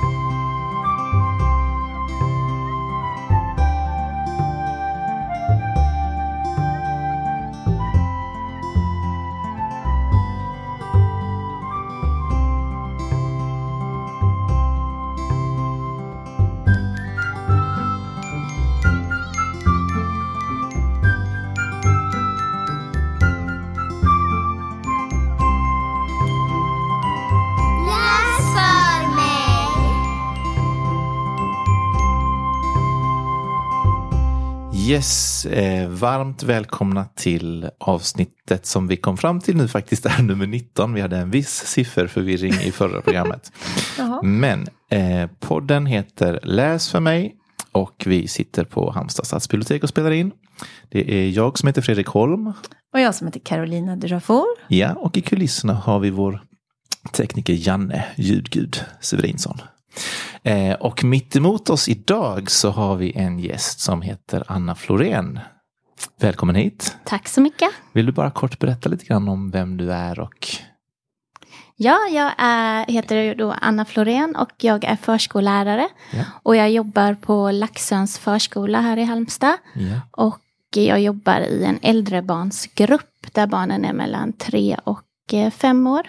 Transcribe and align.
Läs 0.00 0.21
Yes, 34.92 35.46
eh, 35.46 35.88
varmt 35.88 36.42
välkomna 36.42 37.04
till 37.04 37.70
avsnittet 37.78 38.66
som 38.66 38.88
vi 38.88 38.96
kom 38.96 39.16
fram 39.16 39.40
till 39.40 39.56
nu 39.56 39.68
faktiskt 39.68 40.06
är 40.06 40.22
nummer 40.22 40.46
19. 40.46 40.94
Vi 40.94 41.00
hade 41.00 41.16
en 41.16 41.30
viss 41.30 41.66
sifferförvirring 41.66 42.52
i 42.52 42.72
förra 42.72 43.00
programmet. 43.00 43.52
Men 44.22 44.66
eh, 44.90 45.30
podden 45.40 45.86
heter 45.86 46.40
Läs 46.42 46.90
för 46.90 47.00
mig 47.00 47.34
och 47.72 48.02
vi 48.06 48.28
sitter 48.28 48.64
på 48.64 48.90
Halmstad 48.90 49.26
stadsbibliotek 49.26 49.82
och 49.82 49.88
spelar 49.88 50.10
in. 50.10 50.32
Det 50.90 51.14
är 51.14 51.28
jag 51.28 51.58
som 51.58 51.66
heter 51.66 51.82
Fredrik 51.82 52.06
Holm. 52.06 52.52
Och 52.92 53.00
jag 53.00 53.14
som 53.14 53.26
heter 53.26 53.40
Carolina 53.40 53.96
Durafor. 53.96 54.46
Ja, 54.68 54.92
och 54.92 55.16
i 55.16 55.20
kulisserna 55.20 55.74
har 55.74 55.98
vi 55.98 56.10
vår 56.10 56.42
tekniker 57.12 57.68
Janne 57.68 58.04
Ljudgud 58.16 58.84
Severinsson. 59.00 59.58
Eh, 60.42 60.72
och 60.74 61.04
mitt 61.04 61.36
emot 61.36 61.70
oss 61.70 61.88
idag 61.88 62.50
så 62.50 62.70
har 62.70 62.96
vi 62.96 63.12
en 63.16 63.38
gäst 63.38 63.80
som 63.80 64.02
heter 64.02 64.44
Anna 64.46 64.74
Florén. 64.74 65.40
Välkommen 66.20 66.56
hit. 66.56 66.96
Tack 67.04 67.28
så 67.28 67.40
mycket. 67.40 67.70
Vill 67.92 68.06
du 68.06 68.12
bara 68.12 68.30
kort 68.30 68.58
berätta 68.58 68.88
lite 68.88 69.04
grann 69.04 69.28
om 69.28 69.50
vem 69.50 69.76
du 69.76 69.92
är 69.92 70.20
och 70.20 70.48
Ja, 71.76 71.98
jag 72.10 72.32
är, 72.38 72.86
heter 72.86 73.34
då 73.34 73.54
Anna 73.60 73.84
Florén 73.84 74.36
och 74.36 74.50
jag 74.60 74.84
är 74.84 74.96
förskollärare. 74.96 75.88
Ja. 76.12 76.24
Och 76.42 76.56
jag 76.56 76.70
jobbar 76.70 77.14
på 77.14 77.50
Laxöns 77.50 78.18
förskola 78.18 78.80
här 78.80 78.96
i 78.96 79.04
Halmstad. 79.04 79.56
ja, 79.74 80.00
Och 80.10 80.40
jag 80.76 81.00
jobbar 81.00 81.40
i 81.40 81.64
en 81.64 81.78
äldrebarnsgrupp 81.82 83.26
där 83.32 83.46
barnen 83.46 83.84
är 83.84 83.92
mellan 83.92 84.32
tre 84.32 84.76
och 84.84 85.04
eh, 85.32 85.50
fem 85.50 85.86
år. 85.86 86.06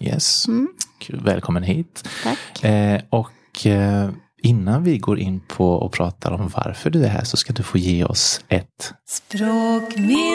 Yes. 0.00 0.48
Mm. 0.48 0.68
Välkommen 1.08 1.62
hit. 1.62 2.08
tack. 2.22 2.64
Eh, 2.64 3.00
och 3.10 3.66
eh, 3.66 4.10
innan 4.42 4.84
vi 4.84 4.98
går 4.98 5.18
in 5.18 5.40
på 5.40 5.70
och 5.72 5.92
pratar 5.92 6.32
om 6.32 6.50
varför 6.56 6.90
du 6.90 7.04
är 7.04 7.08
här 7.08 7.24
så 7.24 7.36
ska 7.36 7.52
du 7.52 7.62
få 7.62 7.78
ge 7.78 8.04
oss 8.04 8.40
ett 8.48 8.92
Språkminnet. 9.06 10.34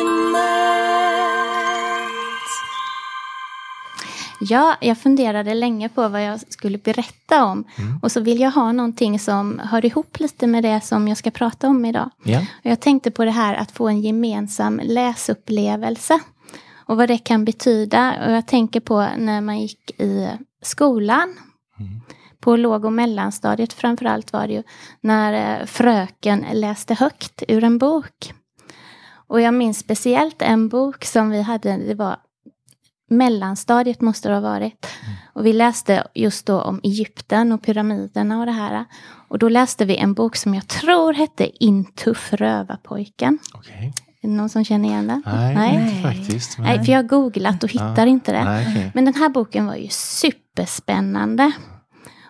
Ja, 4.41 4.75
jag 4.81 4.97
funderade 4.97 5.53
länge 5.53 5.89
på 5.89 6.07
vad 6.07 6.23
jag 6.23 6.39
skulle 6.49 6.77
berätta 6.77 7.45
om. 7.45 7.63
Och 8.01 8.11
så 8.11 8.21
vill 8.21 8.39
jag 8.39 8.51
ha 8.51 8.71
någonting 8.71 9.19
som 9.19 9.59
hör 9.63 9.85
ihop 9.85 10.19
lite 10.19 10.47
med 10.47 10.63
det 10.63 10.81
som 10.81 11.07
jag 11.07 11.17
ska 11.17 11.31
prata 11.31 11.67
om 11.67 11.85
idag. 11.85 12.09
Ja, 12.23 12.39
Och 12.39 12.65
jag 12.65 12.79
tänkte 12.79 13.11
på 13.11 13.25
det 13.25 13.31
här 13.31 13.53
att 13.55 13.71
få 13.71 13.87
en 13.87 14.01
gemensam 14.01 14.81
läsupplevelse. 14.83 16.19
Och 16.89 16.97
vad 16.97 17.07
det 17.07 17.17
kan 17.17 17.45
betyda. 17.45 18.25
Och 18.25 18.31
jag 18.31 18.47
tänker 18.47 18.79
på 18.79 19.07
när 19.17 19.41
man 19.41 19.59
gick 19.59 19.91
i 20.01 20.29
skolan. 20.61 21.35
På 22.39 22.55
låg 22.55 22.85
och 22.85 22.93
mellanstadiet 22.93 23.73
framförallt 23.73 24.33
var 24.33 24.47
det 24.47 24.53
ju 24.53 24.63
när 25.01 25.59
eh, 25.61 25.65
fröken 25.65 26.45
läste 26.53 26.93
högt 26.93 27.43
ur 27.47 27.63
en 27.63 27.77
bok. 27.77 28.33
Och 29.11 29.41
jag 29.41 29.53
minns 29.53 29.79
speciellt 29.79 30.41
en 30.41 30.69
bok 30.69 31.05
som 31.05 31.29
vi 31.29 31.41
hade, 31.41 31.77
det 31.77 31.95
var 31.95 32.17
mellanstadiet 33.09 34.01
måste 34.01 34.29
det 34.29 34.35
ha 34.35 34.41
varit. 34.41 34.87
Och 35.33 35.45
vi 35.45 35.53
läste 35.53 36.07
just 36.13 36.45
då 36.45 36.61
om 36.61 36.79
Egypten 36.83 37.51
och 37.51 37.63
pyramiderna 37.63 38.39
och 38.39 38.45
det 38.45 38.51
här. 38.51 38.85
Och 39.27 39.39
då 39.39 39.49
läste 39.49 39.85
vi 39.85 39.97
en 39.97 40.13
bok 40.13 40.35
som 40.35 40.55
jag 40.55 40.67
tror 40.67 41.13
hette 41.13 41.65
Intuff 41.65 42.33
rövarpojken. 42.33 43.39
okej. 43.53 43.93
Är 44.21 44.27
det 44.27 44.33
någon 44.33 44.49
som 44.49 44.63
känner 44.65 44.89
igen 44.89 45.07
den? 45.07 45.23
Nej, 45.25 45.55
Nej. 45.55 45.75
inte 45.75 46.01
faktiskt. 46.01 46.57
men- 46.57 46.67
Nej, 46.67 46.85
för 46.85 46.91
jag 46.91 46.97
har 46.99 47.03
googlat 47.03 47.63
och 47.63 47.69
hittar 47.71 48.05
Ja. 48.05 48.11
inte 48.11 48.31
det. 48.31 48.43
Nej, 48.43 48.67
okej. 48.71 48.91
Men 48.95 49.05
den 49.05 49.13
här 49.13 49.29
boken 49.29 49.65
var 49.65 49.75
ju 49.75 49.87
superspännande. 49.89 51.51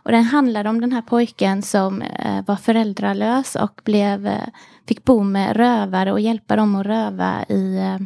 Och 0.03 0.11
den 0.11 0.23
handlade 0.23 0.69
om 0.69 0.81
den 0.81 0.91
här 0.91 1.01
pojken 1.01 1.61
som 1.61 2.01
eh, 2.01 2.45
var 2.47 2.55
föräldralös 2.55 3.55
och 3.55 3.81
blev, 3.85 4.27
eh, 4.27 4.47
fick 4.87 5.03
bo 5.03 5.23
med 5.23 5.55
rövare 5.55 6.11
och 6.11 6.19
hjälpa 6.19 6.55
dem 6.55 6.75
att 6.75 6.85
röva 6.85 7.45
i 7.49 7.77
eh, 7.77 7.97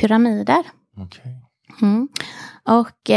pyramider. 0.00 0.62
Okej. 0.96 1.42
Mm. 1.82 2.08
Och 2.64 3.10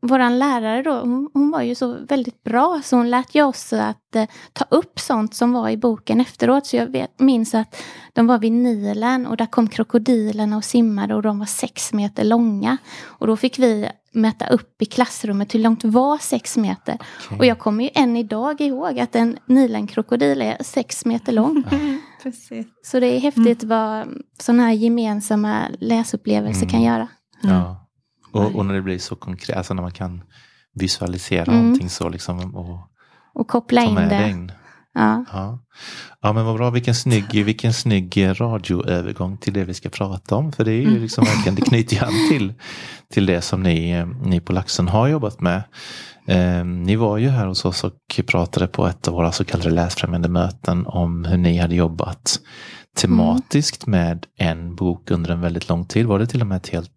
våran 0.00 0.38
lärare 0.38 0.82
då, 0.82 0.92
hon, 0.92 1.30
hon 1.34 1.50
var 1.50 1.62
ju 1.62 1.74
så 1.74 1.96
väldigt 2.08 2.42
bra 2.42 2.80
så 2.84 2.96
hon 2.96 3.10
lät 3.10 3.34
ju 3.34 3.42
oss 3.42 3.72
att 3.72 4.16
eh, 4.16 4.24
ta 4.52 4.64
upp 4.70 5.00
sånt 5.00 5.34
som 5.34 5.52
var 5.52 5.68
i 5.68 5.76
boken 5.76 6.20
efteråt. 6.20 6.66
Så 6.66 6.76
jag 6.76 6.86
vet, 6.86 7.20
minns 7.20 7.54
att 7.54 7.76
de 8.12 8.26
var 8.26 8.38
vid 8.38 8.52
Nilen 8.52 9.26
och 9.26 9.36
där 9.36 9.46
kom 9.46 9.68
krokodilerna 9.68 10.56
och 10.56 10.64
simmade 10.64 11.14
och 11.14 11.22
de 11.22 11.38
var 11.38 11.46
sex 11.46 11.92
meter 11.92 12.24
långa. 12.24 12.76
Och 13.02 13.26
då 13.26 13.36
fick 13.36 13.58
vi 13.58 13.88
mäta 14.12 14.46
upp 14.46 14.82
i 14.82 14.86
klassrummet 14.86 15.54
hur 15.54 15.60
långt 15.60 15.84
var 15.84 16.18
sex 16.18 16.56
meter. 16.56 16.98
Och 17.38 17.46
jag 17.46 17.58
kommer 17.58 17.84
ju 17.84 17.90
än 17.94 18.16
idag 18.16 18.60
ihåg 18.60 19.00
att 19.00 19.16
en 19.16 19.38
Nilenkrokodil 19.46 20.42
är 20.42 20.62
sex 20.62 21.04
meter 21.04 21.32
lång. 21.32 21.64
Precis. 22.22 22.66
Så 22.82 23.00
det 23.00 23.06
är 23.06 23.20
häftigt 23.20 23.64
vad 23.64 24.08
sådana 24.38 24.62
här 24.62 24.72
gemensamma 24.72 25.62
läsupplevelser 25.78 26.68
kan 26.68 26.82
göra. 26.82 27.08
Ja. 27.42 27.79
Och, 28.32 28.56
och 28.56 28.66
när 28.66 28.74
det 28.74 28.82
blir 28.82 28.98
så 28.98 29.16
konkret, 29.16 29.56
alltså 29.56 29.74
när 29.74 29.82
man 29.82 29.92
kan 29.92 30.22
visualisera 30.74 31.44
Mm. 31.52 31.62
någonting 31.64 31.88
så 31.90 32.08
liksom 32.08 32.54
och 32.54 32.78
Och 33.34 33.48
koppla 33.48 33.82
in 33.82 33.94
det. 33.94 34.28
in. 34.30 34.52
Ja. 34.94 35.24
Ja. 35.32 35.58
ja, 36.20 36.32
men 36.32 36.44
vad 36.44 36.56
bra. 36.56 36.70
Vilken 36.70 36.94
snygg, 36.94 37.44
vilken 37.44 37.72
snygg 37.72 38.26
radioövergång 38.40 39.38
till 39.38 39.52
det 39.52 39.64
vi 39.64 39.74
ska 39.74 39.88
prata 39.88 40.36
om. 40.36 40.52
För 40.52 40.64
det 40.64 40.72
är 40.72 40.80
ju 40.80 40.88
Mm. 40.88 41.02
liksom 41.02 41.24
verkligen, 41.24 41.54
det 41.54 41.62
knyter 41.62 41.96
ju 41.96 42.02
an 42.02 42.28
till, 42.30 42.54
till 43.12 43.26
det 43.26 43.40
som 43.42 43.62
ni, 43.62 43.90
eh, 43.90 44.06
ni 44.06 44.40
på 44.40 44.52
Laxen 44.52 44.88
har 44.88 45.08
jobbat 45.08 45.40
med. 45.40 45.62
Eh, 46.26 46.64
ni 46.64 46.96
var 46.96 47.18
ju 47.18 47.28
här 47.28 47.46
hos 47.46 47.64
oss 47.64 47.84
och 47.84 48.20
pratade 48.26 48.66
på 48.66 48.86
ett 48.86 49.08
av 49.08 49.14
våra 49.14 49.32
så 49.32 49.44
kallade 49.44 49.70
läsfrämjande 49.70 50.28
möten 50.28 50.86
om 50.86 51.24
hur 51.24 51.36
ni 51.36 51.58
hade 51.58 51.74
jobbat 51.74 52.40
tematiskt 52.96 53.86
med 53.86 54.26
en 54.38 54.74
bok 54.76 55.10
under 55.10 55.30
en 55.30 55.40
väldigt 55.40 55.68
lång 55.68 55.84
tid. 55.86 56.06
Var 56.06 56.18
det 56.18 56.26
till 56.26 56.40
och 56.40 56.46
med 56.46 56.56
ett 56.56 56.68
helt 56.68 56.90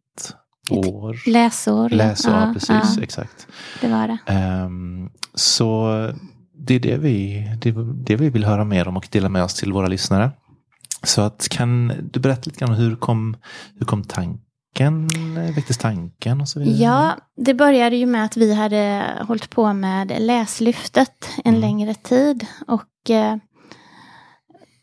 år? 0.69 1.22
Läsår. 1.29 1.91
ja. 1.91 1.97
Läsår, 1.97 2.34
ja, 2.34 2.50
precis, 2.53 2.69
Ja, 2.97 3.03
exakt. 3.03 3.47
det 3.81 3.88
var 3.88 4.07
det. 4.07 4.18
Ehm, 4.34 5.09
så 5.34 5.88
det 6.57 6.75
är 6.75 6.79
det 6.79 6.97
vi, 6.97 7.44
det, 7.62 7.72
det 8.06 8.16
vi 8.16 8.29
vill 8.29 8.46
höra 8.46 8.63
mer 8.66 8.88
om 8.88 8.97
och 8.97 9.07
dela 9.12 9.29
med 9.29 9.44
oss 9.44 9.53
till 9.53 9.74
våra 9.74 9.88
lyssnare. 9.88 10.31
Så 11.03 11.22
att 11.22 11.47
kan 11.50 11.88
du 12.13 12.19
berätta 12.19 12.41
lite 12.46 12.59
grann 12.59 12.69
om 12.69 12.75
hur 12.75 12.96
kom, 12.96 13.38
hur 13.79 13.85
kom 13.85 14.03
tanken, 14.03 15.07
väcktes 15.56 15.78
tanken 15.78 16.41
och 16.41 16.50
så 16.50 16.59
vidare? 16.59 16.78
Ja, 16.78 17.16
det 17.38 17.53
började 17.53 17.95
ju 17.95 18.06
med 18.06 18.25
att 18.25 18.38
vi 18.38 18.53
hade 18.53 19.03
hållit 19.28 19.50
på 19.50 19.74
med 19.74 20.16
Läslyftet 20.19 21.30
en 21.45 21.56
Mm. 21.56 21.62
längre 21.62 21.94
tid. 21.94 22.45
Och 22.68 23.09
eh, 23.09 23.35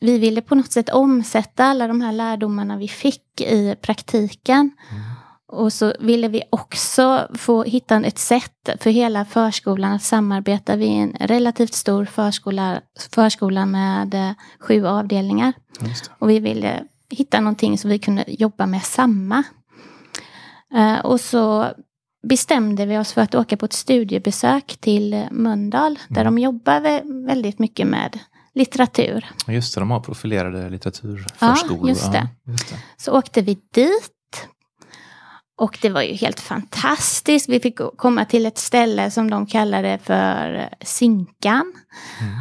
vi 0.00 0.18
ville 0.18 0.41
på 0.42 0.54
något 0.54 0.72
sätt 0.72 0.88
omsätta 0.88 1.64
alla 1.64 1.86
de 1.88 2.00
här 2.00 2.12
lärdomarna 2.12 2.76
vi 2.76 2.88
fick 2.88 3.41
i 3.41 3.74
praktiken. 3.82 4.70
Och 5.52 5.72
så 5.72 5.94
ville 6.00 6.28
vi 6.28 6.42
också 6.50 7.28
få 7.34 7.62
hitta 7.62 7.96
ett 7.96 8.18
sätt 8.18 8.68
för 8.80 8.90
hela 8.90 9.24
förskolan 9.24 9.92
att 9.92 10.02
samarbeta. 10.02 10.76
Vi 10.76 10.86
är 10.98 11.02
en 11.02 11.12
relativt 11.20 11.74
stor 11.74 12.04
förskola, 12.04 12.80
förskola 13.14 13.66
med 13.66 14.14
eh, 14.14 14.30
sju 14.60 14.86
avdelningar. 14.86 15.52
Och 16.18 16.30
vi 16.30 16.41
ville 16.41 16.84
hitta 17.10 17.41
någonting 17.41 17.78
så 17.78 17.88
vi 17.88 17.98
kunde 17.98 18.24
jobba 18.28 18.66
med 18.66 18.82
samma. 18.82 19.42
Eh, 20.74 20.98
och 20.98 21.20
så 21.20 21.66
bestämde 22.28 22.86
vi 22.86 22.98
oss 22.98 23.12
för 23.12 23.20
att 23.20 23.34
åka 23.34 23.56
på 23.56 23.66
ett 23.66 23.72
studiebesök 23.72 24.76
till 24.80 25.26
Mölndal. 25.30 25.98
Där 26.08 26.24
de 26.24 26.38
jobbar 26.38 26.80
vä- 26.80 27.26
väldigt 27.26 27.58
mycket 27.58 27.86
med 27.86 28.18
litteratur. 28.54 29.26
Just 29.48 29.74
det, 29.74 29.80
de 29.80 29.91
har 29.91 30.00
profilerade 30.00 30.70
litteraturförskolor. 30.70 31.88
just 31.88 32.12
det. 32.12 32.28
just 32.46 32.68
det. 32.70 32.76
Så 32.96 33.18
åkte 33.18 33.41
vi 33.42 33.54
dit. 33.74 34.10
Och 35.60 35.78
det 35.83 35.91
var 35.91 36.03
ju 36.03 36.15
helt 36.15 36.41
fantastiskt. 36.41 37.48
Vi 37.48 37.60
fick 37.60 37.78
komma 37.97 38.24
till 38.24 38.47
ett 38.47 38.59
ställe 38.59 39.10
som 39.10 39.30
de 39.30 39.47
kallade 39.47 39.98
för 40.03 40.68
Synkan. 40.80 41.72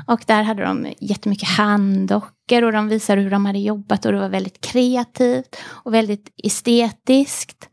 Och 0.07 0.23
där 0.25 0.43
hade 0.43 0.63
de 0.63 0.93
jättemycket 0.99 1.49
handdockor 1.49 2.63
och 2.63 2.71
de 2.71 2.87
visade 2.87 3.21
hur 3.21 3.31
de 3.31 3.45
hade 3.45 3.59
jobbat 3.59 4.05
och 4.05 4.11
det 4.11 4.19
var 4.19 4.29
väldigt 4.29 4.61
kreativt 4.61 5.55
och 5.65 5.93
väldigt 5.93 6.33
estetiskt. 6.43 7.69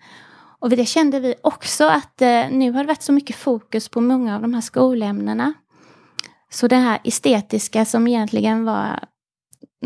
Och 0.58 0.70
det 0.70 0.86
kände 0.86 1.20
vi 1.20 1.34
också 1.42 1.84
att 1.84 2.22
eh, 2.22 2.44
nu 2.50 2.72
har 2.72 2.80
det 2.80 2.86
varit 2.88 3.02
så 3.02 3.12
mycket 3.12 3.36
fokus 3.36 3.88
på 3.88 4.00
många 4.00 4.36
av 4.36 4.42
de 4.42 4.54
här 4.54 4.60
skolämnena. 4.60 5.52
Så 6.50 6.68
det 6.68 6.76
här 6.76 6.98
estetiska 7.04 7.84
som 7.84 8.06
egentligen 8.06 8.64
var 8.64 9.00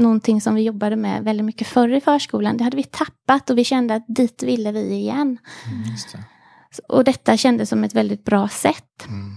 någonting 0.01 0.41
som 0.41 0.55
vi 0.55 0.63
jobbade 0.63 0.97
med 0.97 1.25
väldigt 1.25 1.45
mycket 1.45 1.67
förr 1.67 1.89
i 1.89 2.01
förskolan, 2.01 2.57
det 2.57 2.65
hade 2.65 2.77
vi 2.77 2.85
tappat 2.85 3.51
och 3.51 3.59
vi 3.59 3.65
kände 3.65 3.95
att 3.95 4.05
dit 4.09 4.43
ville 4.43 4.73
vi 4.73 4.95
igen. 4.95 5.39
Mm, 5.67 5.83
det. 6.13 6.25
Och 6.89 7.05
detta 7.05 7.37
kändes 7.37 7.69
som 7.69 7.85
ett 7.85 7.95
väldigt 7.95 8.25
bra 8.25 8.49
sätt. 8.49 9.07
Mm. 9.09 9.37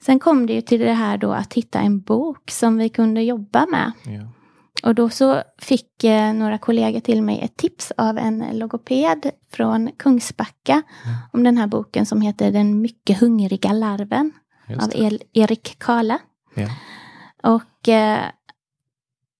Sen 0.00 0.18
kom 0.18 0.46
det 0.46 0.52
ju 0.52 0.60
till 0.60 0.80
det 0.80 0.92
här 0.92 1.18
då 1.18 1.32
att 1.32 1.54
hitta 1.54 1.80
en 1.80 2.00
bok 2.00 2.50
som 2.50 2.78
vi 2.78 2.88
kunde 2.88 3.22
jobba 3.22 3.66
med. 3.66 3.92
Ja. 4.04 4.28
Och 4.82 4.94
då 4.94 5.08
så 5.08 5.42
fick 5.58 6.04
eh, 6.04 6.32
några 6.32 6.58
kollegor 6.58 7.00
till 7.00 7.22
mig 7.22 7.40
ett 7.40 7.56
tips 7.56 7.92
av 7.96 8.18
en 8.18 8.44
logoped 8.52 9.30
från 9.52 9.90
Kungsbacka 9.96 10.82
om 11.32 11.42
den 11.42 11.58
här 11.58 11.66
boken 11.66 12.06
som 12.06 12.20
heter 12.20 12.52
Den 12.52 12.80
mycket 12.80 13.20
hungriga 13.20 13.72
larven 13.72 14.32
av 14.82 14.90
Erik 15.32 15.78
Kala. 15.78 16.18
Ja. 16.54 16.68
Och 17.42 17.88
eh, 17.88 18.20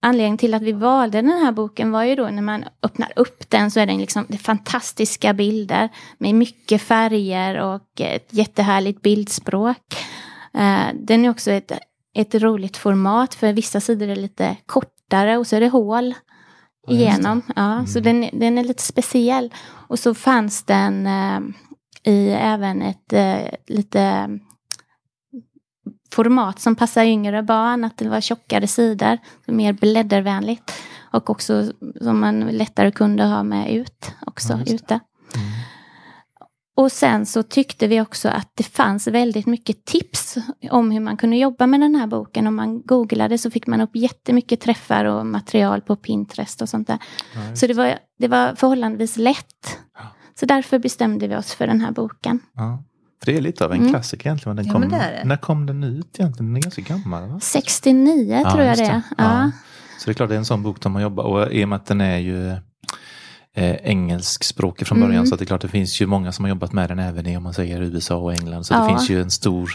anledningen 0.05 0.39
till 0.39 0.55
att 0.55 0.63
vi 0.63 0.73
valde 0.73 1.23
den 1.23 1.31
här 1.31 1.53
boken 1.53 1.91
var 1.91 2.05
ju 2.05 2.15
då 2.15 2.29
när 2.29 2.43
man 2.43 2.65
öppnar 2.83 3.13
upp 3.17 3.51
den 3.51 3.71
så 3.71 3.81
är 3.81 3.87
den 3.87 3.99
liksom 3.99 4.27
det 4.29 4.39
fantastiska 4.39 5.35
bilder 5.35 5.89
med 6.19 6.35
mycket 6.35 6.83
färger 6.83 7.61
och 7.61 8.01
ett 8.01 8.29
jättehärligt 8.31 9.03
bildspråk. 9.03 9.95
Eh, 10.55 10.87
den 10.95 11.25
är 11.25 11.31
också 11.31 11.51
ett, 11.51 11.73
ett 12.15 12.35
roligt 12.35 12.77
format 12.77 13.35
för 13.35 13.53
vissa 13.53 13.81
sidor 13.81 14.09
är 14.09 14.17
lite 14.17 14.57
kortare 14.67 15.39
och 15.39 15.47
så 15.47 15.57
är 15.57 15.61
det 15.61 15.69
hål 15.69 16.15
igenom. 16.89 17.43
Ja, 17.57 17.87
Så 17.87 18.01
den, 18.01 18.29
den 18.33 18.59
är 18.59 18.65
lite 18.65 18.83
speciell. 18.83 19.55
Och 19.89 19.99
så 19.99 20.15
fanns 20.15 20.63
den 20.63 21.07
eh, 21.07 21.41
i 22.13 22.31
även 22.31 22.83
ett 22.83 23.13
eh, 23.13 23.37
lite 23.67 24.29
format 26.15 26.61
som 26.61 26.77
passar 26.77 27.05
yngre 27.05 27.43
barn, 27.43 27.85
att 27.85 27.97
det 27.97 28.09
var 28.09 28.21
tjockare 28.21 28.67
sidor, 28.67 29.19
mer 29.47 29.73
bläddervänligt. 29.73 30.73
Och 31.13 31.31
också 31.31 31.73
som 32.01 32.21
man 32.21 32.41
lättare 32.41 32.91
kunde 32.91 33.25
ha 33.25 33.43
med 33.43 33.73
ut 33.75 34.13
också, 34.27 34.53
Ja, 34.53 34.75
ute. 34.75 34.95
Mm. 35.35 35.47
Och 36.77 36.93
sen 36.93 37.27
så 37.27 37.43
tyckte 37.43 37.87
vi 37.87 38.01
också 38.01 38.29
att 38.29 38.51
det 38.55 38.63
fanns 38.63 39.07
väldigt 39.07 39.47
mycket 39.47 39.85
tips 39.85 40.37
om 40.71 40.91
hur 40.91 41.01
man 41.01 41.17
kunde 41.17 41.37
jobba 41.37 41.67
med 41.67 41.81
den 41.81 41.95
här 41.95 42.07
boken. 42.07 42.47
Om 42.47 42.57
man 42.57 42.83
googlade 42.83 43.39
så 43.39 43.51
fick 43.51 43.67
man 43.67 43.81
upp 43.81 43.97
jättemycket 43.97 44.61
träffar 44.61 45.05
och 45.05 45.27
material 45.27 45.81
på 45.81 45.97
Pinterest 45.97 46.63
och 46.63 46.69
sånt 46.69 46.87
där. 46.87 46.99
Ja, 47.35 47.57
Så 47.57 47.67
det 47.67 47.75
var, 47.75 47.99
det 48.19 48.29
var 48.29 48.55
förhållandevis 48.55 49.17
lätt. 49.17 49.79
Ja. 49.95 50.01
Så 50.35 50.47
därför 50.47 50.79
bestämde 50.79 51.29
vi 51.29 51.37
oss 51.37 51.55
för 51.55 51.67
den 51.67 51.81
här 51.81 51.93
boken. 51.93 52.41
Ja. 52.55 52.83
Det 53.27 53.37
är 53.37 53.41
lite 53.41 53.65
av 53.65 53.73
en 53.73 53.79
Mm. 53.79 53.91
klassiker 53.91 54.27
egentligen. 54.29 54.57
men 54.57 54.65
Den 54.65 54.67
Ja, 54.67 54.73
kom, 54.73 54.81
men 54.81 55.01
är 55.01 55.13
det. 55.13 55.25
När 55.25 55.37
kom 55.37 55.67
den 55.67 55.85
ut 55.85 56.17
egentligen? 56.19 56.47
Den 56.53 56.57
är 56.57 56.61
ganska 56.61 56.83
gammal 56.83 57.29
va? 57.29 57.39
69 57.43 58.41
Ja, 58.45 58.51
tror 58.51 58.65
jag 58.65 58.79
det 58.79 58.85
är. 58.85 58.93
Ja. 58.95 59.03
Ja. 59.19 59.51
Så 59.99 60.05
det 60.07 60.13
är 60.13 60.15
klart 60.15 60.29
det 60.29 60.35
är 60.35 60.39
en 60.39 60.45
sån 60.45 60.63
bok 60.63 60.81
där 60.83 60.91
man 60.91 61.03
jobbar. 61.03 61.25
Och 61.25 61.53
i 61.53 61.65
och 61.65 61.69
med 61.69 61.77
att 61.77 61.87
den 61.87 62.01
är 62.01 62.19
ju 62.19 62.51
eh, 63.57 63.75
engelskspråkig 63.83 64.87
från 64.87 65.01
början 65.01 65.15
Mm. 65.15 65.27
så 65.27 65.37
det 65.37 65.45
är 65.45 65.47
klart 65.47 65.61
det 65.61 65.69
finns 65.69 66.01
ju 66.01 66.07
många 66.07 66.33
som 66.33 66.45
har 66.45 66.49
jobbat 66.49 66.73
med 66.73 66.89
den 66.91 66.99
även 66.99 67.27
i 67.27 67.37
om 67.37 67.43
man 67.43 67.55
säger 67.55 67.81
USA 67.83 68.17
och 68.17 68.33
England. 68.35 68.65
Så 68.65 68.75
Ja. 68.75 68.81
det 68.83 68.89
finns 68.89 69.11
ju 69.11 69.23
en 69.23 69.31
stor 69.31 69.71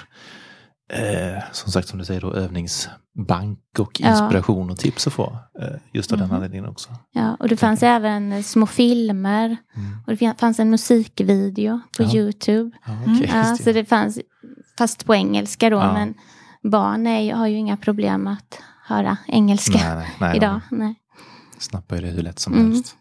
eh, 0.89 1.43
som 1.51 1.71
sagt 1.71 1.87
som 1.87 1.99
du 1.99 2.05
säger 2.05 2.21
då 2.21 2.33
övningsbank 2.33 3.59
och 3.79 3.99
Ja. 4.01 4.09
inspiration 4.11 4.69
och 4.69 4.77
tips 4.77 5.07
att 5.07 5.13
få. 5.13 5.37
Eh, 5.61 5.67
just 5.93 6.11
av 6.11 6.17
den 6.17 6.27
Mhm. 6.27 6.35
anledningen 6.35 6.65
också. 6.65 6.89
Ja, 7.11 7.35
och 7.39 7.47
det 7.47 7.57
fanns 7.57 7.83
även 7.83 8.43
små 8.43 8.65
filmer. 8.65 9.45
Mm. 9.75 9.97
Och 10.07 10.15
det 10.15 10.39
fanns 10.39 10.59
en 10.59 10.69
musikvideo 10.69 11.79
på 11.97 12.03
Ja. 12.03 12.13
Youtube. 12.15 12.71
Ja, 12.85 12.91
Mm. 12.93 13.23
Ja, 13.27 13.49
just 13.49 13.63
så 13.63 13.71
det. 13.71 13.85
fanns, 13.85 14.19
fast 14.77 15.05
på 15.05 15.15
engelska 15.15 15.69
då, 15.69 15.77
Ja. 15.77 15.93
men 15.93 16.13
barn 16.71 17.07
är, 17.07 17.33
har 17.33 17.47
ju 17.47 17.55
inga 17.57 17.77
problem 17.77 18.27
att 18.27 18.59
höra 18.85 19.17
engelska 19.27 19.77
Nej, 19.77 19.95
nej, 19.95 20.07
nej, 20.19 20.37
idag. 20.37 20.61
de 20.69 20.75
Nej. 20.77 20.95
snappar 21.59 21.95
ju 21.95 22.01
det 22.01 22.07
hur 22.07 22.21
lätt 22.23 22.39
som 22.39 22.53
Mm. 22.53 22.65
helst. 22.71 22.95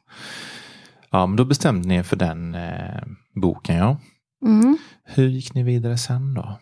Ja, 1.11 1.27
men 1.27 1.37
då 1.37 1.45
bestämde 1.45 1.89
ni 1.89 1.95
er 1.95 2.03
för 2.03 2.17
den 2.17 2.55
eh, 2.55 3.03
boken 3.35 3.77
ja. 3.77 3.97
Mm. 4.47 4.79
Hur 5.05 5.29
gick 5.29 5.55
ni 5.55 5.63
vidare 5.63 5.99
sen 5.99 6.35
då? 6.35 6.59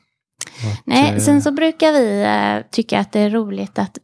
Nej, 0.84 1.14
eh, 1.14 1.18
sen 1.18 1.42
så 1.42 1.52
brukar 1.52 1.92
vi 1.92 2.22
eh, 2.22 2.70
tycka 2.70 3.00
att 3.00 3.12
det 3.12 3.20
är 3.20 3.30
roligt 3.30 3.78
att, 3.78 3.98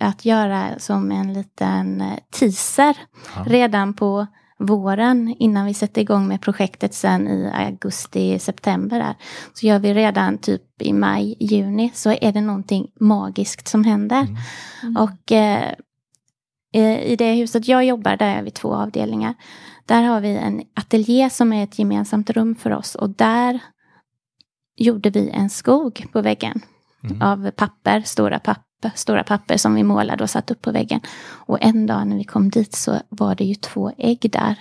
att 0.00 0.24
göra 0.24 0.78
som 0.78 1.12
en 1.12 1.32
liten 1.32 2.00
eh, 2.00 2.18
teaser 2.30 2.96
ja. 3.36 3.44
redan 3.46 3.94
på 3.94 4.26
våren 4.62 5.34
innan 5.38 5.66
vi 5.66 5.74
sätter 5.74 6.00
igång 6.00 6.28
med 6.28 6.40
projektet 6.40 6.94
sen 6.94 7.28
i 7.28 7.50
augusti, 7.54 8.38
september. 8.38 8.98
Där. 8.98 9.14
Så 9.54 9.66
gör 9.66 9.78
vi 9.78 9.94
redan 9.94 10.38
typ 10.38 10.62
i 10.82 10.92
maj, 10.92 11.36
juni 11.40 11.90
så 11.94 12.10
är 12.10 12.32
det 12.32 12.40
någonting 12.40 12.90
magiskt 13.00 13.68
som 13.68 13.84
händer. 13.84 14.26
Mm. 14.82 14.96
Och 14.96 15.32
eh, 15.32 15.72
eh, 16.74 17.02
i 17.02 17.16
det 17.16 17.32
huset 17.32 17.68
jag 17.68 17.84
jobbar, 17.84 18.16
där 18.16 18.36
är 18.36 18.42
vi 18.42 18.50
två 18.50 18.74
avdelningar. 18.74 19.34
Där 19.86 20.02
har 20.02 20.20
vi 20.20 20.36
en 20.36 20.62
ateljé 20.74 21.30
som 21.30 21.52
är 21.52 21.64
ett 21.64 21.78
gemensamt 21.78 22.30
rum 22.30 22.54
för 22.54 22.70
oss 22.70 22.94
och 22.94 23.10
där 23.10 23.60
gjorde 24.76 25.10
vi 25.10 25.30
en 25.30 25.50
skog 25.50 26.06
på 26.12 26.22
väggen 26.22 26.60
Mm. 27.04 27.22
av 27.22 27.50
papper, 27.50 28.02
stora 28.02 28.38
papper, 28.38 28.90
stora 28.94 29.24
papper 29.24 29.56
som 29.56 29.74
vi 29.74 29.82
målade 29.82 30.24
och 30.24 30.30
satte 30.30 30.54
upp 30.54 30.62
på 30.62 30.72
väggen. 30.72 31.00
Och 31.30 31.58
en 31.62 31.86
dag 31.86 32.06
när 32.06 32.16
vi 32.16 32.24
kom 32.24 32.50
dit 32.50 32.74
så 32.74 33.00
var 33.08 33.34
det 33.34 33.44
ju 33.44 33.54
två 33.54 33.92
ägg 33.98 34.28
där. 34.32 34.56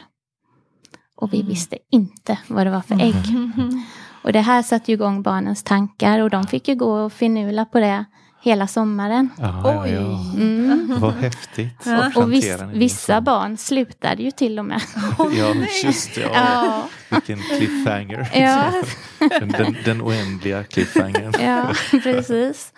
Och 1.15 1.33
vi 1.33 1.37
Mm. 1.37 1.49
visste 1.49 1.77
inte 1.91 2.37
vad 2.47 2.65
det 2.67 2.71
var 2.71 2.81
för 2.81 3.01
ägg. 3.01 3.15
Och 4.23 4.33
det 4.33 4.41
här 4.41 4.61
satte 4.61 4.91
ju 4.91 4.95
igång 4.95 5.21
barnens 5.21 5.63
tankar 5.63 6.19
och 6.19 6.29
de 6.29 6.43
fick 6.47 6.67
ju 6.67 6.75
gå 6.75 6.91
och 7.05 7.13
finurla 7.13 7.65
på 7.65 7.79
det 7.79 8.05
hela 8.43 8.67
sommaren. 8.67 9.29
Ja, 9.37 9.61
ja, 9.65 9.83
Oj. 9.83 9.89
ja. 9.91 10.33
Mm. 10.41 10.99
Vad 10.99 11.13
häftigt. 11.13 11.81
Ja. 11.85 12.03
att 12.07 12.17
Och 12.17 12.31
viss, 12.33 12.57
vissa 12.73 13.21
barn 13.21 13.57
slutade 13.57 14.23
ju 14.23 14.31
till 14.31 14.59
och 14.59 14.65
med. 14.65 14.81
Åh, 15.19 15.37
Ja, 15.37 15.53
just 15.83 16.15
det. 16.15 16.21
Ja. 16.33 16.83
Vilken 17.11 17.39
cliffhanger. 17.57 18.29
ja, 18.33 18.71
Den, 19.39 19.49
den, 19.49 19.75
den 19.85 20.01
oändliga 20.01 20.63
cliffhangern. 20.63 21.33
ja 21.41 21.73
precis. 22.03 22.73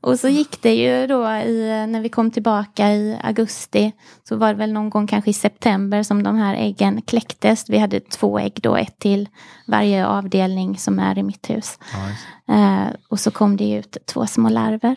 Och 0.00 0.20
så 0.20 0.28
gick 0.28 0.62
det 0.62 0.74
ju 0.74 1.06
då 1.06 1.28
i, 1.30 1.86
när 1.88 2.00
vi 2.00 2.08
kom 2.08 2.30
tillbaka 2.30 2.92
i 2.92 3.18
augusti. 3.22 3.92
Så 4.28 4.36
var 4.36 4.48
det 4.48 4.54
väl 4.58 4.72
någon 4.72 4.90
gång 4.90 5.06
kanske 5.06 5.30
i 5.30 5.34
september 5.34 6.02
som 6.02 6.22
de 6.22 6.36
här 6.38 6.54
äggen 6.54 7.02
kläcktes. 7.02 7.70
Vi 7.70 7.78
hade 7.78 8.00
två 8.00 8.38
ägg 8.38 8.58
då, 8.62 8.76
ett 8.76 8.98
till 8.98 9.28
varje 9.66 10.06
avdelning 10.06 10.78
som 10.78 10.98
är 10.98 11.18
i 11.18 11.22
mitt 11.22 11.50
hus. 11.50 11.54
Just- 11.54 12.26
Eh, 12.52 12.86
och 13.08 13.20
så 13.20 13.30
kom 13.30 13.56
det 13.56 13.70
ut 13.70 13.96
två 14.06 14.26
små 14.26 14.48
larver 14.48 14.96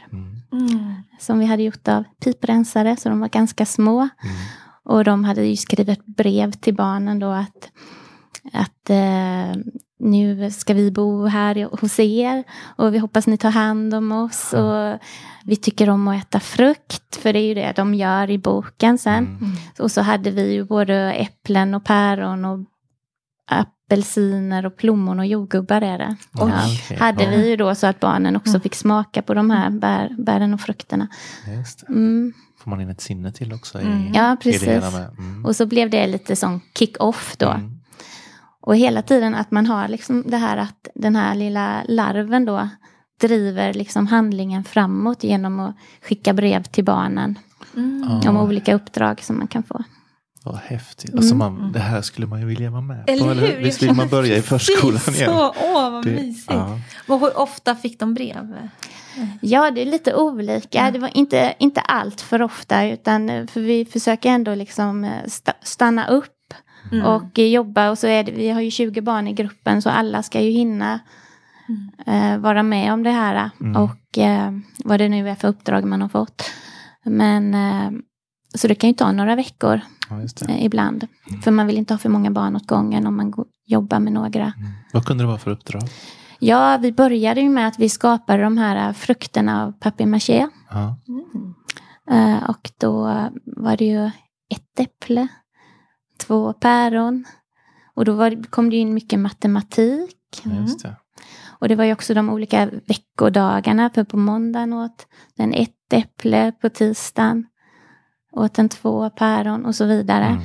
Mm. 0.52 0.96
som 1.20 1.40
vi 1.40 1.46
hade 1.46 1.64
gjort 1.64 1.88
av 1.88 2.04
piprensare, 2.24 2.96
så 2.98 3.10
de 3.10 3.20
var 3.20 3.28
ganska 3.30 3.66
små. 3.66 4.00
mm, 4.00 4.36
Och 4.84 5.04
de 5.04 5.24
hade 5.24 5.46
ju 5.46 5.56
skrivit 5.56 6.06
brev 6.06 6.52
till 6.52 6.76
barnen 6.76 7.20
då 7.20 7.28
att, 7.32 7.72
att 8.54 8.90
eh, 8.90 9.62
nu 10.00 10.52
ska 10.52 10.74
vi 10.74 10.92
bo 10.92 11.26
här 11.26 11.78
hos 11.82 12.00
er 12.00 12.44
och 12.76 12.94
vi 12.94 12.98
hoppas 12.98 13.28
ni 13.28 13.38
tar 13.38 13.50
hand 13.52 13.94
om 13.94 14.12
oss. 14.12 14.54
Och 14.54 15.00
vi 15.46 15.56
tycker 15.56 15.90
om 15.90 16.08
att 16.08 16.24
äta 16.24 16.40
frukt, 16.40 17.16
för 17.16 17.34
det 17.34 17.40
är 17.40 17.48
ju 17.48 17.54
det 17.54 17.74
de 17.76 17.94
gör 17.94 18.30
i 18.30 18.38
boken 18.38 18.98
sen. 18.98 19.14
mm. 19.26 19.38
Mm. 19.38 19.52
Och 19.80 19.92
så 19.92 20.02
hade 20.02 20.32
vi 20.32 20.54
ju 20.54 20.64
både 20.66 21.14
äpplen 21.14 21.74
och 21.76 21.84
päron 21.84 22.46
och 22.46 22.60
apelsiner 23.52 24.66
och 24.66 24.78
plommon 24.78 25.20
och 25.20 25.26
jordgubbar 25.26 25.82
är 25.82 25.98
det. 25.98 26.16
Ja. 26.34 26.62
okej. 26.84 26.98
Hade 26.98 27.30
vi 27.30 27.50
ju 27.50 27.56
då 27.56 27.76
så 27.76 27.88
att 27.88 28.00
barnen 28.00 28.36
också 28.36 28.50
Mm. 28.50 28.62
fick 28.62 28.76
smaka 28.76 29.22
på 29.22 29.34
de 29.34 29.50
här 29.50 29.70
bär, 29.70 30.16
bären 30.20 30.54
och 30.54 30.62
frukterna. 30.62 31.08
Just 31.58 31.80
det. 31.80 31.94
Mm. 31.94 32.34
Får 32.60 32.70
man 32.70 32.82
in 32.82 32.90
ett 32.90 33.02
sinne 33.02 33.32
till 33.32 33.54
också 33.54 33.80
i, 33.82 33.84
Mm. 33.86 34.14
Ja, 34.14 34.34
i 34.34 34.38
precis. 34.38 34.62
det 34.62 34.72
hela 34.74 34.92
med. 34.92 35.10
Mm. 35.18 35.46
Och 35.46 35.56
så 35.56 35.66
blev 35.66 35.90
det 35.90 36.08
lite 36.08 36.36
som 36.36 36.62
kick-off 36.80 37.36
då. 37.38 37.60
Mm. 38.64 38.68
Och 38.68 38.76
hela 38.76 39.02
tiden 39.02 39.36
att 39.36 39.52
man 39.52 39.66
har 39.66 39.88
liksom 39.88 40.24
det 40.28 40.38
här 40.38 40.58
att 40.58 40.88
den 40.96 41.16
här 41.16 41.36
lilla 41.36 41.84
larven 41.88 42.46
då 42.46 42.70
driver 43.22 43.74
liksom 43.74 44.08
handlingen 44.08 44.64
framåt 44.64 45.24
genom 45.24 45.60
att 45.60 45.76
skicka 46.02 46.34
brev 46.34 46.64
till 46.64 46.84
barnen 46.84 47.40
Mm. 47.76 48.28
Om 48.28 48.38
olika 48.38 48.76
uppdrag 48.76 49.22
som 49.24 49.38
man 49.38 49.48
kan 49.48 49.64
få. 49.64 49.84
Vad 50.44 50.56
häftigt. 50.56 51.10
Mm. 51.10 51.20
Alltså 51.20 51.36
man, 51.36 51.72
det 51.72 51.80
här 51.80 52.02
skulle 52.02 52.28
man 52.28 52.40
ju 52.40 52.46
vilja 52.46 52.70
vara 52.70 52.82
med 52.82 53.06
på. 53.06 53.12
Eller 53.12 53.36
hur? 53.36 53.58
Visst 53.64 53.84
vill 53.84 53.94
man 53.94 54.08
börja 54.10 54.38
i 54.38 54.42
förskolan 54.42 55.02
igen? 55.16 55.30
Så, 55.30 55.54
åh, 55.64 55.92
vad 55.92 56.06
Det- 56.06 56.12
mysigt. 56.12 56.46
ja. 56.50 56.80
Och 57.08 57.20
hur 57.20 57.38
ofta 57.38 57.76
fick 57.76 58.00
de 58.00 58.14
brev? 58.14 58.70
Ja, 59.42 59.72
det 59.72 59.82
är 59.82 59.86
lite 59.86 60.16
olika. 60.16 60.68
Ja. 60.86 60.92
Det 60.92 61.00
var 61.00 61.18
inte, 61.18 61.54
inte 61.60 61.82
allt 61.82 62.22
för 62.22 62.42
ofta, 62.42 62.86
utan 62.88 63.30
eh, 63.30 63.48
för 63.48 63.62
vi 63.62 63.86
försöker 63.86 64.30
ändå 64.30 64.56
liksom 64.56 65.04
eh, 65.04 65.10
sta- 65.26 65.54
stanna 65.64 66.08
upp 66.08 66.34
Mm. 66.92 67.06
och 67.06 67.40
eh, 67.40 67.46
jobba. 67.48 67.90
Och 67.90 67.98
så 67.98 68.08
är 68.08 68.24
det, 68.24 68.32
vi 68.32 68.50
har 68.50 68.62
ju 68.62 68.72
20 68.72 69.02
barn 69.02 69.28
i 69.28 69.34
gruppen, 69.34 69.82
så 69.82 69.90
alla 69.90 70.24
ska 70.24 70.42
ju 70.42 70.50
hinna 70.52 71.00
eh, 72.06 72.38
vara 72.38 72.64
med 72.64 72.94
om 72.94 73.04
det 73.04 73.12
här. 73.12 73.50
Mm. 73.62 73.82
Och 73.84 74.18
eh, 74.18 74.52
vad 74.86 75.00
det 75.00 75.10
nu 75.10 75.30
är 75.30 75.36
för 75.36 75.48
uppdrag 75.48 75.86
man 75.86 76.02
har 76.02 76.10
fått. 76.10 76.44
Men 77.06 77.54
eh, 77.54 77.92
så 78.56 78.68
det 78.68 78.76
kan 78.76 78.90
ju 78.90 78.94
ta 78.94 79.12
några 79.12 79.36
veckor 79.36 79.82
Ja, 80.10 80.22
just 80.22 80.38
det. 80.48 80.54
eh, 80.54 80.66
ibland. 80.66 81.08
För 81.44 81.52
man 81.52 81.68
vill 81.68 81.78
inte 81.78 81.94
ha 81.94 81.98
för 82.00 82.10
många 82.10 82.32
barn 82.32 82.56
åt 82.56 82.68
gången 82.68 83.08
om 83.08 83.16
man 83.18 83.32
go- 83.32 83.46
jobba 83.66 84.00
med 84.00 84.14
några. 84.14 84.44
Mm. 84.44 84.72
Vad 84.94 85.06
kunde 85.06 85.24
det 85.24 85.28
vara 85.28 85.38
för 85.38 85.52
uppdrag? 85.52 85.82
Ja, 86.40 86.78
vi 86.82 86.92
började 86.92 87.42
ju 87.42 87.50
med 87.50 87.68
att 87.68 87.80
vi 87.80 87.90
skapade 87.90 88.44
de 88.44 88.58
här 88.58 88.94
frukterna 88.94 89.64
av 89.64 89.72
papier-maché. 89.72 90.48
Ja. 90.70 90.96
Mm. 91.08 91.54
Eh, 92.12 92.50
och 92.50 92.72
då 92.80 93.04
var 93.46 93.78
det 93.78 93.86
ju 93.86 94.06
ett 94.50 94.80
äpple, 94.80 95.28
två 96.26 96.54
päron. 96.54 97.26
Och 97.96 98.06
då 98.06 98.14
var, 98.14 98.44
kom 98.50 98.70
det 98.70 98.76
in 98.76 98.94
mycket 98.94 99.20
matematik. 99.20 100.42
Just 100.44 100.84
det. 100.84 100.96
Och 101.60 101.70
det 101.70 101.76
var 101.76 101.84
ju 101.84 101.94
också 101.94 102.14
de 102.14 102.30
olika 102.30 102.70
veckodagarna. 102.88 103.90
För 103.90 104.04
på 104.04 104.18
måndagen 104.18 104.74
åt 104.74 105.08
den 105.38 105.54
ett 105.54 105.94
äpple, 105.94 106.52
på 106.62 106.70
tisdagen 106.70 107.46
åt 108.32 108.54
den 108.54 108.70
två 108.70 109.10
päron 109.10 109.66
och 109.66 109.76
så 109.76 109.86
vidare. 109.86 110.26
Mm. 110.26 110.42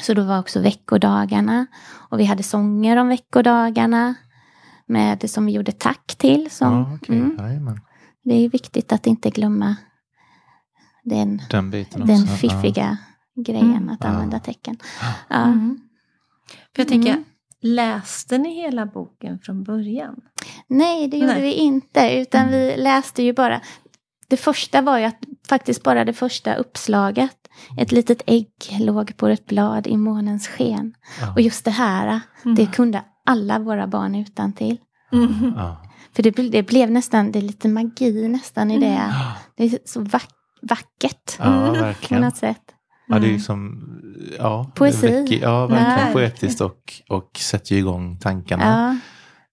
Så 0.00 0.14
då 0.14 0.22
var 0.22 0.38
också 0.38 0.60
veckodagarna. 0.60 1.66
Och 2.10 2.20
vi 2.20 2.24
hade 2.24 2.42
sånger 2.42 2.96
om 2.96 3.08
veckodagarna. 3.08 4.14
Med 4.86 5.18
det 5.18 5.28
som 5.28 5.46
vi 5.46 5.52
gjorde 5.52 5.72
tack 5.72 6.14
till. 6.18 6.50
Som, 6.50 6.72
Ja, 6.72 6.94
okej. 7.02 7.18
mm, 7.18 7.80
det 8.24 8.34
är 8.34 8.48
viktigt 8.48 8.92
att 8.92 9.06
inte 9.06 9.30
glömma 9.30 9.76
den, 11.04 11.42
Den 11.50 11.70
den 12.06 12.26
fiffiga 12.26 12.98
grejen 13.36 13.70
Mm. 13.76 13.88
att 13.88 14.04
använda 14.04 14.38
tecken. 14.38 14.76
Ja. 15.28 15.36
Mm. 15.44 15.80
För 16.74 16.82
jag 16.82 16.88
tänker, 16.88 17.10
Mm. 17.10 17.24
läste 17.60 18.38
ni 18.38 18.54
hela 18.54 18.86
boken 18.86 19.38
från 19.38 19.62
början? 19.64 20.20
Nej, 20.66 21.08
det 21.08 21.16
gjorde 21.16 21.32
Nej. 21.32 21.42
vi 21.42 21.52
inte. 21.52 22.10
Utan 22.18 22.48
vi 22.48 22.76
läste 22.76 23.22
ju 23.22 23.32
bara. 23.32 23.60
Det 24.28 24.36
första 24.36 24.82
var 24.82 24.98
ju 24.98 25.04
att 25.04 25.18
faktiskt 25.48 25.82
bara 25.82 26.04
det 26.04 26.12
första 26.12 26.54
uppslaget. 26.54 27.36
Ett 27.78 27.92
litet 27.92 28.22
ägg 28.26 28.48
låg 28.78 29.16
på 29.16 29.26
ett 29.28 29.46
blad 29.46 29.86
i 29.86 29.96
månens 29.96 30.48
sken. 30.48 30.94
Ja. 31.20 31.32
Och 31.32 31.40
just 31.40 31.64
det 31.64 31.70
här, 31.70 32.20
Mm. 32.44 32.54
det 32.54 32.66
kunde 32.66 33.02
alla 33.26 33.58
våra 33.58 33.86
barn 33.86 34.14
utan 34.14 34.52
till. 34.52 34.78
Mm. 35.12 35.52
Ja. 35.56 35.82
För 36.12 36.22
det, 36.22 36.30
det 36.30 36.62
blev 36.62 36.90
nästan, 36.90 37.32
det 37.32 37.38
är 37.38 37.42
lite 37.42 37.68
magi 37.68 38.28
nästan 38.28 38.70
i 38.70 38.80
det. 38.80 39.14
Det 39.56 39.64
är 39.64 39.78
så 39.84 40.00
vack, 40.00 40.30
vackert 40.62 41.36
Ja, 41.38 41.66
på 41.66 41.72
verkligen. 41.72 42.22
något 42.22 42.36
sätt. 42.36 42.73
Ja, 43.06 43.14
det 43.18 43.26
är 43.26 43.28
Mm. 43.28 43.32
ju 43.36 43.40
som, 43.40 43.84
ja, 44.38 44.72
Poesi. 44.74 45.06
väcker- 45.06 45.42
ja, 45.42 45.66
verkligen 45.66 46.06
Ja. 46.08 46.12
poetiskt 46.12 46.60
och, 46.60 46.92
och 47.08 47.30
sätter 47.40 47.72
ju 47.74 47.78
igång 47.78 48.18
tankarna, 48.18 49.00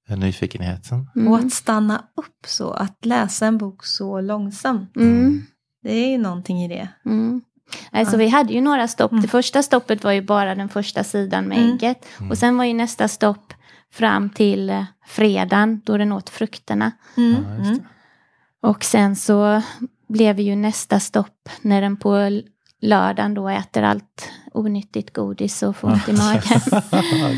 Ja. 0.07 0.15
nyfikenheten. 0.15 1.09
Mm. 1.15 1.27
Och 1.27 1.39
att 1.39 1.53
stanna 1.53 1.97
upp 2.15 2.45
så, 2.47 2.71
att 2.71 3.05
läsa 3.05 3.47
en 3.47 3.57
bok 3.57 3.85
så 3.85 4.21
långsamt. 4.21 4.95
Mm. 4.95 5.41
Det 5.83 5.91
är 5.91 6.09
ju 6.11 6.17
någonting 6.17 6.63
i 6.63 6.67
det. 6.67 6.87
Mm. 7.05 7.41
Alltså, 7.91 8.17
vi 8.17 8.27
hade 8.27 8.53
ju 8.53 8.61
några 8.61 8.87
stopp. 8.87 9.11
Mm. 9.11 9.21
Det 9.21 9.27
första 9.27 9.63
stoppet 9.63 10.03
var 10.03 10.11
ju 10.11 10.21
bara 10.21 10.55
den 10.55 10.69
första 10.69 11.03
sidan 11.03 11.45
med 11.45 11.57
Mm. 11.57 11.71
ägget. 11.73 12.05
Mm. 12.19 12.31
Och 12.31 12.37
sen 12.37 12.57
var 12.57 12.65
ju 12.65 12.73
nästa 12.73 13.07
stopp 13.07 13.53
fram 13.93 14.29
till 14.29 14.69
eh, 14.69 14.83
fredagen 15.07 15.81
då 15.85 15.97
den 15.97 16.11
åt 16.11 16.29
frukterna. 16.29 16.91
Mm. 17.17 17.35
Ja. 17.63 17.75
Och 18.69 18.83
sen 18.83 19.15
så 19.15 19.61
blev 20.09 20.39
ju 20.39 20.55
nästa 20.55 20.99
stopp 20.99 21.49
när 21.61 21.81
den 21.81 21.97
på 21.97 22.41
lördagen 22.81 23.33
då 23.33 23.49
äter 23.49 23.83
allt 23.83 24.29
onyttigt 24.53 25.13
godis 25.13 25.63
och 25.63 25.75
får 25.75 25.87
ont 25.87 26.09
i 26.09 26.13
magen. 26.13 26.61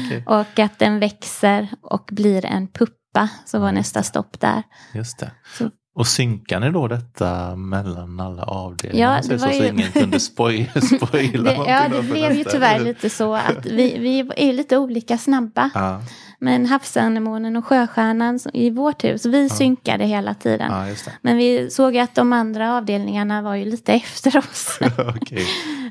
Okej, 0.05 0.23
och 0.27 0.59
att 0.59 0.79
den 0.79 0.99
växer 0.99 1.67
och 1.81 2.09
blir 2.11 2.45
en 2.45 2.67
puppa. 2.67 3.29
Så 3.45 3.59
var 3.59 3.67
just 3.67 3.75
nästa 3.75 4.03
stopp 4.03 4.39
där. 4.39 4.63
Just 4.93 5.19
det. 5.19 5.31
Så- 5.57 5.69
Och 5.95 6.07
synkar 6.07 6.59
ni 6.59 6.69
då 6.71 6.87
detta 6.87 7.55
mellan 7.55 8.19
alla 8.19 8.43
avdelningar? 8.43 9.15
Ja, 9.15 9.21
det 9.29 9.39
så, 9.39 9.45
var 9.45 9.53
så 9.53 9.63
ju- 9.63 9.67
ingen 9.69 9.91
kunde 9.91 10.19
spoil, 10.19 10.69
spoila 10.97 11.51
Det, 11.51 11.69
ja, 11.71 11.87
det 11.89 12.01
blev 12.03 12.31
ju 12.31 12.43
tyvärr 12.43 12.79
lite 12.79 13.09
så 13.09 13.35
att 13.35 13.65
vi, 13.65 13.97
vi 13.97 14.19
är 14.49 14.53
lite 14.53 14.77
olika 14.77 15.17
snabba. 15.17 15.69
Ja, 15.73 16.01
Men 16.43 16.65
havsanemonen 16.65 17.55
och 17.55 17.65
sjöstjärnan 17.65 18.39
i 18.53 18.69
vårt 18.69 19.03
hus, 19.03 19.25
vi 19.25 19.49
synkade 19.49 20.05
hela 20.05 20.33
tiden. 20.33 20.71
ja. 20.71 21.11
Men 21.21 21.37
vi 21.37 21.69
såg 21.71 21.97
att 21.97 22.15
de 22.15 22.33
andra 22.33 22.77
avdelningarna 22.77 23.41
var 23.41 23.55
ju 23.55 23.65
lite 23.65 23.93
efter 23.93 24.37
oss. 24.37 24.79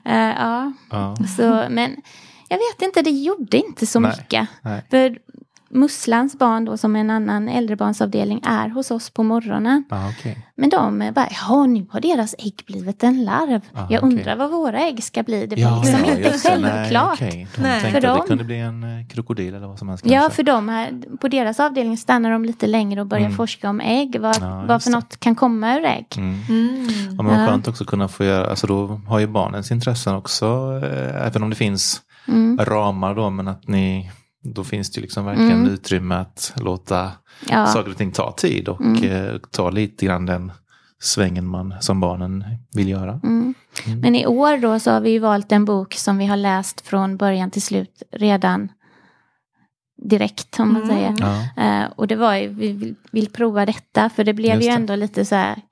Eh, 0.04 0.14
ja, 0.16 0.73
Ja, 0.90 1.16
så, 1.37 1.66
men 1.71 1.97
jag 2.49 2.59
vet 2.59 2.82
inte, 2.82 3.02
det 3.02 3.11
gjorde 3.11 3.56
inte 3.56 3.87
så 3.87 4.00
Nej. 4.00 4.11
mycket. 4.18 4.49
nej. 4.62 4.82
För 4.90 5.18
Musslans 5.75 6.38
barn 6.38 6.64
då, 6.64 6.76
som 6.76 6.97
en 6.97 7.11
annan 7.11 7.49
äldrebarnsavdelning, 7.49 8.41
är 8.45 8.69
hos 8.69 8.91
oss 8.91 9.11
på 9.11 9.23
morgonen. 9.23 9.85
Ja, 9.91 10.09
okej. 10.19 10.47
Men 10.57 10.71
de 10.71 11.02
är 11.02 11.12
bara, 11.12 11.29
ja 11.49 11.67
nu 11.67 11.87
har 11.91 12.00
deras 12.00 12.35
ägg 12.38 12.62
blivit 12.67 13.02
en 13.05 13.25
larv. 13.25 13.61
Ah, 13.75 13.87
jag 13.91 14.02
undrar 14.02 14.37
vad 14.37 14.50
våra 14.50 14.81
ägg 14.81 15.05
ska 15.05 15.23
bli. 15.23 15.47
Det 15.47 15.57
var 15.57 15.62
Ja, 15.62 15.83
liksom 15.85 16.00
ja, 16.00 16.07
inte 16.17 16.23
det. 16.23 16.31
Nej, 16.61 16.73
självklart. 16.73 17.12
okej. 17.14 17.47
De 17.57 17.62
Nej. 17.62 17.81
tänkte 17.81 18.00
För 18.00 18.09
att 18.09 18.21
det 18.23 18.26
kunde 18.29 18.45
bli 18.45 18.59
en 18.59 18.83
eh, 19.00 19.07
krokodil 19.07 19.55
eller 19.55 19.67
vad 19.67 19.79
som 19.79 19.88
helst 19.88 20.07
Ja, 20.07 20.21
kanske. 20.21 20.37
för 20.37 20.43
de 20.43 20.69
här, 20.69 21.17
på 21.21 21.29
deras 21.29 21.61
avdelning 21.61 21.97
stannar 21.97 22.31
de 22.31 22.45
lite 22.45 22.67
längre 22.67 23.00
och 23.00 23.07
börjar 23.07 23.25
Mm. 23.26 23.37
forska 23.37 23.71
om 23.71 23.81
ägg. 23.81 24.17
Vad, 24.21 24.37
Ja, 24.41 24.64
vad 24.69 24.83
för 24.83 24.91
det. 24.91 24.97
något 24.97 25.21
kan 25.21 25.35
komma 25.35 25.75
ur 25.79 25.85
ägg. 25.85 26.07
Mm. 26.17 26.38
Mm. 26.49 26.87
Ja, 27.17 27.23
men 27.23 27.26
vad 27.26 27.49
skönt 27.49 27.69
också 27.69 27.85
kunna 27.85 28.09
få 28.09 28.25
göra, 28.25 28.50
alltså 28.50 28.67
då 28.67 29.00
har 29.07 29.19
ju 29.19 29.26
barnens 29.26 29.71
intressen 29.71 30.14
också, 30.14 30.47
eh, 30.85 31.26
även 31.26 31.43
om 31.43 31.50
det 31.50 31.57
finns 31.57 32.00
Mm. 32.29 32.59
ramar 32.64 33.14
då, 33.14 33.31
men 33.31 33.49
att 33.49 33.69
ni, 33.69 34.11
då 34.43 34.65
finns 34.65 34.91
det 34.91 34.97
ju 34.99 35.03
liksom 35.03 35.25
verkligen 35.25 35.53
Mm. 35.61 35.73
utrymme 35.73 36.15
att 36.15 36.53
låta 36.57 37.13
Ja. 37.51 37.67
saker 37.67 37.91
och 37.91 37.97
ting 37.97 38.13
ta 38.13 38.33
tid 38.33 38.69
och 38.69 38.81
Mm. 38.81 39.05
eh, 39.05 39.35
ta 39.51 39.71
lite 39.71 40.07
grann 40.07 40.27
den 40.27 40.53
svängen 41.03 41.47
man 41.47 41.75
som 41.81 42.01
barnen 42.01 42.45
vill 42.75 42.89
göra. 42.89 43.21
Mm. 43.25 43.55
Mm. 43.87 44.01
Men 44.01 44.15
i 44.15 44.27
år 44.27 44.57
då 44.59 44.79
så 44.79 44.91
har 44.91 45.01
vi 45.01 45.11
ju 45.11 45.19
valt 45.19 45.53
en 45.53 45.65
bok 45.65 45.95
som 45.95 46.19
vi 46.19 46.27
har 46.27 46.37
läst 46.37 46.81
från 46.81 47.17
början 47.17 47.51
till 47.51 47.63
slut 47.63 48.03
redan 48.13 48.69
direkt 50.11 50.61
om 50.61 50.73
man 50.73 50.83
Mm. 50.83 50.97
säger. 50.97 51.15
Ja, 51.57 51.63
Eh, 51.65 51.91
och 51.97 52.07
det 52.09 52.17
var 52.17 52.35
ju, 52.35 52.49
vi 52.49 52.73
vill, 52.73 52.95
vill 53.13 53.31
prova 53.31 53.67
detta 53.67 54.09
för 54.11 54.25
det 54.25 54.35
blev 54.35 54.55
Just 54.55 54.65
ju 54.67 54.71
det. 54.71 54.77
ändå 54.77 54.95
lite 54.97 55.25
så 55.25 55.35
här 55.35 55.63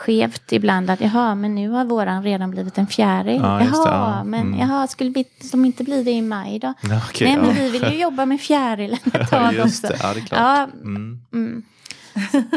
skevt 0.00 0.52
ibland 0.52 0.90
att 0.90 1.00
jaha 1.00 1.34
men 1.34 1.54
nu 1.54 1.68
har 1.68 1.84
våran 1.84 2.22
redan 2.22 2.50
blivit 2.50 2.78
en 2.78 2.86
fjäril. 2.86 3.40
Ja, 3.42 3.48
det, 3.48 3.64
jaha 3.64 4.16
ja. 4.18 4.24
men 4.24 4.40
Mm. 4.40 4.58
jaha 4.60 4.86
skulle 4.86 5.10
vi 5.10 5.24
som 5.50 5.64
inte 5.64 5.84
blir 5.84 6.04
det 6.04 6.10
i 6.10 6.22
maj 6.22 6.58
då? 6.58 6.74
okej. 7.08 7.28
Nej 7.28 7.36
men 7.36 7.46
ja. 7.46 7.52
vi 7.62 7.70
vill 7.70 7.82
ju 7.92 7.98
jobba 8.00 8.26
med 8.26 8.40
fjärilen 8.40 8.98
ett 9.14 9.30
tag 9.30 9.54
också. 9.64 9.86
det, 9.86 9.96
ja 10.02 10.14
det 10.14 10.20
är 10.20 10.24
klart. 10.24 10.40
Ja, 10.40 10.68
Mm. 10.82 11.20
mm. 11.32 11.62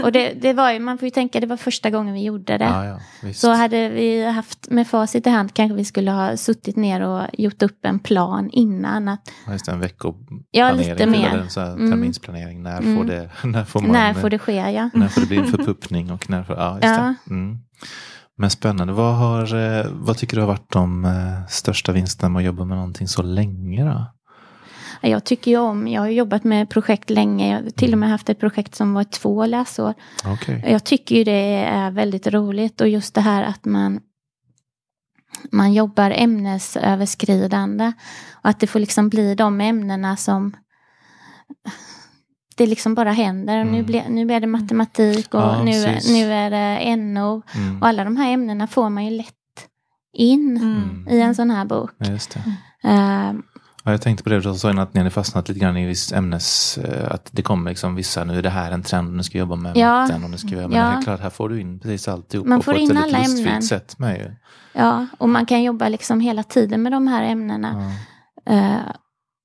Och 0.03 0.11
det, 0.11 0.33
det 0.41 0.53
var 0.53 0.71
ju, 0.71 0.79
man 0.79 0.97
får 0.97 1.05
ju 1.05 1.09
tänka 1.09 1.39
det 1.39 1.47
var 1.47 1.57
första 1.57 1.89
gången 1.89 2.13
vi 2.13 2.23
gjorde 2.23 2.57
det. 2.57 2.63
Ja, 2.65 2.99
ja. 3.21 3.33
Så 3.33 3.51
hade 3.51 3.89
vi 3.89 4.25
haft 4.25 4.69
med 4.69 4.87
facit 4.87 5.27
i 5.27 5.29
hand 5.29 5.53
kanske 5.53 5.75
vi 5.75 5.85
skulle 5.85 6.11
ha 6.11 6.37
suttit 6.37 6.75
ner 6.75 7.01
och 7.01 7.21
gjort 7.33 7.61
upp 7.63 7.85
en 7.85 7.99
plan 7.99 8.49
innan. 8.49 9.07
Att, 9.07 9.31
Ja, 9.47 9.51
Just 9.53 9.65
det, 9.65 9.71
en 9.71 9.79
veckoplanering. 9.79 10.45
Ja, 10.51 10.71
lite 10.71 11.05
mer. 11.05 11.27
Eller 11.29 11.41
en 11.41 11.49
sån 11.49 11.63
här 11.63 11.73
Mm. 11.73 11.91
terminsplanering. 11.91 12.63
När, 12.63 12.77
Mm. 12.81 12.97
får 12.97 13.03
det, 13.05 13.29
när 13.43 13.65
får 13.65 13.79
man... 13.81 13.91
när 13.91 14.13
får 14.13 14.29
det 14.29 14.39
ske 14.39 14.71
ja. 14.71 14.89
När 14.93 15.07
får 15.07 15.21
det 15.21 15.27
bli 15.27 15.37
en 15.37 15.45
förpuppning 15.47 16.11
och 16.11 16.29
när 16.29 16.43
får, 16.43 16.55
ja, 16.55 16.73
just 16.73 16.81
det. 16.81 17.15
Mm. 17.29 17.57
Men 18.37 18.49
spännande. 18.49 18.93
Vad, 18.93 19.15
har, 19.15 19.55
eh, 19.79 19.85
vad 19.91 20.17
tycker 20.17 20.35
du 20.35 20.41
har 20.41 20.47
varit 20.47 20.71
de 20.71 21.05
eh, 21.05 21.45
största 21.49 21.91
vinsterna 21.91 22.29
med 22.29 22.39
att 22.39 22.45
jobba 22.45 22.65
med 22.65 22.77
någonting 22.77 23.07
så 23.07 23.21
länge 23.21 23.83
då? 23.85 24.05
Jag 25.05 25.23
tycker 25.23 25.51
ju 25.51 25.57
om, 25.57 25.87
jag 25.87 26.01
har 26.01 26.07
jobbat 26.07 26.43
med 26.43 26.69
projekt 26.69 27.09
länge. 27.09 27.51
Jag 27.55 27.63
har 27.63 27.69
till 27.69 27.93
och 27.93 27.99
med 27.99 28.09
haft 28.09 28.29
ett 28.29 28.39
projekt 28.39 28.75
som 28.75 28.93
var 28.93 29.03
två 29.03 29.45
läsår. 29.45 29.93
Okej. 30.25 30.63
Jag 30.67 30.83
tycker 30.83 31.15
ju 31.15 31.23
det 31.23 31.65
är 31.71 31.91
väldigt 31.91 32.27
roligt 32.27 32.81
och 32.81 32.87
just 32.89 33.15
det 33.15 33.21
här 33.21 33.43
att 33.43 33.65
man 33.65 33.99
man 35.51 35.73
jobbar 35.73 36.11
ämnesöverskridande. 36.11 37.91
Och 38.31 38.49
att 38.49 38.59
det 38.59 38.67
får 38.67 38.79
liksom 38.79 39.09
bli 39.09 39.35
de 39.35 39.61
ämnena 39.61 40.17
som 40.17 40.55
det 42.57 42.65
liksom 42.67 42.95
bara 42.95 43.11
händer. 43.11 43.63
Nu, 43.63 43.69
Mm. 43.69 43.85
ble, 43.85 44.03
nu 44.09 44.33
är 44.33 44.39
det 44.39 44.47
matematik 44.47 45.33
och 45.33 45.41
Ja, 45.41 45.63
nu, 45.63 45.71
precis. 45.85 46.11
nu 46.11 46.33
är 46.33 46.49
det 46.49 46.95
NO. 46.95 47.41
Mm. 47.55 47.81
Och 47.81 47.87
alla 47.87 48.03
de 48.03 48.17
här 48.17 48.31
ämnena 48.31 48.67
får 48.67 48.89
man 48.89 49.05
ju 49.05 49.11
lätt 49.17 49.33
in 50.13 50.57
Mm. 50.57 51.07
i 51.09 51.21
en 51.21 51.35
sån 51.35 51.51
här 51.51 51.65
bok. 51.65 51.91
Ja, 51.97 52.11
just 52.11 52.33
det. 52.33 52.39
Eh, 52.89 53.33
Ja, 53.85 53.91
jag 53.91 54.01
tänkte 54.01 54.23
på 54.23 54.29
det 54.29 54.39
du 54.39 54.53
sa 54.53 54.69
innan 54.71 54.83
att 54.83 54.93
ni 54.93 54.99
hade 54.99 55.09
fastnat 55.09 55.47
lite 55.49 55.59
grann 55.59 55.77
i 55.77 55.85
viss 55.87 56.13
ämnes... 56.13 56.77
eh, 56.77 57.11
Att 57.11 57.29
det 57.31 57.41
kommer 57.41 57.69
liksom 57.71 57.95
vissa, 57.95 58.23
nu 58.23 58.37
är 58.37 58.41
det 58.41 58.49
här 58.49 58.71
en 58.71 58.83
trend, 58.83 59.15
nu 59.15 59.23
ska 59.23 59.37
jag 59.37 59.45
jobba 59.45 59.55
med 59.55 59.77
Ja. 59.77 60.01
matten 60.01 60.23
och 60.23 60.29
nu 60.29 60.37
ska 60.37 60.47
jag... 60.49 60.69
Men 60.69 60.79
Ja. 60.79 60.85
det 60.85 60.97
är 60.97 61.01
klart, 61.01 61.19
här 61.19 61.29
får 61.29 61.49
du 61.49 61.61
in 61.61 61.79
precis 61.79 62.07
alltihop. 62.07 62.47
Man 62.47 62.61
får 62.61 62.75
in 62.75 62.97
alla 62.97 63.17
ämnen. 63.17 63.61
sätt 63.63 63.99
med 63.99 64.17
ju. 64.17 64.31
ja, 64.73 65.07
och 65.17 65.29
man 65.29 65.45
kan 65.45 65.63
jobba 65.63 65.89
liksom 65.89 66.19
hela 66.19 66.43
tiden 66.43 66.81
med 66.83 66.91
de 66.91 67.07
här 67.07 67.23
ämnena. 67.23 67.91
Ja. 68.45 68.79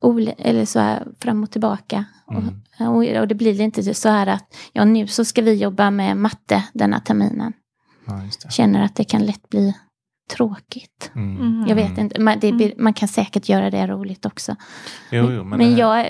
oli- 0.08 0.34
eller 0.38 0.64
så 0.64 0.80
här 0.80 1.06
fram 1.20 1.42
och 1.42 1.50
tillbaka. 1.50 2.04
Mm. 2.30 2.60
Och, 2.94 3.20
och, 3.20 3.28
det 3.28 3.34
blir 3.34 3.60
inte 3.60 3.94
så 3.94 4.08
här 4.08 4.26
att 4.26 4.54
ja, 4.72 4.84
nu 4.84 5.06
så 5.06 5.24
ska 5.24 5.42
vi 5.42 5.54
jobba 5.54 5.90
med 5.90 6.16
matte 6.16 6.64
denna 6.74 7.00
terminen. 7.00 7.52
Ja. 8.06 8.20
Känner 8.50 8.84
att 8.84 8.96
det 8.96 9.04
kan 9.04 9.26
lätt 9.26 9.48
bli 9.48 9.74
tråkigt. 10.28 11.10
Mm. 11.14 11.64
Jag 11.68 11.76
vet 11.76 11.98
inte, 11.98 12.20
man, 12.20 12.38
det, 12.40 12.52
blir- 12.52 12.74
man 12.78 12.92
kan 12.92 13.08
säkert 13.08 13.48
göra 13.48 13.70
det 13.70 13.86
roligt 13.86 14.26
också. 14.26 14.56
Jo, 15.10 15.30
jo, 15.32 15.44
men, 15.44 15.58
Men 15.58 15.76
jag, 15.76 16.06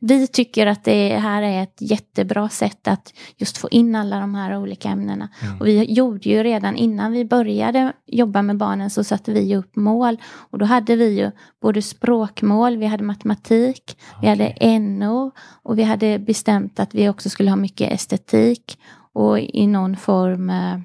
vi 0.00 0.26
tycker 0.26 0.66
att 0.66 0.84
det 0.84 1.18
här 1.18 1.42
är 1.42 1.62
ett 1.62 1.76
jättebra 1.78 2.48
sätt 2.48 2.88
att 2.88 3.12
just 3.36 3.58
få 3.58 3.68
in 3.70 3.94
alla 3.94 4.20
de 4.20 4.34
här 4.34 4.56
olika 4.56 4.88
ämnena. 4.88 5.28
Mm. 5.42 5.60
Och 5.60 5.66
vi 5.66 5.92
gjorde 5.92 6.28
ju 6.28 6.42
redan 6.42 6.76
innan 6.76 7.12
vi 7.12 7.24
började 7.24 7.92
jobba 8.06 8.42
med 8.42 8.56
barnen 8.56 8.90
så 8.90 9.04
satte 9.04 9.32
vi 9.32 9.56
upp 9.56 9.76
mål. 9.76 10.16
Och 10.50 10.58
då 10.58 10.64
hade 10.64 10.96
vi 10.96 11.18
ju 11.18 11.30
både 11.62 11.82
språkmål, 11.82 12.76
vi 12.76 12.86
hade 12.86 13.04
matematik, 13.04 13.98
vi 14.20 14.28
hade 14.28 14.78
NO 14.78 15.30
och 15.62 15.78
vi 15.78 15.82
hade 15.82 16.18
bestämt 16.18 16.80
att 16.80 16.94
vi 16.94 17.08
också 17.08 17.30
skulle 17.30 17.50
ha 17.50 17.56
mycket 17.56 17.92
estetik 17.92 18.78
och 19.12 19.38
i 19.40 19.66
någon 19.66 19.96
form 19.96 20.50
eh, 20.50 20.78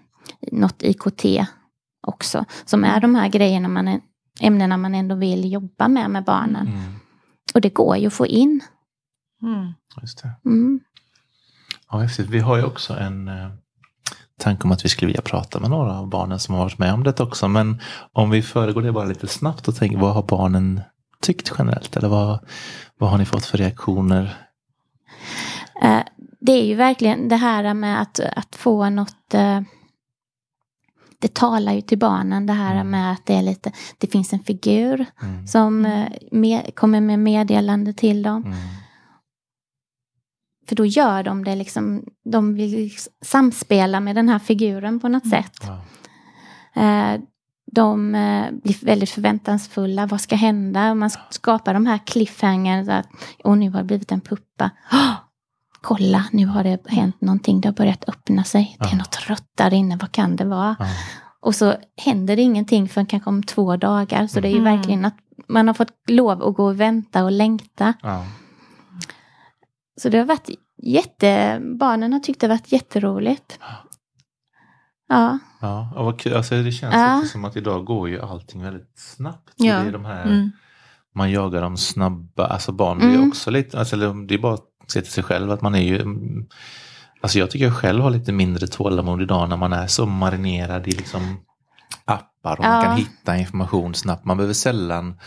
något 0.51 0.83
IKT 0.83 1.25
också. 2.01 2.45
Som 2.65 2.83
är 2.83 2.99
de 2.99 3.15
här 3.15 3.29
grejerna 3.29 3.67
man, 3.67 4.01
ämnena 4.39 4.77
man 4.77 4.95
ändå 4.95 5.15
vill 5.15 5.51
jobba 5.51 5.87
med 5.87 6.09
med 6.09 6.23
barnen. 6.23 6.67
Mm. 6.67 6.93
Och 7.53 7.61
det 7.61 7.69
går 7.69 7.97
ju 7.97 8.07
att 8.07 8.13
få 8.13 8.27
in. 8.27 8.61
Mm. 9.41 9.73
Just 10.01 10.23
det. 10.23 10.31
Mm. 10.45 10.79
Ja, 11.91 11.97
häftigt. 11.97 12.29
Vi 12.29 12.39
har 12.39 12.57
ju 12.57 12.63
också 12.63 12.93
en 12.93 13.27
eh, 13.27 13.49
tanke 14.39 14.63
om 14.63 14.71
att 14.71 14.85
vi 14.85 14.89
skulle 14.89 15.07
vilja 15.07 15.21
prata 15.21 15.59
med 15.59 15.69
några 15.69 15.99
av 15.99 16.09
barnen 16.09 16.39
som 16.39 16.55
har 16.55 16.63
varit 16.63 16.77
med 16.77 16.93
om 16.93 17.03
det 17.03 17.19
också. 17.19 17.47
Men 17.47 17.81
om 18.11 18.29
vi 18.29 18.41
föregår 18.41 18.81
det 18.81 18.91
bara 18.91 19.05
lite 19.05 19.27
snabbt 19.27 19.67
och 19.67 19.75
tänker 19.75 19.97
vad 19.97 20.13
har 20.13 20.23
barnen 20.23 20.81
tyckt 21.21 21.51
generellt? 21.57 21.97
Eller 21.97 22.09
vad, 22.09 22.39
vad 22.97 23.09
har 23.09 23.17
ni 23.17 23.25
fått 23.25 23.45
för 23.45 23.57
reaktioner? 23.57 24.37
Eh, 25.81 26.01
det 26.39 26.51
är 26.51 26.65
ju 26.65 26.75
verkligen 26.75 27.29
det 27.29 27.35
här 27.35 27.73
med 27.73 28.01
att, 28.01 28.19
att 28.19 28.55
få 28.55 28.89
något 28.89 29.33
eh, 29.33 29.61
det 31.21 31.33
talar 31.33 31.73
ju 31.73 31.81
till 31.81 31.97
barnen 31.99 32.45
det 32.45 32.53
här 32.53 32.75
Mm. 32.75 32.89
med 32.91 33.11
att 33.11 33.25
det 33.25 33.33
är 33.33 33.41
lite, 33.41 33.71
det 33.97 34.07
finns 34.07 34.33
en 34.33 34.39
figur 34.39 35.05
Mm. 35.23 35.47
som 35.47 35.85
eh, 35.85 36.07
med, 36.31 36.75
kommer 36.75 37.01
med 37.01 37.19
meddelande 37.19 37.93
till 37.93 38.23
dem. 38.23 38.43
Mm. 38.45 38.57
För 40.67 40.75
då 40.75 40.85
gör 40.85 41.23
de 41.23 41.43
det 41.43 41.55
liksom, 41.55 42.05
de 42.25 42.53
vill 42.53 42.91
samspela 43.21 43.99
med 43.99 44.15
den 44.15 44.29
här 44.29 44.39
figuren 44.39 44.99
på 44.99 45.07
något 45.07 45.29
sätt. 45.29 45.57
Ja. 45.63 45.81
Eh, 46.81 47.21
De 47.73 48.15
eh, 48.15 48.45
blir 48.63 48.85
väldigt 48.85 49.09
förväntansfulla. 49.09 50.05
Vad 50.05 50.21
ska 50.21 50.35
hända? 50.35 50.95
Man 50.95 51.09
skapar 51.29 51.73
de 51.73 51.85
här 51.85 51.97
cliffhangers. 51.97 52.87
Att, 52.89 53.07
och 53.43 53.57
nu 53.57 53.69
har 53.69 53.77
det 53.79 53.83
blivit 53.85 54.11
en 54.11 54.21
puppa. 54.21 54.69
"Åh, 54.91 55.13
kolla, 55.81 56.25
nu 56.31 56.45
har 56.45 56.63
det 56.63 56.79
hänt 56.87 57.21
någonting. 57.21 57.61
Det 57.61 57.67
har 57.67 57.73
börjat 57.73 58.09
öppna 58.09 58.43
sig. 58.43 58.75
Det 58.79 58.85
är 58.85 58.89
Ja. 58.91 58.97
något 58.97 59.19
rött 59.29 59.47
där 59.57 59.73
inne. 59.73 59.97
Vad 60.01 60.11
kan 60.11 60.35
det 60.35 60.45
vara? 60.45 60.75
Ja. 60.79 60.85
Och 61.41 61.55
så 61.55 61.75
händer 61.97 62.35
det 62.35 62.41
ingenting 62.41 62.89
förrän 62.89 63.05
kanske 63.05 63.29
om 63.29 63.43
två 63.43 63.77
dagar. 63.77 64.27
Så 64.27 64.39
det 64.39 64.47
är 64.47 64.51
ju 64.53 64.59
Mm. 64.59 64.75
verkligen 64.77 65.05
att 65.05 65.15
man 65.47 65.67
har 65.67 65.73
fått 65.73 65.93
lov 66.09 66.43
att 66.43 66.55
gå 66.55 66.65
och 66.65 66.79
vänta 66.79 67.23
och 67.23 67.31
längta. 67.31 67.93
Ja. 68.01 68.25
Så 70.01 70.09
det 70.09 70.17
har 70.17 70.25
varit 70.25 70.49
jätte... 70.83 71.59
Barnen 71.79 72.13
har 72.13 72.19
tyckt 72.19 72.41
det 72.41 72.47
har 72.47 72.53
varit 72.55 72.71
jätteroligt. 72.71 73.59
Ja. 75.09 75.39
Ja, 75.61 75.93
och 75.95 76.05
vad 76.05 76.19
kul. 76.19 76.33
Alltså, 76.33 76.55
det 76.63 76.71
känns 76.71 76.95
Ja. 76.95 77.17
också 77.17 77.27
som 77.27 77.45
att 77.45 77.55
idag 77.55 77.85
går 77.85 78.09
ju 78.09 78.21
allting 78.21 78.63
väldigt 78.63 78.99
snabbt. 78.99 79.53
Ja. 79.55 79.79
Det 79.79 79.87
är 79.87 79.91
de 79.91 80.05
här, 80.05 80.25
Mm. 80.25 80.51
Man 81.15 81.31
jagar 81.31 81.61
dem 81.61 81.77
snabba, 81.77 82.47
alltså 82.47 82.71
barn 82.71 82.97
blir 82.97 83.15
Mm. 83.15 83.27
också 83.29 83.51
lite, 83.51 83.79
alltså, 83.79 83.95
eller 83.95 84.27
det 84.27 84.33
är 84.33 84.39
bara 84.39 84.57
se 84.91 85.01
till 85.01 85.11
sig 85.11 85.23
själv 85.23 85.51
att 85.51 85.61
man 85.61 85.75
är 85.75 85.81
ju 85.81 86.01
mm, 86.01 86.45
Alltså 87.23 87.39
jag 87.39 87.51
tycker 87.51 87.65
jag 87.65 87.75
själv 87.75 88.03
har 88.03 88.09
lite 88.11 88.31
mindre 88.31 88.67
tålamod 88.67 89.21
idag 89.21 89.49
när 89.49 89.57
man 89.57 89.73
är 89.73 89.87
så 89.87 90.05
marinerad 90.05 90.87
i 90.87 90.91
liksom 90.91 91.37
appar 92.05 92.57
och 92.57 92.63
man 92.65 92.75
Ja. 92.75 92.81
kan 92.81 92.97
hitta 92.97 93.37
information 93.37 93.95
snabbt. 93.95 94.25
Man 94.25 94.37
behöver 94.37 94.53
sällan 94.53 95.19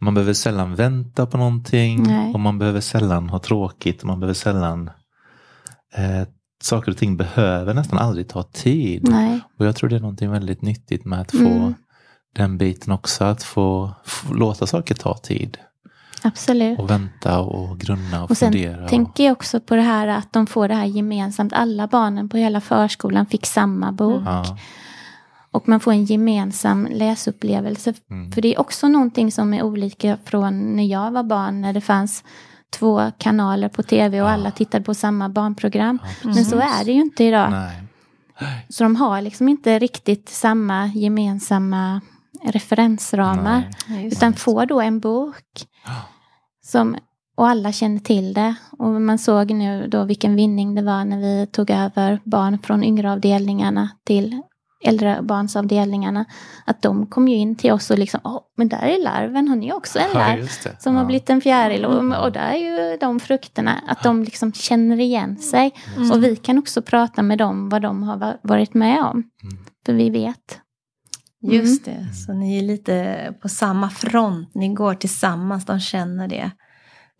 man 0.00 0.14
behöver 0.14 0.32
sällan 0.32 0.74
vänta 0.74 1.26
på 1.26 1.36
någonting 1.38 2.02
Nej. 2.02 2.34
och 2.34 2.40
man 2.40 2.58
behöver 2.58 2.80
sällan 2.80 3.28
ha 3.28 3.38
tråkigt 3.38 4.04
man 4.04 4.20
behöver 4.20 4.34
sällan 4.34 4.90
eh, 5.94 6.28
Saker 6.62 6.92
och 6.92 6.98
ting 6.98 7.16
behöver 7.16 7.74
nästan 7.74 7.98
aldrig 7.98 8.28
ta 8.28 8.42
tid. 8.42 9.08
Nej. 9.10 9.40
Och 9.58 9.66
jag 9.66 9.76
tror 9.76 9.90
det 9.90 9.96
är 9.96 10.00
någonting 10.00 10.30
väldigt 10.30 10.62
nyttigt 10.62 11.04
med 11.04 11.20
att 11.20 11.30
få 11.30 11.36
Mm. 11.38 11.74
den 12.34 12.58
biten 12.58 12.92
också. 12.92 13.24
Att 13.24 13.42
få, 13.42 13.94
få 14.04 14.34
låta 14.34 14.66
saker 14.66 14.94
ta 14.94 15.16
tid. 15.16 15.58
Absolut. 16.22 16.78
Och 16.78 16.90
vänta 16.90 17.40
och 17.40 17.78
grunna 17.78 18.24
och, 18.24 18.30
Och 18.30 18.36
sen 18.36 18.52
fundera. 18.52 18.82
och- 18.84 18.88
tänker 18.90 19.24
jag 19.24 19.32
också 19.32 19.60
på 19.60 19.74
det 19.76 19.82
här 19.82 20.06
att 20.08 20.32
de 20.32 20.46
får 20.46 20.68
det 20.68 20.74
här 20.74 20.84
gemensamt. 20.84 21.52
Alla 21.52 21.86
barnen 21.86 22.28
på 22.28 22.36
hela 22.36 22.60
förskolan 22.60 23.26
fick 23.26 23.46
samma 23.46 23.92
bok. 23.92 24.22
Ja, 24.26 24.56
Och 25.50 25.68
man 25.68 25.80
får 25.80 25.92
en 25.92 26.04
gemensam 26.04 26.88
läsupplevelse. 26.90 27.94
Mm. 28.10 28.32
För 28.32 28.42
det 28.42 28.54
är 28.54 28.60
också 28.60 28.88
någonting 28.88 29.32
som 29.32 29.54
är 29.54 29.62
olika 29.62 30.18
från 30.24 30.76
när 30.76 30.84
jag 30.84 31.10
var 31.10 31.22
barn. 31.22 31.60
När 31.60 31.72
det 31.72 31.80
fanns 31.80 32.24
två 32.78 33.10
kanaler 33.18 33.68
på 33.68 33.82
tv 33.82 34.22
och 34.22 34.28
Ja. 34.28 34.32
alla 34.32 34.50
tittade 34.50 34.84
på 34.84 34.94
samma 34.94 35.28
barnprogram. 35.28 35.98
ja, 36.02 36.08
Men 36.34 36.44
så 36.44 36.56
är 36.58 36.84
det 36.84 36.92
ju 36.92 37.00
inte 37.00 37.24
idag. 37.24 37.50
Nej. 37.50 37.82
Så 38.68 38.82
de 38.84 38.96
har 38.96 39.22
liksom 39.22 39.48
inte 39.48 39.78
riktigt 39.78 40.28
samma 40.28 40.86
gemensamma 40.86 42.00
referensramar. 42.44 43.62
Nej. 43.88 44.06
Utan 44.06 44.32
får 44.32 44.66
då 44.66 44.80
en 44.80 45.00
bok 45.00 45.36
som, 46.64 46.96
och 47.36 47.48
alla 47.48 47.72
känner 47.72 47.98
till 47.98 48.32
det. 48.34 48.54
Och 48.78 48.88
man 48.88 49.18
såg 49.18 49.50
nu 49.50 49.86
då 49.88 50.04
vilken 50.04 50.36
vinning 50.36 50.74
det 50.74 50.82
var 50.82 51.04
när 51.04 51.18
vi 51.18 51.46
tog 51.46 51.70
över 51.70 52.20
barn 52.24 52.58
från 52.58 52.84
yngre 52.84 53.12
avdelningarna 53.12 53.88
till 54.06 54.42
äldrebarnsavdelningarna. 54.84 56.24
Att 56.66 56.82
de 56.82 57.06
kom 57.06 57.28
ju 57.28 57.36
in 57.36 57.56
till 57.56 57.72
oss 57.72 57.90
och 57.90 57.98
liksom, 57.98 58.20
åh, 58.24 58.40
men 58.56 58.68
där 58.68 58.82
är 58.82 59.04
larven, 59.04 59.48
har 59.48 59.56
ni 59.56 59.72
också 59.72 59.98
en 59.98 60.04
Ja, 60.12 60.18
larv? 60.18 60.40
det. 60.64 60.82
Som 60.82 60.94
ja. 60.94 61.00
har 61.00 61.06
blivit 61.06 61.30
en 61.30 61.40
fjäril 61.40 61.84
och, 61.84 62.24
och 62.24 62.32
där 62.32 62.40
är 62.52 62.56
ju 62.92 62.96
de 62.96 63.20
frukterna. 63.20 63.80
Att 63.88 64.02
de 64.02 64.22
liksom 64.24 64.52
känner 64.52 65.00
igen 65.00 65.36
sig. 65.36 65.74
Mm. 65.96 66.10
Och 66.10 66.24
vi 66.24 66.36
kan 66.36 66.58
också 66.58 66.82
prata 66.82 67.22
med 67.22 67.38
dem 67.38 67.68
vad 67.68 67.82
de 67.82 68.02
har 68.02 68.16
va- 68.16 68.36
varit 68.42 68.74
med 68.74 69.04
om. 69.04 69.10
Mm. 69.42 69.58
För 69.86 69.92
vi 69.92 70.10
vet. 70.10 70.60
Just 71.40 71.84
det, 71.84 72.06
så 72.26 72.32
ni 72.32 72.58
är 72.58 72.62
lite 72.62 73.34
på 73.42 73.48
samma 73.48 73.90
front. 73.90 74.54
Ni 74.54 74.68
går 74.68 74.94
tillsammans, 74.94 75.64
de 75.66 75.80
känner 75.80 76.28
det. 76.28 76.50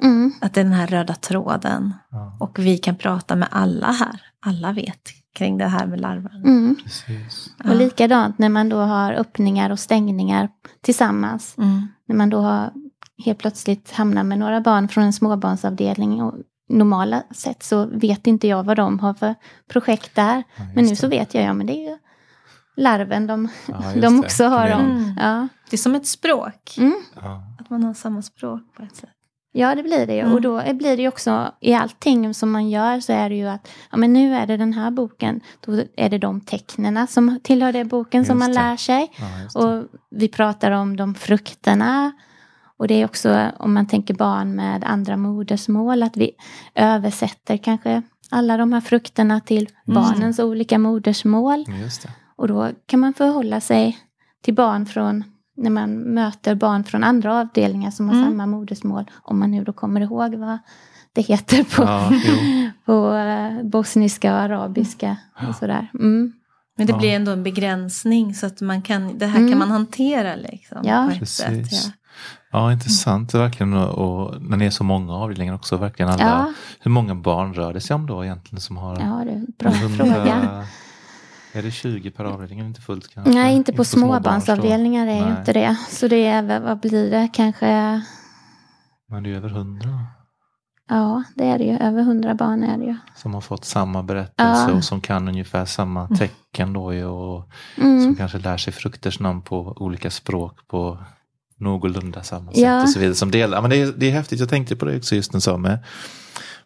Mm. 0.03 0.33
Att 0.41 0.55
det 0.55 0.61
är 0.61 0.65
den 0.65 0.73
här 0.73 0.87
röda 0.87 1.15
tråden. 1.15 1.95
Ja, 2.11 2.37
Och 2.41 2.59
vi 2.59 2.79
kan 2.79 2.97
prata 2.97 3.37
med 3.37 3.49
alla 3.51 3.93
här. 3.93 4.21
Alla 4.47 4.73
vet 4.73 5.01
kring 5.35 5.59
det 5.59 5.67
här 5.69 5.87
med 5.87 6.01
larven. 6.01 6.43
Mm. 6.45 6.77
precis. 6.85 7.51
Ja. 7.65 7.71
Och 7.71 7.77
likadant 7.77 8.39
när 8.39 8.49
man 8.49 8.69
då 8.69 8.77
har 8.77 9.13
öppningar 9.13 9.71
och 9.71 9.79
stängningar 9.79 10.49
tillsammans. 10.83 11.55
Mm. 11.59 11.89
När 12.09 12.17
man 12.17 12.31
då 12.31 12.41
har 12.41 12.71
helt 13.25 13.39
plötsligt 13.39 13.93
hamnar 13.93 14.25
med 14.25 14.39
några 14.39 14.61
barn 14.61 14.89
från 14.89 15.05
en 15.05 15.13
småbarnsavdelning. 15.13 16.23
Och 16.23 16.35
normala 16.69 17.23
sett 17.31 17.63
så 17.63 17.87
vet 17.87 18.27
inte 18.27 18.49
jag 18.49 18.63
vad 18.63 18.77
de 18.77 18.99
har 18.99 19.15
för 19.15 19.35
projekt 19.73 20.15
där. 20.15 20.43
Ja, 20.57 20.65
Men 20.75 20.85
nu 20.85 20.91
just 20.91 21.01
så 21.01 21.07
det. 21.07 21.19
vet 21.19 21.35
jag, 21.35 21.45
ja 21.45 21.53
men 21.55 21.67
det 21.67 21.73
är 21.73 21.91
ju 21.91 21.99
larven 22.79 23.27
de, 23.27 23.49
Ja, 23.69 23.83
de 23.95 24.01
det. 24.01 24.09
också 24.27 24.45
har. 24.45 24.69
Dem. 24.71 24.81
igen. 24.81 24.97
Mm. 24.97 25.15
Ja. 25.21 25.49
Det 25.71 25.77
är 25.77 25.79
som 25.79 25.95
ett 25.95 26.07
språk. 26.07 26.75
Mm. 26.79 26.95
Ja. 27.23 27.43
Att 27.61 27.71
man 27.71 27.83
har 27.85 27.95
samma 27.95 28.23
språk 28.23 28.61
på 28.77 28.83
ett 28.83 28.97
sätt. 28.97 29.11
Ja, 29.53 29.75
det 29.75 29.83
blir 29.83 30.07
det 30.07 30.15
ju. 30.15 30.21
Mm. 30.21 30.33
Och 30.33 30.41
då 30.41 30.63
blir 30.75 30.97
det 30.97 31.03
ju 31.03 31.09
också, 31.09 31.53
i 31.61 31.75
allting 31.75 32.35
som 32.35 32.51
man 32.51 32.71
gör 32.71 33.01
så 33.01 33.13
är 33.13 33.29
det 33.29 33.35
ju 33.37 33.49
att, 33.49 33.69
ja 33.91 33.97
men 33.97 34.13
nu 34.13 34.35
är 34.35 34.47
det 34.47 34.57
den 34.57 34.73
här 34.73 34.91
boken, 34.91 35.41
då 35.67 35.83
är 35.97 36.09
det 36.09 36.19
de 36.19 36.41
tecknena 36.41 37.07
som 37.07 37.41
tillhör 37.43 37.73
den 37.73 37.89
boken 37.89 38.25
som 38.25 38.37
Just 38.39 38.49
man 38.49 38.65
det. 38.65 38.71
lär 38.71 38.77
sig. 38.77 39.13
Ja, 39.19 39.27
det. 39.61 39.67
Och 39.79 39.85
vi 40.11 40.29
pratar 40.29 40.71
om 40.71 40.97
de 40.97 41.15
frukterna. 41.15 42.13
Och 42.79 42.89
det 42.89 42.95
är 42.95 43.05
också 43.05 43.51
om 43.59 43.75
man 43.75 43.87
tänker 43.87 44.15
barn 44.15 44.55
med 44.57 44.85
andra 44.85 45.17
modersmål, 45.17 46.03
att 46.03 46.17
vi 46.17 46.31
översätter 46.75 47.57
kanske 47.57 48.03
alla 48.31 48.57
de 48.57 48.73
här 48.73 48.81
frukterna 48.81 49.41
till 49.41 49.69
Mm. 49.89 50.03
barnens 50.03 50.39
olika 50.39 50.79
modersmål. 50.79 51.65
Just 51.83 52.03
det. 52.03 52.09
Och 52.39 52.49
då 52.49 52.71
kan 52.87 53.01
man 53.01 53.15
förhålla 53.15 53.61
sig 53.61 53.99
till 54.43 54.55
barn 54.55 54.87
från, 54.87 55.25
när 55.57 55.71
man 55.71 55.91
möter 55.99 56.55
barn 56.55 56.85
från 56.85 57.05
andra 57.05 57.41
avdelningar 57.41 57.91
som 57.91 58.09
har 58.09 58.15
Mm. 58.17 58.27
samma 58.29 58.47
modersmål. 58.47 59.05
Om 59.23 59.39
man 59.39 59.51
nu 59.51 59.65
då 59.65 59.73
kommer 59.73 60.01
ihåg 60.01 60.35
vad 60.35 60.59
det 61.13 61.23
heter 61.23 61.65
på, 61.77 61.83
Ja, 61.83 62.11
på 62.85 63.15
eh, 63.15 63.63
bosniska 63.63 64.33
och 64.35 64.41
arabiska 64.41 65.17
och 65.49 65.55
sådär. 65.55 65.91
Mm. 65.95 66.33
Men 66.77 66.87
det 66.87 66.93
Ja. 66.93 66.99
blir 66.99 67.11
ändå 67.17 67.33
en 67.33 67.43
begränsning 67.43 68.35
så 68.35 68.47
att 68.47 68.61
man 68.61 68.83
kan, 68.83 69.19
det 69.19 69.27
här 69.27 69.39
Mm. 69.39 69.51
kan 69.51 69.59
man 69.59 69.71
hantera 69.71 70.35
liksom. 70.37 70.79
Ja. 70.85 71.05
på 71.07 71.13
ett 71.13 71.19
Precis. 71.19 71.37
sätt. 71.71 71.73
Ja. 71.87 71.93
Ja, 72.53 72.73
intressant 72.73 73.35
verkligen. 73.35 73.75
Och 73.75 74.43
när 74.43 74.57
det 74.57 74.65
är 74.67 74.71
så 74.71 74.85
många 74.85 75.13
avdelningar 75.13 75.55
också, 75.55 75.77
verkligen 75.77 76.11
alla. 76.13 76.23
Ja, 76.25 76.53
Hur 76.81 76.91
många 76.91 77.15
barn 77.15 77.55
rör 77.55 77.73
det 77.73 77.81
sig 77.81 77.95
om 77.95 78.07
då 78.07 78.25
egentligen 78.25 78.61
som 78.61 78.77
har? 78.77 78.93
ja, 79.01 79.23
det 79.25 79.31
är 79.31 79.35
en 79.35 79.47
bra 79.59 79.71
Hundra- 79.71 80.05
fråga. 80.15 80.65
Är 81.53 81.63
det 81.63 81.71
20 81.71 82.11
per 82.11 82.25
avdelning? 82.25 82.61
Inte 82.61 82.81
fullt 82.81 83.09
kanske? 83.15 83.33
Nej, 83.33 83.57
inte 83.57 83.73
på 83.73 83.77
då. 83.79 83.85
småbarnsavdelningar 83.85 85.07
är 85.07 85.21
Nej. 85.21 85.31
inte 85.39 85.53
det. 85.53 85.77
Så 85.91 86.09
det 86.09 86.27
är, 86.27 86.61
vad 86.61 86.81
blir 86.81 87.11
det, 87.11 87.29
kanske 87.33 88.03
Men 89.11 89.23
det 89.23 89.31
är 89.31 89.35
över 89.35 89.49
100. 89.49 89.89
Ja, 90.89 91.23
det 91.35 91.45
är 91.45 91.59
det 91.59 91.65
ju. 91.65 91.77
Över 91.79 92.03
hundra 92.03 92.35
barn 92.35 92.65
är 92.65 92.79
det 92.79 92.85
ju. 92.85 92.97
Som 93.17 93.35
har 93.35 93.41
fått 93.41 93.65
samma 93.65 94.03
berättelse 94.03 94.67
Ja. 94.69 94.73
och 94.73 94.85
som 94.85 95.01
kan 95.01 95.29
ungefär 95.29 95.65
samma 95.65 96.09
tecken 96.09 96.73
då 96.73 96.95
ju, 96.95 97.05
och 97.05 97.49
Mm. 97.77 98.03
som 98.05 98.17
kanske 98.17 98.39
lär 98.39 98.57
sig 98.57 98.73
frukters 98.73 99.21
namn 99.21 99.43
på 99.43 99.73
olika 99.77 100.11
språk 100.11 100.69
på 100.69 100.99
någorlunda 101.57 102.23
samma 102.23 102.53
sätt 102.53 102.61
Ja. 102.61 102.83
och 102.83 102.89
så 102.91 102.99
vidare. 102.99 103.15
Som 103.15 103.31
delar. 103.31 103.57
Ja, 103.59 103.61
Men 103.63 103.71
det, 103.71 103.77
är, 103.83 103.93
det 103.97 104.07
är 104.07 104.13
häftigt, 104.13 104.41
jag 104.41 104.49
tänkte 104.49 104.77
på 104.77 104.85
det 104.85 104.97
också 104.97 105.15
just 105.15 105.33
nu 105.33 105.41
så 105.41 105.57
med, 105.59 105.79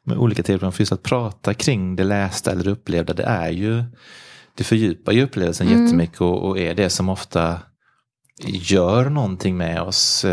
med 0.05 0.17
olika 0.19 0.43
tv-program, 0.43 0.73
för 0.73 0.81
just 0.81 0.93
att 0.93 1.03
prata 1.03 1.55
kring 1.55 1.97
det 1.97 2.05
lästa 2.05 2.51
eller 2.53 2.69
upplevda, 2.69 3.15
det 3.15 3.23
är 3.25 3.51
ju 3.51 3.85
det 4.55 4.65
fördjupar 4.65 5.13
ju 5.13 5.23
upplevelsen 5.23 5.67
Mm. 5.69 5.85
jättemycket 5.85 6.21
och, 6.21 6.49
och 6.49 6.59
är 6.59 6.75
det 6.75 6.91
som 6.91 7.09
ofta 7.09 7.61
gör 8.47 9.11
någonting 9.11 9.57
med 9.57 9.83
oss. 9.83 10.25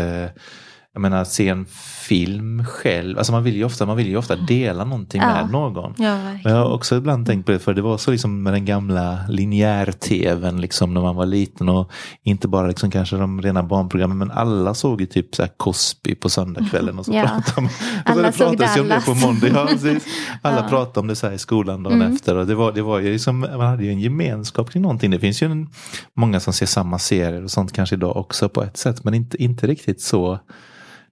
Jag 0.92 1.00
menar, 1.00 1.22
att 1.22 1.28
se 1.28 1.48
en 1.48 1.64
film 2.08 2.64
själv, 2.64 3.18
alltså 3.18 3.32
man 3.32 3.44
vill 3.44 3.56
ju 3.56 3.64
ofta, 3.64 3.86
man 3.86 3.96
vill 3.96 4.06
ju 4.08 4.16
ofta 4.16 4.36
dela 4.36 4.84
någonting 4.84 5.20
Ja. 5.20 5.26
med 5.34 5.50
någon. 5.52 5.94
Ja, 5.98 6.16
Men 6.44 6.52
jag 6.52 6.56
har 6.64 6.72
också 6.72 6.96
ibland 6.96 7.26
tänkt 7.26 7.46
på 7.46 7.52
det, 7.52 7.58
för 7.58 7.74
det 7.74 7.82
var 7.82 7.98
så 7.98 8.10
liksom 8.10 8.42
med 8.42 8.52
den 8.52 8.64
gamla 8.64 9.18
linjär-tvn 9.28 10.60
liksom 10.60 10.94
när 10.94 11.00
man 11.00 11.16
var 11.16 11.26
liten 11.26 11.68
och 11.68 11.90
inte 12.22 12.48
bara 12.48 12.66
liksom 12.66 12.90
kanske 12.90 13.16
de 13.16 13.42
rena 13.42 13.62
barnprogrammen 13.62 14.18
men 14.18 14.30
alla 14.30 14.74
såg 14.74 15.00
ju 15.00 15.06
typ 15.06 15.34
så 15.34 15.42
här 15.42 15.50
Cosby 15.56 16.14
på 16.14 16.28
söndagskvällen 16.28 16.98
och 16.98 17.06
så 17.06 17.12
Ja. 17.14 17.22
pratade 17.22 17.52
de, 17.56 17.64
och 17.64 17.70
så 17.70 18.12
Alla 18.12 18.22
det 18.22 18.32
såg 18.32 18.48
pratades 18.58 18.76
ju 18.76 18.80
om 18.80 18.88
det 18.88 19.02
på 19.06 19.14
måndag. 19.14 19.48
Ja. 19.48 19.68
Alla 20.42 20.56
Ja. 20.62 20.68
pratade 20.68 21.00
om 21.00 21.06
det 21.06 21.16
så 21.16 21.26
här 21.26 21.34
i 21.34 21.38
skolan 21.38 21.82
dagen 21.82 22.00
Mm. 22.02 22.14
efter 22.14 22.36
och 22.36 22.46
det 22.46 22.54
var, 22.54 22.72
det 22.72 22.82
var 22.82 22.98
ju 22.98 23.12
liksom, 23.12 23.40
man 23.40 23.60
hade 23.60 23.84
ju 23.84 23.90
en 23.90 24.00
gemenskap 24.00 24.70
kring 24.70 24.82
någonting. 24.82 25.10
Det 25.10 25.18
finns 25.18 25.42
ju 25.42 25.46
en, 25.50 25.68
många 26.16 26.40
som 26.40 26.52
ser 26.52 26.66
samma 26.66 26.98
serier 26.98 27.44
och 27.44 27.50
sånt 27.50 27.72
kanske 27.72 27.94
idag 27.96 28.16
också 28.16 28.48
på 28.48 28.62
ett 28.62 28.76
sätt 28.76 29.04
men 29.04 29.14
inte, 29.14 29.42
inte 29.42 29.66
riktigt 29.66 30.00
så 30.00 30.38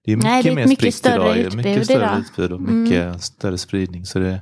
det 0.05 0.11
är 0.11 0.15
mycket 0.15 0.29
Nej, 0.31 0.43
det 0.43 0.49
är 0.49 0.55
mer 0.55 0.65
mycket 0.67 0.79
spritt 0.79 0.95
större 0.95 1.15
idag. 1.15 1.37
utbud 1.37 1.55
mycket 1.65 1.85
större 1.85 1.97
idag. 2.05 2.19
utbud 2.19 2.51
och 2.51 2.59
Mm. 2.59 2.83
mycket 2.83 3.23
större 3.23 3.57
spridning. 3.57 4.05
Så 4.05 4.19
det, 4.19 4.41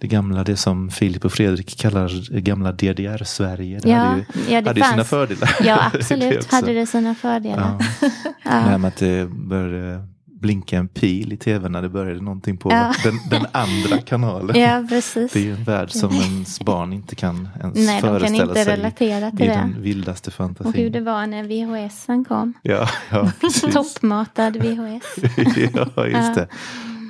det 0.00 0.06
gamla, 0.06 0.44
det 0.44 0.56
som 0.56 0.90
Filip 0.90 1.24
och 1.24 1.32
Fredrik 1.32 1.78
kallar 1.78 2.38
gamla 2.40 2.72
DDR-Sverige. 2.72 3.80
Det 3.82 3.88
Ja, 3.88 3.96
hade 3.96 4.18
ju, 4.18 4.24
ja, 4.54 4.60
det 4.60 4.68
hade 4.70 4.80
ju 4.80 4.86
sina 4.86 5.04
fördelar. 5.04 5.50
Ja, 5.60 5.64
Det 5.92 5.98
absolut 5.98 6.36
också. 6.36 6.56
hade 6.56 6.72
det 6.72 6.86
sina 6.86 7.14
fördelar. 7.14 7.78
Ja. 8.00 8.08
Det 8.42 8.48
här 8.50 8.70
Ja. 8.72 8.78
med 8.78 8.88
att 8.88 8.96
det 8.96 9.28
började 9.30 10.08
blinka 10.42 10.76
en 10.78 10.88
pil 10.88 11.32
i 11.32 11.36
tv 11.36 11.68
när 11.68 11.82
det 11.82 11.88
började 11.88 12.20
någonting 12.20 12.56
på 12.56 12.70
Ja. 12.72 12.94
den, 13.04 13.14
den 13.30 13.46
andra 13.52 13.98
kanalen. 13.98 14.60
Ja, 14.60 14.86
precis. 14.88 15.32
Det 15.32 15.38
är 15.38 15.42
ju 15.44 15.52
en 15.54 15.64
värld 15.64 15.90
som 15.90 16.14
ens 16.14 16.60
barn 16.60 16.92
inte 16.92 17.14
kan 17.14 17.48
ens 17.62 17.74
Nej, 17.76 17.86
de 17.86 18.00
kan 18.00 18.00
föreställa 18.20 18.42
inte 18.42 18.64
sig 18.64 18.76
relatera 18.76 19.28
i 19.28 19.30
till 19.30 19.38
det. 19.46 19.52
den 19.54 19.82
vildaste 19.82 20.30
Och 20.30 20.32
hur 20.38 20.54
fantasin. 20.54 20.92
det 20.92 21.00
var 21.00 21.26
när 21.26 21.44
VHSen 21.88 22.24
kom. 22.24 22.54
Ja, 22.62 22.88
ja, 23.10 23.32
precis. 23.40 23.74
Toppmatad 23.74 24.56
VHS. 24.56 25.02
ja, 25.96 26.06
just 26.06 26.34
det. 26.34 26.48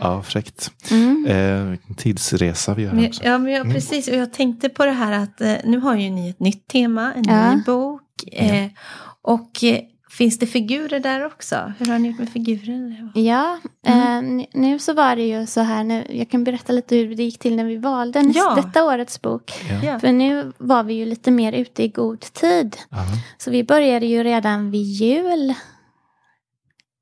Ja, 0.00 0.22
fräckt. 0.22 0.70
Mm. 0.90 1.26
Eh, 1.26 1.62
vilken 1.70 1.94
tidsresa 1.94 2.74
vi 2.74 2.82
gör 2.82 2.92
Men, 2.92 3.06
också. 3.06 3.24
ja, 3.24 3.38
men 3.38 3.40
Mm. 3.40 3.52
jag, 3.52 3.74
precis. 3.74 4.08
Och 4.08 4.14
jag 4.16 4.32
tänkte 4.32 4.68
på 4.68 4.84
det 4.84 4.92
här 4.92 5.12
att 5.12 5.40
eh, 5.40 5.54
nu 5.64 5.78
har 5.78 5.96
ju 5.96 6.10
ni 6.10 6.30
ett 6.30 6.40
nytt 6.40 6.68
tema, 6.68 7.12
en 7.14 7.24
Ja. 7.28 7.54
ny 7.54 7.62
bok. 7.62 8.02
Eh, 8.32 8.66
och 9.22 9.64
eh, 9.64 9.78
finns 10.18 10.38
det 10.38 10.46
figurer 10.46 11.00
där 11.00 11.26
också? 11.26 11.72
Hur 11.78 11.86
har 11.86 11.98
ni 11.98 12.08
gjort 12.08 12.18
med 12.18 12.28
figurer? 12.30 13.12
Ja, 13.14 13.58
eh, 13.86 14.16
n- 14.16 14.46
nu 14.52 14.78
så 14.78 14.92
var 14.94 15.16
det 15.16 15.22
ju 15.22 15.46
så 15.46 15.60
här, 15.60 15.84
nu, 15.84 16.06
jag 16.10 16.30
kan 16.30 16.44
berätta 16.44 16.72
lite 16.72 16.96
hur 16.96 17.14
det 17.14 17.22
gick 17.22 17.38
till 17.38 17.56
när 17.56 17.64
vi 17.64 17.76
valde 17.76 18.22
näst, 18.22 18.36
Ja. 18.38 18.54
detta 18.54 18.84
årets 18.84 19.22
bok. 19.22 19.52
Ja. 19.82 19.98
För 19.98 20.12
nu 20.12 20.52
var 20.58 20.82
vi 20.82 20.94
ju 20.94 21.06
lite 21.06 21.30
mer 21.30 21.52
ute 21.52 21.82
i 21.82 21.88
god 21.88 22.20
tid. 22.20 22.76
Ja. 22.90 22.98
Så 23.38 23.50
vi 23.50 23.64
började 23.64 24.06
ju 24.06 24.24
redan 24.24 24.70
vid 24.70 24.82
jul. 24.86 25.54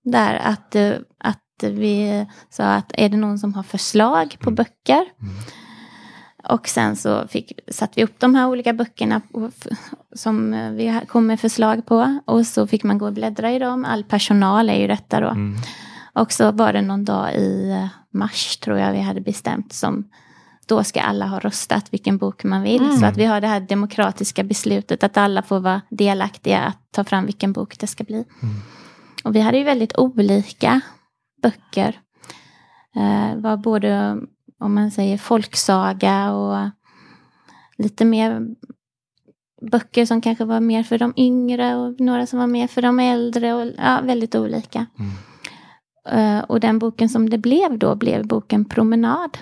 Där 0.04 0.34
att, 0.44 0.74
eh, 0.74 0.92
att 1.18 1.38
vi 1.62 2.26
sa 2.50 2.64
att 2.64 2.92
är 2.94 3.08
det 3.08 3.16
någon 3.16 3.38
som 3.38 3.54
har 3.54 3.62
förslag 3.62 4.36
på 4.40 4.50
Mm. 4.50 4.54
böcker? 4.54 4.94
Mm. 5.22 5.34
Och 6.48 6.68
sen 6.68 6.96
så 6.96 7.28
fick, 7.28 7.52
satte 7.68 7.92
vi 7.96 8.04
upp 8.04 8.20
de 8.20 8.34
här 8.34 8.48
olika 8.48 8.72
böckerna 8.72 9.20
som 10.16 10.54
eh, 10.54 10.70
vi 10.70 11.00
kom 11.08 11.26
med 11.26 11.40
förslag 11.40 11.86
på. 11.86 12.18
Och 12.24 12.46
så 12.46 12.66
fick 12.66 12.84
man 12.84 12.98
gå 12.98 13.06
och 13.06 13.12
bläddra 13.12 13.52
i 13.52 13.58
dem. 13.58 13.84
All 13.84 14.04
personal 14.04 14.68
är 14.68 14.80
ju 14.80 14.86
detta 14.86 15.20
då. 15.20 15.28
Mm. 15.28 15.56
Och 16.12 16.32
så 16.32 16.52
var 16.52 16.72
det 16.72 16.82
någon 16.82 17.04
dag 17.04 17.34
i 17.34 17.70
eh, 17.70 17.88
mars 18.18 18.56
tror 18.56 18.78
jag 18.78 18.92
vi 18.92 19.00
hade 19.00 19.20
bestämt 19.20 19.72
som 19.72 20.08
då 20.66 20.84
ska 20.84 21.00
alla 21.00 21.26
ha 21.26 21.38
röstat 21.38 21.92
vilken 21.92 22.18
bok 22.18 22.44
man 22.44 22.62
vill. 22.62 22.82
Mm. 22.82 22.96
Så 22.96 23.06
att 23.06 23.16
vi 23.16 23.24
har 23.24 23.40
det 23.40 23.46
här 23.46 23.60
demokratiska 23.60 24.44
beslutet 24.44 25.02
att 25.04 25.16
alla 25.16 25.42
får 25.42 25.60
vara 25.60 25.80
delaktiga 25.88 26.58
att 26.60 26.78
ta 26.90 27.04
fram 27.04 27.26
vilken 27.26 27.52
bok 27.52 27.78
det 27.78 27.86
ska 27.86 28.04
bli. 28.04 28.24
Mm. 28.42 28.54
Och 29.24 29.36
vi 29.36 29.40
hade 29.40 29.58
ju 29.58 29.64
väldigt 29.64 29.98
olika 29.98 30.80
böcker. 31.42 32.00
Eh, 32.96 33.36
var 33.36 33.56
både, 33.56 34.16
om 34.60 34.74
man 34.74 34.90
säger 34.90 35.18
folksaga 35.18 36.32
och 36.32 36.70
lite 37.76 38.04
mer 38.04 38.48
böcker 39.70 40.06
som 40.06 40.20
kanske 40.20 40.44
var 40.44 40.60
mer 40.60 40.82
för 40.82 40.98
de 40.98 41.12
yngre 41.16 41.76
och 41.76 42.00
några 42.00 42.26
som 42.26 42.38
var 42.38 42.46
mer 42.46 42.66
för 42.66 42.82
de 42.82 42.98
äldre. 42.98 43.54
Och, 43.54 43.72
ja, 43.78 44.00
väldigt 44.00 44.34
olika. 44.34 44.86
Mm. 44.98 46.38
Eh, 46.38 46.44
och 46.44 46.60
den 46.60 46.78
boken 46.78 47.08
som 47.08 47.30
det 47.30 47.38
blev 47.38 47.78
då 47.78 47.94
blev 47.94 48.26
boken 48.26 48.64
Promenad 48.64 49.38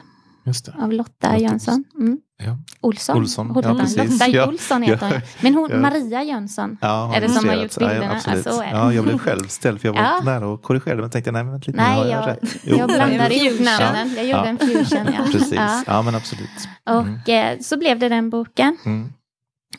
av 0.78 0.92
Lotta 0.92 1.28
Lotta 1.30 1.38
Jönsson. 1.38 1.84
Mm. 1.94 2.20
Ja. 2.44 2.58
Olsson. 2.80 3.16
Olsson, 3.16 3.50
Hon- 3.50 3.62
ja, 3.64 3.74
precis. 3.74 4.10
Lotta 4.12 4.28
Ja. 4.28 4.46
Olsson 4.48 4.82
heter 4.82 5.06
Ja. 5.06 5.12
hon. 5.12 5.20
Men 5.40 5.54
hon, 5.54 5.70
Ja. 5.70 5.76
Maria 5.78 6.22
Jönsson. 6.22 6.78
Ja, 6.80 7.14
Är 7.16 7.20
det 7.20 7.28
som 7.28 7.48
har 7.48 7.54
gjort 7.56 7.78
bilderna? 7.78 8.04
Ja, 8.04 8.32
absolut. 8.32 8.46
Ja, 8.72 8.92
jag 8.92 9.04
blev 9.04 9.18
själv 9.18 9.46
ställd 9.48 9.80
för 9.80 9.88
jag 9.88 9.92
var 9.94 10.00
Ja. 10.02 10.20
nära 10.24 10.46
och 10.48 10.62
korrigerade 10.62 11.00
men 11.02 11.10
tänkte 11.10 11.32
nej 11.32 11.42
men 11.44 11.52
vänta 11.52 11.70
lite, 11.70 11.82
Nej, 11.82 11.98
jag, 12.10 12.22
jag, 12.22 12.28
rätt. 12.28 12.56
Jo, 12.62 12.76
jag 12.78 12.88
blandade 12.88 13.34
ihop 13.34 13.60
namnen. 13.60 14.14
Jag 14.16 14.24
gjorde 14.26 14.38
Ja. 14.38 14.44
en 14.46 14.58
fusion. 14.58 15.06
Ja. 15.18 15.24
Precis, 15.32 15.52
Ja. 15.52 15.82
ja 15.86 16.02
men 16.02 16.14
absolut. 16.14 16.68
Och 16.90 17.28
eh, 17.28 17.58
så 17.60 17.76
blev 17.78 17.98
det 17.98 18.08
den 18.08 18.30
boken. 18.30 18.76
Mm. 18.86 19.12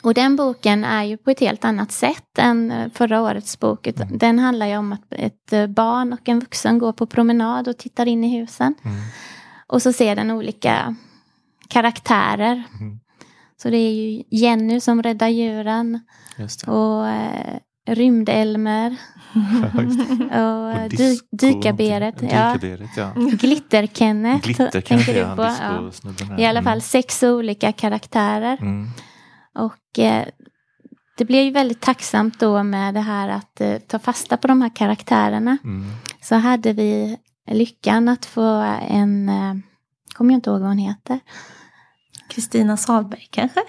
Och 0.02 0.14
den 0.14 0.36
boken 0.36 0.84
är 0.84 1.02
ju 1.04 1.16
på 1.16 1.30
ett 1.30 1.40
helt 1.40 1.64
annat 1.64 1.92
sätt 1.92 2.38
än 2.38 2.70
eh, 2.70 2.88
förra 2.94 3.22
årets 3.22 3.60
bok. 3.60 3.86
Mm. 3.86 4.18
Den 4.18 4.38
handlar 4.38 4.66
ju 4.66 4.76
om 4.76 4.92
att 4.92 5.04
ett 5.10 5.52
eh, 5.52 5.66
barn 5.66 6.12
och 6.12 6.28
en 6.28 6.40
vuxen 6.40 6.78
går 6.78 6.92
på 6.92 7.06
promenad 7.06 7.68
och 7.68 7.78
tittar 7.78 8.06
in 8.06 8.24
i 8.24 8.40
husen. 8.40 8.74
Mm. 8.84 8.96
Och 9.66 9.82
så 9.82 9.92
ser 9.92 10.16
den 10.16 10.30
olika 10.30 10.94
karaktärer. 11.70 12.62
Mm. 12.80 13.00
Så 13.62 13.70
det 13.70 13.76
är 13.76 13.92
ju 13.92 14.22
Jenny 14.30 14.80
som 14.80 15.02
räddar 15.02 15.28
djuren 15.28 16.00
och 16.66 17.08
eh, 17.08 17.58
Rymdelmer 17.88 18.96
och, 20.30 20.36
eh, 20.36 20.82
Och 20.84 20.90
dy, 20.90 21.18
Dykarberet. 21.32 22.22
Ja. 22.22 22.58
Ja. 22.96 23.12
Glitter-Kenneth 23.32 24.44
Glitter 24.46 24.80
tänker 24.80 25.14
du 25.14 25.36
på. 25.36 25.42
Ja. 25.42 25.90
I 26.38 26.46
alla 26.46 26.60
Mm. 26.60 26.64
fall 26.64 26.80
sex 26.82 27.22
olika 27.22 27.72
karaktärer. 27.72 28.58
Mm. 28.60 28.88
Och 29.54 29.98
eh, 29.98 30.26
det 31.18 31.24
blev 31.24 31.44
ju 31.44 31.50
väldigt 31.50 31.80
tacksamt 31.80 32.40
då 32.40 32.62
med 32.62 32.94
det 32.94 33.00
här 33.00 33.28
att 33.28 33.60
eh, 33.60 33.76
ta 33.78 33.98
fasta 33.98 34.36
på 34.36 34.48
de 34.48 34.62
här 34.62 34.76
karaktärerna. 34.76 35.58
Mm. 35.64 35.90
Så 36.20 36.34
hade 36.34 36.72
vi 36.72 37.16
lyckan 37.50 38.08
att 38.08 38.26
få 38.26 38.76
en, 38.88 39.28
eh, 39.28 39.54
kommer 40.14 40.32
jag 40.32 40.38
inte 40.38 40.50
ihåg 40.50 40.60
vad 40.60 40.68
hon 40.68 40.78
heter. 40.78 41.20
Kristina 42.30 42.76
Salberg 42.76 43.26
kanske? 43.30 43.60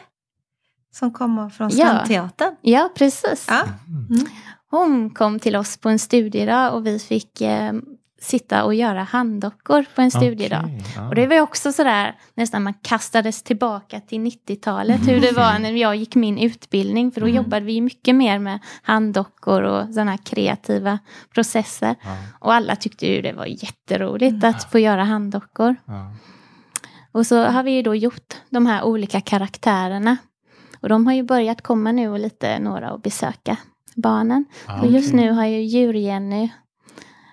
Som 0.93 1.13
kommer 1.13 1.49
från 1.49 1.69
Ja. 1.73 1.85
Strandteatern. 1.85 2.55
Ja, 2.61 2.89
precis. 2.95 3.45
Ja. 3.49 3.61
Mm. 4.09 4.25
Hon 4.69 5.09
kom 5.09 5.39
till 5.39 5.55
oss 5.55 5.77
på 5.77 5.89
en 5.89 5.99
studiedag 5.99 6.73
och 6.73 6.85
vi 6.87 6.99
fick 6.99 7.41
eh, 7.41 7.73
sitta 8.21 8.63
och 8.63 8.73
göra 8.73 9.03
handdockor 9.03 9.85
på 9.95 10.01
en 10.01 10.11
studiedag. 10.11 10.69
Ja. 10.95 11.07
Och 11.09 11.15
det 11.15 11.27
var 11.27 11.35
ju 11.35 11.41
också 11.41 11.73
sådär, 11.73 12.15
nästan 12.35 12.63
man 12.63 12.73
kastades 12.73 13.43
tillbaka 13.43 13.99
till 13.99 14.19
90-talet, 14.19 15.07
hur 15.07 15.21
det 15.21 15.31
var 15.31 15.59
när 15.59 15.71
jag 15.71 15.95
gick 15.95 16.15
min 16.15 16.37
utbildning. 16.37 17.11
För 17.11 17.21
då 17.21 17.27
Mm. 17.27 17.35
jobbade 17.43 17.65
vi 17.65 17.81
mycket 17.81 18.15
mer 18.15 18.39
med 18.39 18.59
handdockor 18.83 19.61
och 19.63 19.85
sådana 19.93 20.17
kreativa 20.17 20.99
processer. 21.33 21.95
Ja, 22.03 22.17
Och 22.39 22.53
alla 22.53 22.75
tyckte 22.75 23.07
ju 23.07 23.21
det 23.21 23.33
var 23.33 23.45
jätteroligt 23.45 24.43
att 24.43 24.71
få 24.71 24.79
göra 24.79 25.03
handdockor. 25.03 25.75
ja. 25.85 26.11
Och 27.11 27.25
så 27.27 27.43
har 27.43 27.63
vi 27.63 27.71
ju 27.71 27.81
då 27.81 27.95
gjort 27.95 28.33
de 28.49 28.65
här 28.65 28.83
olika 28.83 29.21
karaktärerna. 29.21 30.17
Och 30.81 30.89
de 30.89 31.07
har 31.07 31.13
ju 31.13 31.23
börjat 31.23 31.61
komma 31.61 31.91
nu 31.91 32.09
och 32.09 32.19
lite 32.19 32.59
några 32.59 32.93
och 32.93 33.01
besöka 33.01 33.57
barnen. 33.95 34.45
Ja, 34.67 34.81
Och 34.81 34.91
just 34.91 35.13
nu 35.13 35.31
har 35.31 35.45
ju 35.45 35.61
djur-Jenny 35.61 36.49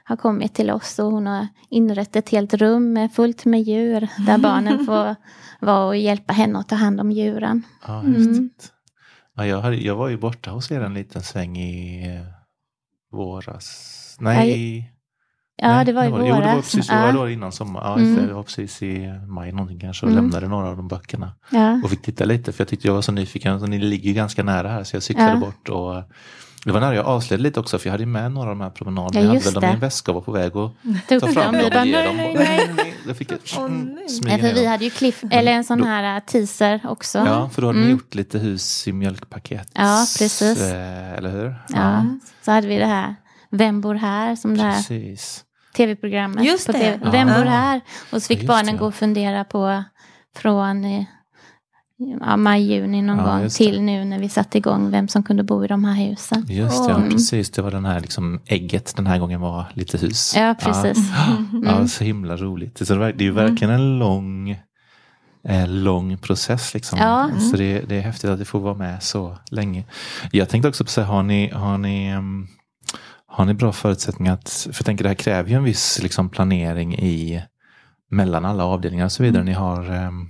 har 0.04 0.16
kommit 0.16 0.54
till 0.54 0.70
oss 0.70 0.98
och 0.98 1.10
hon 1.12 1.26
har 1.26 1.48
inrett 1.70 2.16
ett 2.16 2.28
helt 2.28 2.54
rum 2.54 3.08
fullt 3.12 3.44
med 3.44 3.62
djur 3.62 4.08
där 4.26 4.38
barnen 4.38 4.78
får 4.86 5.16
vara 5.60 5.84
och 5.86 5.96
hjälpa 5.96 6.32
henne 6.32 6.58
att 6.58 6.68
ta 6.68 6.74
hand 6.74 7.00
om 7.00 7.12
djuren. 7.12 7.62
Ja, 7.86 8.00
Mm. 8.00 8.50
Ja, 9.36 9.46
jag, 9.46 9.60
hade, 9.60 9.76
jag 9.76 9.96
var 9.96 10.08
ju 10.08 10.16
borta 10.16 10.50
hos 10.50 10.70
er 10.70 10.80
en 10.80 10.94
liten 10.94 11.22
sväng 11.22 11.58
i 11.58 12.06
eh, 12.06 12.26
våras. 13.16 14.16
Nej. 14.20 14.92
Ja, 15.62 15.84
det 15.84 15.92
var 15.92 16.04
i 16.04 16.08
Jo, 16.08 16.16
det 16.16 16.22
var 16.32 16.40
våras. 16.40 16.54
precis 16.56 16.86
det 16.88 16.94
Ja. 16.94 17.02
var 17.06 17.12
då 17.12 17.30
innan 17.30 17.52
sommar. 17.52 17.80
Ja, 17.84 17.98
Mm. 17.98 18.26
det 18.26 18.32
var 18.34 18.42
precis 18.42 18.82
i 18.82 19.12
maj 19.26 19.52
någonting 19.52 19.80
kanske 19.80 20.06
och 20.06 20.12
Mm. 20.12 20.24
lämnade 20.24 20.48
några 20.48 20.68
av 20.68 20.76
de 20.76 20.88
böckerna. 20.88 21.32
Ja. 21.50 21.80
Och 21.84 21.90
fick 21.90 22.02
titta 22.02 22.24
lite 22.24 22.52
för 22.52 22.60
jag 22.60 22.68
tyckte 22.68 22.86
jag 22.88 22.94
var 22.94 23.02
så 23.02 23.12
nyfiken. 23.12 23.60
Så 23.60 23.66
ni 23.66 23.78
ligger 23.78 24.08
ju 24.08 24.14
ganska 24.14 24.42
nära 24.42 24.68
här 24.68 24.84
så 24.84 24.96
jag 24.96 25.02
cyklade 25.02 25.30
Ja. 25.30 25.36
bort 25.36 25.68
och 25.68 26.02
det 26.64 26.72
var 26.72 26.80
nära 26.80 26.94
jag 26.94 27.06
avslöjade 27.06 27.42
lite 27.42 27.60
också 27.60 27.78
för 27.78 27.86
jag 27.86 27.92
hade 27.92 28.06
med 28.06 28.32
några 28.32 28.50
av 28.50 28.56
de 28.56 28.60
här 28.62 28.70
promenaderna. 28.70 29.20
Ja, 29.20 29.20
jag 29.20 29.28
hade 29.28 29.44
väl 29.44 29.54
dem 29.54 29.64
i 29.64 29.66
en 29.66 29.80
väska 29.80 30.10
och 30.10 30.14
var 30.14 30.22
på 30.22 30.32
väg 30.32 30.56
och 30.56 30.70
Tog 31.08 31.20
ta 31.20 31.28
fram 31.28 31.52
dem 31.54 31.64
och 31.64 31.86
ge 31.86 32.02
dem. 32.06 32.16
nej, 32.16 32.28
Och, 32.28 32.34
nej. 32.34 32.34
nej, 32.34 32.70
nej, 32.76 32.94
jag 33.06 33.16
fick 33.16 33.32
ett 33.32 33.56
mm, 33.58 33.98
Ja, 34.26 34.38
för 34.38 34.54
vi 34.54 34.66
hade 34.66 34.84
ju 34.84 34.90
cliff, 34.90 35.24
eller 35.30 35.52
en 35.52 35.64
sån 35.64 35.82
här 35.82 36.16
äh, 36.16 36.22
teaser 36.24 36.80
också. 36.84 37.18
Ja, 37.18 37.48
för 37.52 37.62
då 37.62 37.68
hade 37.68 37.78
ni 37.78 37.84
Mm. 37.84 37.96
gjort 37.96 38.14
lite 38.14 38.38
hus 38.38 38.88
i 38.88 38.92
mjölkpaket. 38.92 39.70
Ja, 39.74 40.06
precis. 40.18 40.60
Eh, 40.62 41.12
Eller 41.12 41.30
hur? 41.30 41.54
Ja. 41.68 42.04
Så 42.44 42.50
hade 42.50 42.66
vi 42.66 42.76
det 42.78 42.86
här 42.86 43.14
Vem 43.50 43.80
bor 43.80 43.94
här? 43.94 44.36
Som 44.36 44.56
det 44.56 44.62
här 44.62 44.72
Precis. 44.76 45.44
Tv-programmet. 45.78 46.44
Just 46.44 46.66
på 46.66 46.72
det. 46.72 46.78
TV. 46.78 46.98
Ja. 47.04 47.10
Vem 47.10 47.28
Ja. 47.28 47.34
bor 47.38 47.44
här? 47.44 47.80
Och 48.12 48.22
så 48.22 48.26
fick 48.26 48.42
Ja, 48.42 48.46
barnen 48.46 48.74
det. 48.74 48.78
gå 48.78 48.86
och 48.86 48.94
fundera 48.94 49.44
på 49.44 49.84
från 50.36 50.84
ja, 52.20 52.36
maj, 52.36 52.62
juni 52.72 53.02
någon 53.02 53.18
Ja, 53.18 53.24
gång 53.38 53.48
till 53.48 53.82
nu 53.82 54.04
när 54.04 54.18
vi 54.18 54.28
satte 54.28 54.58
igång 54.58 54.90
vem 54.90 55.08
som 55.08 55.22
kunde 55.22 55.42
bo 55.42 55.64
i 55.64 55.68
de 55.68 55.84
här 55.84 55.94
husen. 56.08 56.44
Just 56.48 56.84
det, 56.86 56.90
ja, 56.90 56.96
Mm. 56.96 57.10
precis. 57.10 57.50
Det 57.50 57.62
var 57.62 57.70
den 57.70 57.84
här 57.84 58.00
liksom, 58.00 58.40
ägget 58.46 58.96
den 58.96 59.06
här 59.06 59.18
gången 59.18 59.40
var 59.40 59.64
lite 59.74 59.98
hus. 59.98 60.34
Ja, 60.36 60.54
precis. 60.60 60.98
Ja, 61.16 61.36
ja 61.80 61.88
så 61.88 62.04
himla 62.04 62.36
roligt. 62.36 62.86
Så 62.86 62.94
det 62.94 63.04
är 63.04 63.22
ju 63.22 63.30
verkligen 63.32 63.74
en 63.74 63.98
lång, 63.98 64.50
eh, 65.48 65.68
lång 65.68 66.18
process. 66.18 66.74
Liksom. 66.74 66.98
Ja. 66.98 67.30
Så 67.50 67.56
det, 67.56 67.80
det 67.88 67.96
är 67.96 68.00
häftigt 68.00 68.30
att 68.30 68.38
det 68.38 68.44
får 68.44 68.60
vara 68.60 68.74
med 68.74 69.02
så 69.02 69.36
länge. 69.50 69.84
Jag 70.32 70.48
tänkte 70.48 70.68
också 70.68 70.84
på 70.84 70.90
så 70.90 71.00
här, 71.00 71.08
har 71.08 71.22
ni, 71.22 71.48
har 71.50 71.78
ni, 71.78 72.06
ehm, 72.08 72.46
har 73.38 73.44
ni 73.44 73.54
bra 73.54 73.72
förutsättningar 73.72 74.32
att, 74.32 74.50
för 74.50 74.78
jag 74.78 74.86
tänker 74.86 75.04
det 75.04 75.08
här 75.08 75.14
kräver 75.14 75.50
ju 75.50 75.56
en 75.56 75.64
viss 75.64 76.02
liksom, 76.02 76.28
planering 76.28 76.94
i 76.94 77.42
mellan 78.10 78.44
alla 78.44 78.64
avdelningar 78.64 79.04
och 79.04 79.12
så 79.12 79.22
vidare. 79.22 79.44
Ni 79.44 79.52
har 79.52 79.90
ehm, 79.90 80.28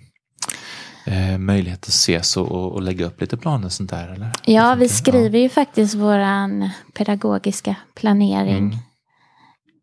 eh, 1.07 1.39
möjlighet 1.39 1.79
att 1.79 1.89
ses 1.89 2.37
och, 2.37 2.73
och, 2.73 2.83
lägga 2.83 3.07
upp 3.07 3.21
lite 3.21 3.37
planer 3.37 3.67
och 3.67 3.73
sånt 3.73 3.91
där? 3.91 4.09
Eller? 4.09 4.33
Ja, 4.45 4.75
vi 4.75 4.89
skriver 4.89 5.39
ju 5.39 5.49
faktiskt 5.49 5.95
våran 5.95 6.71
pedagogiska 6.95 7.75
planering 7.95 8.57
Mm. 8.57 8.79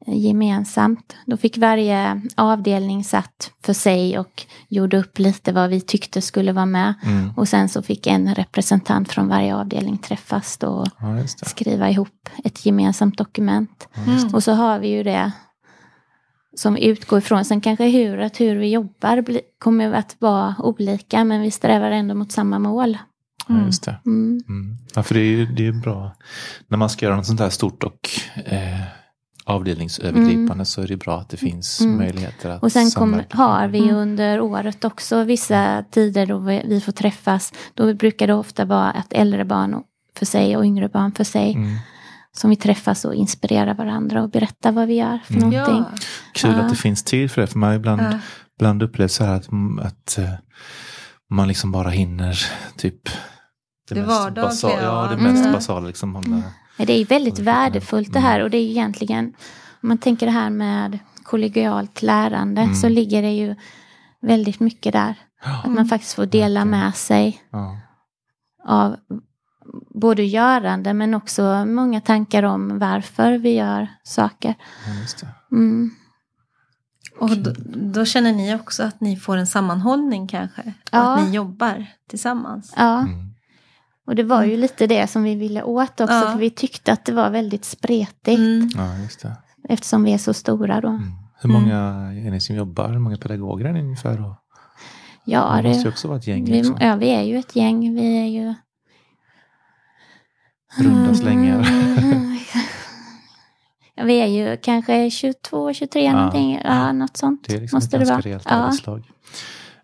Gemensamt. 0.06 1.16
Då 1.26 1.38
fick 1.38 1.58
varje 1.58 2.22
avdelning 2.36 3.04
satt 3.04 3.52
för 3.64 3.74
sig 3.74 4.20
och 4.20 4.44
gjorde 4.68 4.98
upp 4.98 5.20
lite 5.20 5.52
vad 5.52 5.70
vi 5.70 5.82
tyckte 5.82 6.22
skulle 6.22 6.52
vara 6.52 6.66
med. 6.66 6.94
Mm. 7.04 7.34
Och 7.38 7.48
sen 7.48 7.70
så 7.70 7.82
fick 7.82 8.08
en 8.08 8.36
representant 8.36 9.12
från 9.12 9.28
varje 9.28 9.56
avdelning 9.56 9.98
träffas 9.98 10.58
och 10.58 10.88
Ja, 11.00 11.28
skriva 11.28 11.90
ihop 11.90 12.30
ett 12.44 12.66
gemensamt 12.66 13.18
dokument. 13.18 13.88
Mm. 14.06 14.34
Och 14.34 14.44
så 14.44 14.52
har 14.52 14.80
vi 14.80 14.88
ju 14.88 15.04
det 15.04 15.32
som 16.56 16.78
utgår 16.78 17.20
ifrån. 17.20 17.46
Sen 17.46 17.62
kanske 17.62 17.86
hur, 17.86 18.20
att 18.20 18.40
hur 18.40 18.56
vi 18.56 18.70
jobbar 18.70 19.22
bli, 19.22 19.42
kommer 19.60 19.94
att 19.94 20.16
vara 20.20 20.56
olika 20.60 21.24
men 21.24 21.42
vi 21.42 21.52
strävar 21.52 21.92
ändå 21.92 22.16
mot 22.16 22.32
samma 22.32 22.60
mål. 22.60 22.98
Ja, 23.48 23.66
just 23.66 23.84
det. 23.84 24.00
Mm. 24.06 24.44
Mm. 24.48 24.78
Ja, 24.96 25.04
för 25.04 25.14
det 25.14 25.22
är 25.22 25.24
ju 25.24 25.46
det 25.46 25.68
är 25.68 25.72
bra. 25.72 26.16
När 26.68 26.78
man 26.78 26.90
ska 26.90 27.06
göra 27.06 27.16
något 27.16 27.26
sånt 27.26 27.40
här 27.40 27.50
stort 27.50 27.84
och 27.84 28.10
eh, 28.46 28.82
avdelningsövergripande 29.46 30.66
så 30.66 30.82
är 30.82 30.88
det 30.88 30.98
bra 30.98 31.20
att 31.20 31.30
det 31.30 31.38
finns 31.38 31.82
Mm. 31.82 31.98
möjligheter 31.98 32.50
att 32.50 32.64
Och 32.64 32.72
sen 32.72 32.92
kom, 32.92 33.22
har 33.32 33.68
vi 33.68 33.80
Mm. 33.80 33.96
under 33.96 34.40
året 34.42 34.86
också 34.86 35.24
vissa 35.24 35.84
tider 35.92 36.26
då 36.26 36.38
vi, 36.38 36.62
vi 36.68 36.82
får 36.82 36.92
träffas. 36.92 37.54
Då 37.74 37.94
brukar 37.94 38.28
det 38.28 38.34
ofta 38.34 38.66
vara 38.66 38.92
att 38.92 39.14
äldre 39.14 39.46
barn 39.46 39.84
för 40.18 40.26
sig 40.26 40.58
och 40.58 40.66
yngre 40.66 40.90
barn 40.90 41.12
för 41.12 41.24
sig. 41.24 41.54
Mm. 41.54 41.76
Som 42.32 42.50
vi 42.50 42.56
träffas 42.56 43.06
och 43.06 43.16
inspirerar 43.16 43.74
varandra 43.74 44.24
och 44.24 44.30
berättar 44.30 44.72
vad 44.72 44.88
vi 44.88 44.94
gör 44.94 45.20
för 45.26 45.34
Mm. 45.34 45.50
någonting. 45.50 45.76
Ja. 45.92 45.98
Kul 46.34 46.52
Ja. 46.58 46.64
att 46.64 46.70
det 46.70 46.76
finns 46.76 47.04
tid 47.04 47.32
för 47.32 47.42
det. 47.42 47.48
För 47.48 47.60
man 47.60 47.74
ibland, 47.74 48.02
Ja. 48.02 48.20
ibland 48.60 48.84
upplevt 48.84 49.12
så 49.12 49.24
här 49.24 49.34
att, 49.36 49.48
att 49.86 50.18
eh, 50.18 50.30
man 51.30 51.48
liksom 51.48 51.72
bara 51.72 51.90
hinner 51.90 52.40
typ 52.78 53.10
Det 53.90 54.02
vardagliga, 54.02 54.46
basala, 54.46 54.82
ja, 54.84 55.08
det 55.12 55.18
mest 55.24 55.42
Mm. 55.42 55.54
basala. 55.54 55.88
Liksom, 55.88 56.12
Men 56.14 56.44
Det 56.78 56.94
är 56.94 57.06
väldigt 57.06 57.40
värdefullt 57.40 58.14
det 58.14 58.20
här 58.20 58.40
och 58.44 58.50
det 58.50 58.58
är 58.58 58.64
ju 58.64 58.70
egentligen, 58.70 59.26
om 59.82 59.90
man 59.90 59.98
tänker 59.98 60.26
det 60.26 60.32
här 60.32 60.50
med 60.50 61.00
kollegialt 61.24 62.02
lärande 62.02 62.62
Mm. 62.62 62.76
så 62.76 62.90
ligger 62.90 63.22
det 63.22 63.32
ju 63.32 63.56
väldigt 64.22 64.60
mycket 64.60 64.94
där. 64.94 65.16
Att 65.64 65.72
man 65.72 65.86
faktiskt 65.86 66.14
får 66.14 66.26
dela 66.26 66.66
med 66.66 66.96
sig 66.96 67.42
av 68.68 68.96
både 69.90 70.24
görande 70.24 70.94
men 70.94 71.14
också 71.14 71.66
många 71.66 72.02
tankar 72.02 72.44
om 72.44 72.80
varför 72.80 73.32
vi 73.38 73.54
gör 73.56 73.88
saker. 74.04 74.56
Mm. 75.52 75.92
Och 77.20 77.38
då, 77.38 77.52
då 77.94 78.06
känner 78.06 78.34
ni 78.34 78.56
också 78.56 78.84
att 78.84 79.02
ni 79.02 79.18
får 79.18 79.38
en 79.38 79.48
sammanhållning 79.48 80.28
kanske? 80.28 80.62
Och 80.62 80.90
Ja. 80.92 81.16
Att 81.18 81.28
ni 81.28 81.36
jobbar 81.36 81.86
tillsammans? 82.10 82.74
Ja, 82.78 83.00
Mm. 83.00 83.35
Och 84.06 84.16
det 84.16 84.24
var 84.24 84.44
ju 84.44 84.58
lite 84.58 84.88
det 84.88 85.08
som 85.08 85.24
vi 85.24 85.36
ville 85.36 85.64
åt 85.64 86.02
också 86.02 86.14
Ja. 86.16 86.32
för 86.32 86.40
vi 86.40 86.50
tyckte 86.50 86.94
att 86.94 87.06
det 87.06 87.12
var 87.12 87.30
väldigt 87.30 87.66
spretigt 87.66 88.40
Mm. 88.40 88.70
Ja, 88.76 88.98
just 88.98 89.22
det. 89.22 89.36
eftersom 89.70 90.04
vi 90.04 90.14
är 90.14 90.18
så 90.18 90.34
stora 90.34 90.82
då. 90.82 90.88
Mm. 90.88 91.12
Hur 91.42 91.50
många 91.50 91.78
är 92.26 92.32
ni 92.32 92.40
som 92.42 92.56
jobbar? 92.56 92.90
Hur 92.90 93.00
många 93.00 93.18
pedagoger 93.18 93.66
är 93.66 93.74
ni 93.74 93.80
ungefär? 93.82 94.18
Då? 94.18 94.36
Ja, 95.26 95.60
det 95.62 95.64
måste 95.68 95.78
ju 95.80 95.84
det, 95.84 95.90
också 95.90 96.08
vara 96.08 96.18
ett 96.18 96.28
gäng. 96.28 96.46
vi, 96.46 96.52
Liksom. 96.52 96.78
ja, 96.82 96.96
vi 96.96 97.10
är 97.10 97.22
ju 97.24 97.38
ett 97.38 97.56
gäng. 97.56 97.96
Vi 97.96 98.18
är 98.22 98.26
ju 98.26 98.54
Runda 100.78 101.16
slängar. 101.16 101.68
Mm. 102.00 102.32
Ja, 103.98 104.04
vi 104.04 104.14
är 104.22 104.26
ju 104.28 104.58
kanske 104.58 105.10
22, 105.12 105.74
23 105.74 106.06
Ja. 106.06 106.12
någonting. 106.16 106.62
Ja, 106.64 106.92
något 106.92 107.18
sånt 107.18 107.44
Det 107.48 107.56
är 107.56 107.62
liksom 107.62 107.78
måste 107.78 107.88
ett 107.88 107.92
det 107.92 107.98
ganska 107.98 108.14
vara. 108.14 108.22
rejält 108.22 108.46
Ja. 108.50 108.56
arbetslag. 108.56 109.12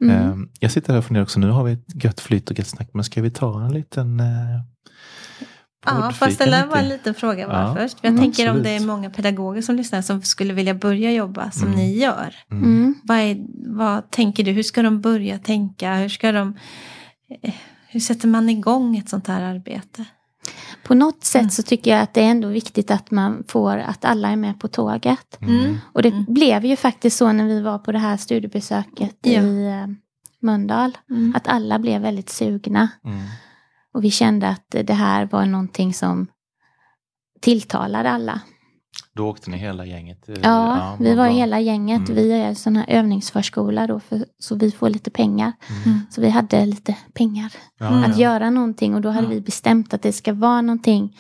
Mm. 0.02 0.16
Ehm, 0.32 0.50
Jag 0.60 0.72
sitter 0.72 0.94
här 0.94 0.98
och 1.00 1.06
funderar 1.06 1.24
också, 1.24 1.40
nu 1.40 1.50
har 1.50 1.64
vi 1.64 1.72
ett 1.74 2.04
gött 2.04 2.20
flyt 2.20 2.50
och 2.52 2.60
gött 2.60 2.68
snack, 2.68 2.90
men 2.94 3.04
ska 3.04 3.22
vi 3.22 3.32
ta 3.32 3.66
en 3.66 3.74
liten 3.74 4.20
eh, 4.20 4.26
Ja, 5.86 6.12
får 6.12 6.28
jag 6.28 6.36
ställa 6.36 6.68
bara 6.68 6.80
en 6.80 6.90
liten 6.90 7.14
fråga 7.14 7.48
bara 7.48 7.62
Ja, 7.62 7.76
först? 7.76 8.00
För 8.00 8.08
jag 8.08 8.18
tänker 8.18 8.52
om 8.52 8.64
det 8.64 8.70
är 8.70 8.86
många 8.86 9.10
pedagoger 9.10 9.62
som 9.62 9.76
lyssnar 9.76 10.02
som 10.02 10.22
skulle 10.22 10.54
vilja 10.54 10.74
börja 10.74 11.12
jobba 11.12 11.52
som 11.52 11.64
Mm. 11.68 11.76
ni 11.80 11.98
gör. 12.00 12.36
Mm. 12.52 12.64
Mm. 12.64 12.96
Vad, 13.04 13.18
är, 13.18 13.38
vad 13.78 14.10
tänker 14.12 14.44
du? 14.44 14.52
Hur 14.52 14.64
ska 14.64 14.82
de 14.82 15.02
börja 15.02 15.40
tänka? 15.40 15.96
Hur 15.96 16.10
ska 16.10 16.32
de... 16.32 16.58
eh, 17.42 17.54
Hur 17.88 18.00
sätter 18.00 18.28
man 18.28 18.50
igång 18.50 18.98
ett 18.98 19.10
sånt 19.10 19.28
här 19.28 19.42
arbete? 19.42 20.06
På 20.92 20.96
något 20.96 21.24
sätt 21.24 21.42
Mm. 21.42 21.50
så 21.50 21.64
tycker 21.64 21.92
jag 21.92 22.02
att 22.02 22.14
det 22.14 22.22
är 22.22 22.30
ändå 22.32 22.48
viktigt 22.48 22.92
att 22.92 23.12
man 23.12 23.44
får 23.48 23.78
att 23.78 24.06
alla 24.06 24.30
är 24.30 24.36
med 24.36 24.60
på 24.60 24.68
tåget. 24.68 25.38
Mm. 25.42 25.78
Och 25.94 26.02
det 26.02 26.10
Mm. 26.10 26.26
blev 26.28 26.66
ju 26.66 26.76
faktiskt 26.76 27.18
så 27.18 27.32
när 27.32 27.46
vi 27.46 27.62
var 27.62 27.78
på 27.80 27.92
det 27.92 28.00
här 28.00 28.18
studiebesöket 28.18 29.16
Ja. 29.22 29.32
i 29.42 29.68
eh, 29.68 29.88
Mölndal. 30.40 30.98
Mm. 31.10 31.34
Att 31.36 31.48
alla 31.48 31.80
blev 31.80 32.02
väldigt 32.02 32.30
sugna. 32.30 32.90
Mm. 33.06 33.20
Och 33.94 34.04
vi 34.04 34.12
kände 34.12 34.48
att 34.50 34.66
det 34.86 34.94
här 34.94 35.26
var 35.32 35.46
någonting 35.46 35.94
som 35.94 36.28
tilltalade 37.42 38.10
alla. 38.10 38.42
Då 39.16 39.30
åkte 39.30 39.50
ni 39.50 39.58
hela 39.58 39.86
gänget? 39.86 40.30
eh, 40.30 40.36
Ja, 40.44 40.96
vi 41.00 41.16
var 41.16 41.26
bra. 41.26 41.34
hela 41.34 41.60
gänget. 41.60 42.10
Mm. 42.10 42.16
Vi 42.16 42.32
är 42.32 42.46
en 42.48 42.56
sån 42.56 42.76
här 42.76 42.86
övningsförskola 42.88 43.88
då, 43.88 44.00
för, 44.00 44.26
så 44.40 44.56
vi 44.56 44.72
får 44.72 44.90
lite 44.90 45.10
pengar. 45.12 45.52
Mm. 45.86 46.00
Så 46.10 46.22
vi 46.22 46.30
hade 46.30 46.66
lite 46.66 46.98
pengar 47.14 47.54
Ja, 47.80 47.88
Mm. 47.88 48.04
att 48.04 48.18
ja. 48.18 48.22
göra 48.34 48.50
någonting 48.50 48.96
och 48.96 49.02
då 49.02 49.10
hade 49.10 49.28
Ja. 49.28 49.30
vi 49.30 49.42
bestämt 49.42 49.94
att 49.94 50.02
det 50.02 50.12
ska 50.14 50.34
vara 50.34 50.62
någonting 50.62 51.18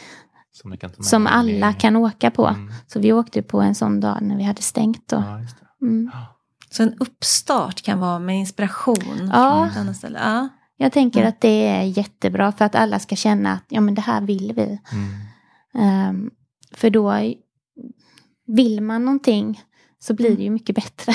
Som, 0.51 0.77
som 0.99 1.27
alla 1.27 1.73
kan 1.73 1.95
åka 1.95 2.31
på. 2.31 2.47
Mm. 2.47 2.71
Så 2.87 2.99
vi 2.99 3.13
åkte 3.13 3.41
på 3.41 3.61
en 3.61 3.75
sån 3.75 3.99
dag 3.99 4.17
när 4.21 4.37
vi 4.37 4.43
hade 4.43 4.61
stängt 4.61 5.07
då. 5.07 5.23
Ja, 5.27 5.39
just 5.39 5.55
det. 5.59 5.85
Mm. 5.85 6.11
Så 6.69 6.83
en 6.83 6.93
uppstart 6.99 7.81
kan 7.81 7.99
vara 7.99 8.19
med 8.19 8.39
inspiration 8.39 9.29
Ja. 9.33 9.51
från 9.53 9.67
ett 9.67 9.77
annat 9.77 9.97
ställe. 9.97 10.19
Ja. 10.23 10.49
Jag 10.77 10.91
tänker 10.91 11.19
Mm. 11.19 11.29
att 11.29 11.41
det 11.41 11.67
är 11.67 11.83
jättebra 11.83 12.51
för 12.51 12.65
att 12.65 12.75
alla 12.75 12.99
ska 12.99 13.15
känna 13.15 13.53
att 13.53 13.63
ja 13.67 13.81
men 13.81 13.95
det 13.95 14.01
här 14.01 14.21
vill 14.21 14.53
vi. 14.55 14.79
Mm. 14.91 15.09
Ehm, 15.73 16.31
för 16.73 16.89
då 16.89 17.09
vill 18.55 18.81
man 18.81 19.05
någonting 19.05 19.61
så 19.99 20.13
blir 20.13 20.37
det 20.37 20.43
ju 20.43 20.49
mycket 20.49 20.75
bättre 20.75 21.13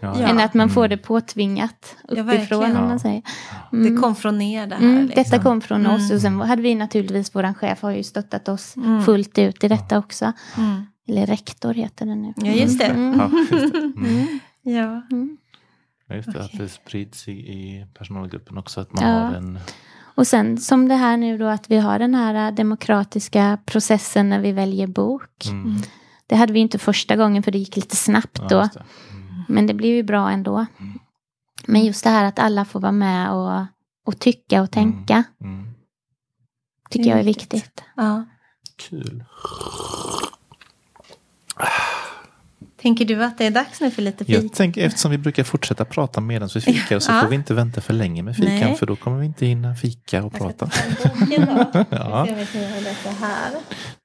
Ja, 0.00 0.16
Ja. 0.20 0.28
än 0.28 0.40
att 0.40 0.54
man 0.54 0.70
får 0.70 0.84
Mm. 0.84 0.90
det 0.98 1.02
påtvingat 1.04 1.96
Ja, 2.08 2.12
uppifrån. 2.12 2.26
verkligen. 2.26 2.76
om 2.76 2.82
Ja. 2.82 2.88
man 2.88 2.98
säger. 3.00 3.22
Det 3.70 3.76
Mm. 3.76 4.02
kom 4.02 4.14
från 4.16 4.42
er 4.42 4.66
det 4.66 4.74
här. 4.74 4.82
Mm, 4.82 5.06
liksom. 5.06 5.22
Detta 5.24 5.42
kom 5.42 5.60
från 5.60 5.86
oss 5.86 6.02
Mm. 6.02 6.14
och 6.16 6.20
sen 6.22 6.40
hade 6.40 6.62
vi 6.62 6.74
naturligtvis, 6.74 7.34
våran 7.34 7.54
chef 7.54 7.82
har 7.82 7.90
ju 7.90 8.02
stöttat 8.02 8.48
oss 8.48 8.76
Mm. 8.76 9.02
fullt 9.02 9.38
ut 9.38 9.64
i 9.64 9.68
detta 9.68 9.98
också. 9.98 10.32
Mm. 10.56 10.86
Eller 11.08 11.26
rektor 11.26 11.74
heter 11.74 12.06
det 12.06 12.14
nu. 12.14 12.32
Ja, 12.36 12.46
just 12.52 12.78
det. 12.78 12.84
Mm. 12.86 13.18
Ja, 13.18 13.30
just 13.38 13.72
det. 13.72 13.78
Mm. 13.78 13.94
Mm. 13.96 14.38
Ja. 14.62 15.02
Mm. 15.12 15.36
Ja, 16.08 16.14
Just 16.16 16.32
det, 16.32 16.40
att 16.44 16.52
det 16.58 16.68
sprids 16.68 17.28
i, 17.28 17.32
i 17.32 17.86
personalgruppen 17.98 18.58
också. 18.58 18.80
Att 18.80 18.92
man 18.92 19.04
Ja. 19.04 19.18
har 19.18 19.34
en... 19.34 19.58
Och 20.16 20.26
sen 20.26 20.58
som 20.58 20.88
det 20.88 20.94
här 20.94 21.16
nu 21.16 21.38
då 21.38 21.46
att 21.46 21.70
vi 21.70 21.76
har 21.78 21.98
den 21.98 22.14
här 22.14 22.52
demokratiska 22.52 23.58
processen 23.66 24.28
när 24.28 24.40
vi 24.40 24.52
väljer 24.52 24.86
bok. 24.86 25.44
Mm. 26.26 26.30
Mm. 26.30 26.30
Det 26.30 26.36
hade 26.36 26.52
vi 26.52 26.58
inte 26.60 26.78
första 26.78 27.16
gången 27.16 27.42
för 27.42 27.50
det 27.50 27.58
gick 27.58 27.76
lite 27.76 27.96
snabbt 27.96 28.38
Ja, 28.42 28.48
då. 28.48 28.58
just 28.58 28.74
det. 28.74 28.84
Mm. 29.10 29.42
Men 29.48 29.66
det 29.66 29.74
blev 29.74 29.90
ju 29.94 30.02
bra 30.02 30.30
ändå. 30.30 30.56
Mm. 30.80 30.98
Men 31.66 31.84
just 31.84 32.04
det 32.04 32.10
här 32.10 32.24
att 32.24 32.38
alla 32.38 32.64
får 32.64 32.80
vara 32.80 32.92
med 32.92 33.30
och, 33.32 33.66
och 34.06 34.18
tycka 34.18 34.62
och 34.62 34.70
tänka. 34.70 35.24
Mm. 35.40 35.66
Tycker 36.90 37.06
är 37.06 37.10
jag 37.10 37.18
är 37.20 37.24
viktigt. 37.24 37.54
viktigt. 37.54 37.82
Ja. 37.96 38.24
Kul. 38.76 39.24
Tänker 42.82 43.04
du 43.04 43.24
att 43.24 43.38
det 43.38 43.46
är 43.46 43.50
dags 43.50 43.80
nu 43.80 43.90
för 43.90 44.02
lite 44.02 44.24
Jag 44.32 44.42
fika? 44.42 44.54
tänker 44.54 44.86
eftersom 44.86 45.10
vi 45.10 45.18
brukar 45.18 45.44
fortsätta 45.44 45.84
prata 45.84 46.20
medan 46.20 46.48
vi 46.54 46.60
fikar 46.60 46.98
så 46.98 47.12
Ja. 47.12 47.20
får 47.20 47.28
vi 47.28 47.34
inte 47.34 47.54
vänta 47.54 47.80
för 47.80 47.94
länge 47.94 48.22
med 48.22 48.36
fikan 48.36 48.54
Nej. 48.54 48.76
för 48.76 48.86
då 48.86 48.96
kommer 48.96 49.18
vi 49.18 49.26
inte 49.26 49.46
hinna 49.46 49.74
fika 49.74 50.24
och 50.24 50.32
prata. 50.32 50.70
Ja. 51.90 52.26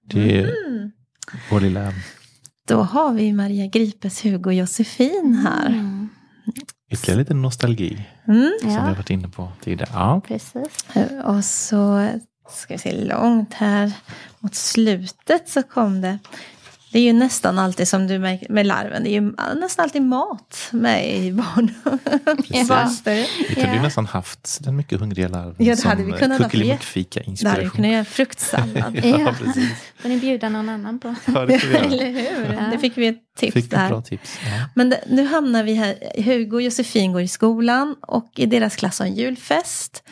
Det 0.05 0.41
Mm. 0.67 0.91
Vår 1.51 1.59
lilla... 1.59 1.93
Då 2.67 2.81
har 2.81 3.13
vi 3.13 3.33
Maria 3.33 3.67
Gripes 3.67 4.25
Hugo 4.25 4.51
Josefin 4.51 5.45
här. 5.47 5.67
Mm. 5.67 6.09
Ytterligare 6.91 7.19
lite 7.19 7.33
nostalgi 7.33 8.05
Mm. 8.27 8.51
som 8.61 8.69
vi 8.69 8.75
har 8.75 8.87
Ja, 8.89 8.93
varit 8.93 9.09
inne 9.09 9.27
på 9.29 9.51
tidigare. 9.63 9.89
Ja. 9.93 10.21
precis. 10.27 10.85
Och 11.25 11.45
så 11.45 12.09
ska 12.49 12.73
vi 12.73 12.77
se 12.77 13.05
långt 13.05 13.53
här 13.53 13.91
mot 14.39 14.55
slutet 14.55 15.49
så 15.49 15.63
kom 15.63 16.01
det. 16.01 16.19
Det 16.91 16.99
är 16.99 17.03
ju 17.03 17.13
nästan 17.13 17.59
alltid 17.59 17.87
som 17.87 18.07
du 18.07 18.19
märker 18.19 18.49
med 18.49 18.65
larven. 18.65 19.03
Det 19.03 19.09
är 19.09 19.21
ju 19.21 19.31
nästan 19.59 19.83
alltid 19.83 20.01
mat 20.01 20.57
med 20.71 21.15
i 21.17 21.31
barn. 21.33 21.73
Precis. 22.37 22.67
Barnstugor. 22.67 23.25
Vi 23.49 23.55
kunde 23.55 23.69
ju 23.69 23.75
Ja. 23.75 23.81
nästan 23.81 24.05
haft 24.05 24.57
den 24.63 24.75
mycket 24.75 24.99
hungriga 24.99 25.27
larven 25.27 25.55
Ja, 25.57 25.75
det 25.75 25.83
hade 25.87 26.03
vi 26.03 26.11
kunnat 26.11 26.37
kuckelimuckfika 26.41 27.19
Där 27.19 27.25
hade 27.25 27.25
vi 27.25 27.31
inspiration. 27.31 27.69
kunnat 27.71 27.91
göra 27.91 28.05
fruktsallad. 28.05 28.95
ja, 29.03 29.19
Ja. 29.19 29.35
precis. 29.39 29.69
Får 29.97 30.09
ni 30.09 30.17
bjuda 30.19 30.49
någon 30.49 30.69
annan 30.69 30.99
på? 30.99 31.15
Ja, 31.25 31.45
det 31.45 31.59
får 31.59 31.67
vi 31.67 31.73
göra. 31.73 31.85
Eller 31.85 32.05
hur? 32.47 32.53
Ja. 32.53 32.61
Det 32.71 32.77
fick 32.79 32.97
vi 32.97 33.07
ett 33.07 33.21
tips 33.37 33.53
Fick 33.53 33.71
där. 33.71 33.89
bra 33.89 34.01
tips. 34.01 34.37
Ja. 34.45 34.65
Men 34.75 34.89
det, 34.89 35.03
nu 35.07 35.25
hamnar 35.27 35.63
vi 35.63 35.73
här. 35.73 35.95
Hugo 36.23 36.55
och 36.55 36.61
Josefin 36.61 37.13
går 37.13 37.21
i 37.21 37.27
skolan 37.27 37.95
och 38.01 38.31
i 38.35 38.45
deras 38.45 38.75
klass 38.75 38.99
har 38.99 39.05
en 39.05 39.15
julfest. 39.15 40.03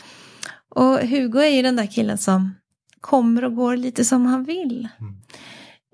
Och 0.76 1.00
Hugo 1.00 1.40
är 1.40 1.50
ju 1.56 1.62
den 1.62 1.76
där 1.76 1.86
killen 1.88 2.18
som 2.18 2.56
kommer 3.02 3.46
och 3.46 3.56
går 3.56 3.78
lite 3.78 4.06
som 4.06 4.26
han 4.26 4.44
vill. 4.44 4.88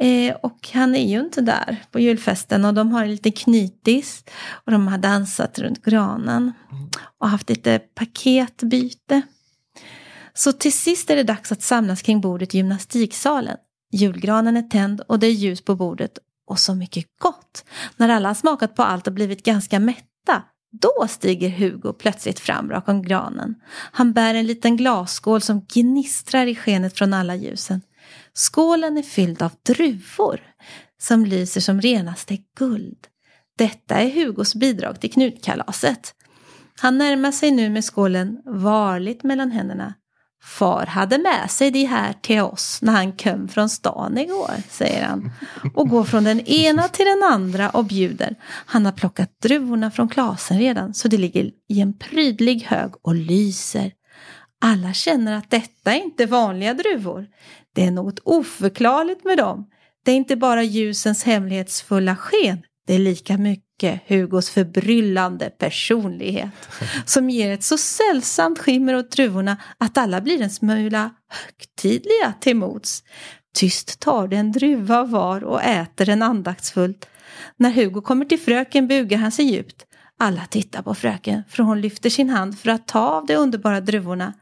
Eh, 0.03 0.35
och 0.35 0.69
han 0.73 0.95
är 0.95 1.07
ju 1.07 1.19
inte 1.19 1.41
där 1.41 1.83
på 1.91 1.99
julfesten 1.99 2.65
och 2.65 2.73
de 2.73 2.91
har 2.91 3.05
lite 3.05 3.31
knytis. 3.31 4.23
Och 4.65 4.71
de 4.71 4.87
har 4.87 4.97
dansat 4.97 5.59
runt 5.59 5.85
granen 5.85 6.53
och 7.19 7.29
haft 7.29 7.49
lite 7.49 7.79
paketbyte. 7.79 9.21
Så 10.33 10.51
till 10.51 10.73
sist 10.73 11.09
är 11.09 11.15
det 11.15 11.23
dags 11.23 11.51
att 11.51 11.61
samlas 11.61 12.01
kring 12.01 12.21
bordet 12.21 12.55
i 12.55 12.57
gymnastiksalen. 12.57 13.57
Julgranen 13.91 14.57
är 14.57 14.61
tänd 14.61 15.01
och 15.01 15.19
det 15.19 15.27
är 15.27 15.31
ljus 15.31 15.61
på 15.61 15.75
bordet 15.75 16.19
och 16.47 16.59
så 16.59 16.75
mycket 16.75 17.05
gott. 17.21 17.65
När 17.97 18.09
alla 18.09 18.29
har 18.29 18.35
smakat 18.35 18.75
på 18.75 18.83
allt 18.83 19.07
och 19.07 19.13
blivit 19.13 19.43
ganska 19.43 19.79
mätta, 19.79 20.43
då 20.81 21.07
stiger 21.09 21.49
Hugo 21.49 21.93
plötsligt 21.93 22.39
fram 22.39 22.67
bakom 22.67 23.01
granen. 23.03 23.55
Han 23.91 24.13
bär 24.13 24.33
en 24.33 24.47
liten 24.47 24.77
glasskål 24.77 25.41
som 25.41 25.65
gnistrar 25.73 26.47
i 26.47 26.55
skenet 26.55 26.97
från 26.97 27.13
alla 27.13 27.35
ljusen. 27.35 27.81
Skålen 28.35 28.97
är 28.97 29.03
fylld 29.03 29.41
av 29.41 29.51
druvor 29.65 30.41
som 31.01 31.25
lyser 31.25 31.61
som 31.61 31.81
renaste 31.81 32.37
guld. 32.57 33.07
Detta 33.57 33.95
är 33.95 34.09
Hugos 34.09 34.55
bidrag 34.55 35.01
till 35.01 35.11
knutkalaset. 35.11 36.13
Han 36.79 36.97
närmar 36.97 37.31
sig 37.31 37.51
nu 37.51 37.69
med 37.69 37.85
skålen 37.85 38.41
varligt 38.45 39.23
mellan 39.23 39.51
händerna. 39.51 39.93
Far 40.43 40.85
hade 40.85 41.17
med 41.17 41.51
sig 41.51 41.71
de 41.71 41.85
här 41.85 42.13
till 42.21 42.41
oss 42.41 42.79
när 42.81 42.93
han 42.93 43.11
kom 43.11 43.47
från 43.47 43.69
stan 43.69 44.17
igår, 44.17 44.53
säger 44.69 45.05
han. 45.05 45.31
Och 45.75 45.89
går 45.89 46.03
från 46.03 46.23
den 46.23 46.39
ena 46.39 46.87
till 46.87 47.05
den 47.05 47.23
andra 47.23 47.69
och 47.69 47.85
bjuder. 47.85 48.35
Han 48.45 48.85
har 48.85 48.91
plockat 48.91 49.41
druvorna 49.41 49.91
från 49.91 50.09
klasen 50.09 50.59
redan 50.59 50.93
så 50.93 51.07
det 51.07 51.17
ligger 51.17 51.51
i 51.69 51.81
en 51.81 51.97
prydlig 51.97 52.63
hög 52.63 52.91
och 53.01 53.15
lyser. 53.15 53.91
Alla 54.61 54.93
känner 54.93 55.37
att 55.37 55.49
detta 55.49 55.93
är 55.93 56.03
inte 56.03 56.25
vanliga 56.25 56.73
druvor. 56.73 57.27
Det 57.73 57.85
är 57.85 57.91
något 57.91 58.19
oförklarligt 58.23 59.23
med 59.23 59.37
dem. 59.37 59.69
Det 60.05 60.11
är 60.11 60.15
inte 60.15 60.35
bara 60.35 60.63
ljusens 60.63 61.23
hemlighetsfulla 61.23 62.15
sken. 62.15 62.63
Det 62.87 62.93
är 62.93 62.99
lika 62.99 63.37
mycket 63.37 64.01
Hugos 64.07 64.49
förbryllande 64.49 65.49
personlighet 65.49 66.49
som 67.05 67.29
ger 67.29 67.51
ett 67.51 67.63
så 67.63 67.77
sällsamt 67.77 68.59
skimmer 68.59 68.95
åt 68.95 69.11
druvorna 69.11 69.57
att 69.77 69.97
alla 69.97 70.21
blir 70.21 70.41
en 70.41 70.49
smula 70.49 71.09
högtidliga 71.29 72.33
till 72.39 72.55
mots. 72.55 73.03
Tyst 73.55 73.99
tar 73.99 74.27
det 74.27 74.35
en 74.35 74.51
druva 74.51 75.03
var 75.03 75.43
och 75.43 75.63
äter 75.63 76.05
den 76.05 76.21
andaktsfullt. 76.21 77.09
När 77.57 77.71
Hugo 77.71 78.01
kommer 78.01 78.25
till 78.25 78.39
fröken 78.39 78.87
bugar 78.87 79.17
han 79.17 79.31
sig 79.31 79.45
djupt. 79.45 79.85
Alla 80.19 80.45
tittar 80.45 80.81
på 80.81 80.95
fröken 80.95 81.43
för 81.49 81.63
hon 81.63 81.81
lyfter 81.81 82.09
sin 82.09 82.29
hand 82.29 82.59
för 82.59 82.69
att 82.69 82.87
ta 82.87 82.99
av 82.99 83.25
de 83.25 83.35
underbara 83.35 83.81
druvorna. 83.81 84.33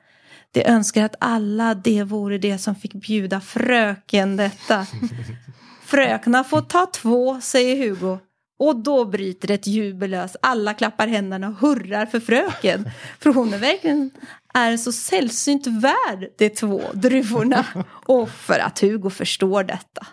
De 0.54 0.64
önskar 0.64 1.06
att 1.06 1.16
alla 1.20 1.76
det 1.76 2.04
vore 2.04 2.38
det 2.38 2.58
som 2.58 2.76
fick 2.76 2.94
bjuda 2.94 3.42
fröken 3.42 4.38
detta. 4.38 4.88
Fröknar 5.86 6.44
får 6.44 6.62
ta 6.62 6.86
två, 6.86 7.42
säger 7.42 7.90
Hugo. 7.90 8.20
Och 8.60 8.76
då 8.76 9.06
bryter 9.06 9.52
ett 9.52 9.68
jubel 9.68 10.10
lös. 10.10 10.36
Alla 10.42 10.74
klappar 10.74 11.08
händerna 11.08 11.48
och 11.48 11.56
hurrar 11.56 12.06
för 12.06 12.20
fröken. 12.20 12.90
För 13.20 13.34
hon 13.34 13.54
är 13.54 13.58
verkligen 13.58 14.12
är 14.54 14.78
så 14.78 14.92
sällsynt 14.92 15.68
värd 15.68 16.30
de 16.38 16.50
två 16.50 16.82
druvorna. 16.94 17.66
Och 18.06 18.30
för 18.30 18.60
att 18.60 18.80
Hugo 18.80 19.10
förstår 19.10 19.64
detta. 19.64 20.08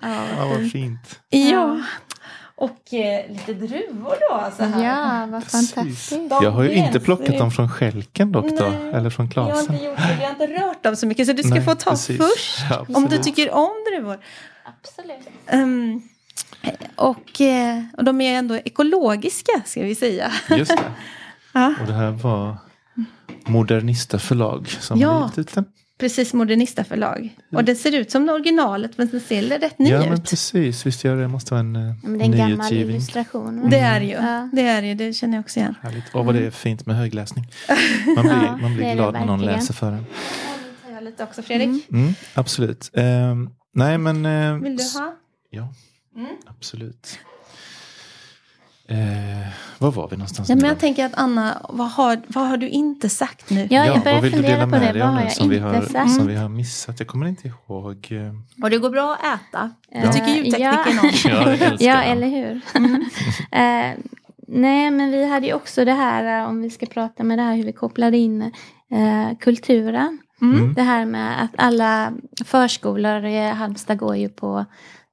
Ja, 0.00 0.26
Ja, 0.36 0.48
vad 0.48 0.70
fint. 0.70 1.20
Ja. 1.28 1.80
Och 2.60 2.94
eh, 2.94 3.30
lite 3.30 3.54
druvor 3.54 4.14
då. 4.30 4.50
Så 4.56 4.64
här. 4.64 4.84
ja 4.84 5.26
vad 5.30 5.44
fantastiskt. 5.44 6.12
Jag 6.30 6.50
har 6.50 6.62
ju 6.62 6.72
inte 6.74 7.00
plockat 7.00 7.38
dem 7.38 7.50
från 7.50 7.70
skälken 7.70 8.32
dock 8.32 8.58
då, 8.58 8.64
Nej, 8.68 8.92
eller 8.94 9.10
från 9.10 9.26
Vi 9.28 9.40
har 9.40 9.50
klasen. 9.50 9.74
inte 9.74 9.84
gjort 9.86 9.96
det, 9.96 10.16
vi 10.18 10.24
har 10.24 10.30
inte 10.30 10.46
rört 10.46 10.82
dem 10.82 10.96
så 10.96 11.06
mycket. 11.06 11.26
Så 11.26 11.32
du 11.32 11.42
ska 11.42 11.54
Nej, 11.54 11.64
få 11.64 11.74
ta 11.74 11.90
precis. 11.90 12.16
först. 12.18 12.58
Ja, 12.70 12.86
om 12.94 13.06
du 13.06 13.18
tycker 13.18 13.50
om 13.50 13.70
druvor. 13.92 14.18
Absolut. 14.64 15.28
Ehm, 15.46 16.02
och, 16.96 17.40
eh, 17.40 17.82
och 17.96 18.04
de 18.04 18.20
är 18.20 18.38
ändå 18.38 18.56
ekologiska 18.56 19.52
ska 19.64 19.82
vi 19.82 19.94
säga. 19.94 20.32
Just 20.50 20.70
det. 20.70 20.78
Ja. 21.52 21.74
Och 21.80 21.86
det 21.86 21.92
här 21.92 22.10
var 22.10 22.56
Modernista 23.46 24.18
förlag 24.18 24.68
som 24.80 25.00
Ja. 25.00 25.10
har 25.10 25.26
gett 25.28 25.38
ut 25.38 25.54
den. 25.54 25.64
Precis, 25.98 26.34
Modernista 26.34 26.84
förlag. 26.84 27.36
Och 27.52 27.64
det 27.64 27.74
ser 27.74 27.94
ut 27.94 28.10
som 28.10 28.28
originalet 28.28 28.98
men 28.98 29.08
den 29.08 29.20
ser 29.20 29.42
rätt 29.42 29.78
ny 29.78 29.90
Ja 29.90 29.98
men 30.00 30.12
ut. 30.12 30.24
precis, 30.30 30.86
visst 30.86 31.04
gör 31.04 31.16
det. 31.16 31.22
Det 31.22 31.28
måste 31.28 31.54
vara 31.54 31.60
en 31.60 31.76
uh, 31.76 31.94
Men 32.02 32.18
det 32.18 32.24
är 32.24 32.26
en 32.26 32.32
gammal 32.38 32.56
nyutgivning. 32.56 32.96
illustration. 32.96 33.62
va? 33.62 33.68
Det 33.68 33.78
är 33.78 34.00
ju. 34.00 34.08
Ja. 34.12 34.48
Det 34.52 34.62
är 34.62 34.82
ju, 34.82 34.94
det 34.94 35.12
känner 35.12 35.34
jag 35.36 35.42
också 35.42 35.60
igen. 35.60 35.74
Härligt. 35.82 36.04
Åh 36.14 36.24
vad 36.26 36.34
det 36.34 36.46
är 36.46 36.50
fint 36.50 36.86
med 36.86 36.96
högläsning. 36.96 37.44
Man 38.16 38.24
blir, 38.24 38.32
Ja, 38.44 38.56
man 38.56 38.74
blir 38.76 38.94
glad 38.94 39.12
när 39.14 39.26
någon 39.26 39.42
läser 39.44 39.74
för 39.74 39.92
en. 39.92 40.04
tar 40.86 40.92
jag 40.94 41.04
lite 41.04 41.22
också 41.24 41.42
Fredrik. 41.42 41.90
Mm, 41.92 42.14
absolut. 42.34 42.90
Ehm, 42.94 43.50
nej 43.74 43.98
men... 43.98 44.26
eh, 44.26 44.54
Vill 44.56 44.76
du 44.76 44.82
ha? 44.98 45.14
Ja, 45.50 45.68
Mm. 46.16 46.30
absolut. 46.46 47.18
Eh, 48.90 49.48
var 49.78 49.90
var 49.92 50.08
vi 50.10 50.16
någonstans 50.16 50.48
Ja, 50.48 50.54
men 50.54 50.64
jag 50.64 50.78
tänker 50.78 51.06
att 51.06 51.14
Anna, 51.14 51.66
vad 51.68 51.90
har, 51.90 52.20
vad 52.26 52.48
har 52.48 52.56
du 52.56 52.68
inte 52.68 53.08
sagt 53.08 53.50
nu? 53.50 53.66
Ja, 53.70 53.84
jag 53.86 53.94
vad 53.94 54.04
börjar 54.04 54.20
vill 54.20 54.30
du 54.32 54.36
fundera 54.36 54.52
dela 54.56 54.64
på 54.64 54.70
med 54.70 54.80
det. 54.80 54.92
dig 54.92 55.00
Vad 55.02 55.08
av 55.08 55.14
har 55.14 55.20
nu 55.20 55.26
jag 55.26 55.32
som 55.36 55.48
vi, 55.48 55.56
inte 55.56 55.68
har, 55.68 55.82
sagt? 55.82 56.14
som 56.14 56.26
vi 56.26 56.34
har 56.36 56.48
missat? 56.48 56.98
Jag 57.00 57.08
kommer 57.08 57.26
inte 57.26 57.48
ihåg. 57.48 58.08
eh, 58.10 58.62
Och 58.64 58.70
det 58.70 58.78
går 58.78 58.90
bra 58.90 59.14
att 59.22 59.40
äta. 59.40 59.70
Det 59.92 59.98
Ja. 59.98 60.12
tycker 60.12 60.28
ljudteknikern 60.28 60.94
Ja. 60.94 61.00
om. 61.02 61.10
Ja, 61.24 61.56
jag 61.56 61.80
Ja, 61.80 62.02
eller 62.12 62.28
hur? 62.28 62.54
eh, 63.58 63.94
nej, 64.48 64.90
men 64.90 65.10
vi 65.10 65.28
hade 65.30 65.46
ju 65.46 65.52
också 65.52 65.84
det 65.84 65.92
här, 65.92 66.40
eh, 66.42 66.48
om 66.48 66.62
vi 66.62 66.70
ska 66.70 66.86
prata 66.86 67.24
med 67.24 67.38
det 67.38 67.42
här 67.42 67.56
hur 67.56 67.64
vi 67.64 67.72
kopplade 67.72 68.16
in 68.16 68.42
eh, 68.90 69.38
kulturen. 69.40 70.18
Mm. 70.42 70.74
Det 70.74 70.82
här 70.82 71.04
med 71.04 71.42
att 71.42 71.50
alla 71.58 72.12
förskolor 72.44 73.24
i 73.24 73.50
Halmstad 73.50 73.98
går 73.98 74.16
ju 74.16 74.28
på 74.28 74.64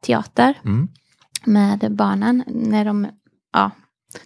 teater 0.06 0.54
Mm. 0.66 0.88
med 1.46 1.92
barnen 1.96 2.44
när 2.48 2.86
de, 2.86 3.08
ja, 3.56 3.72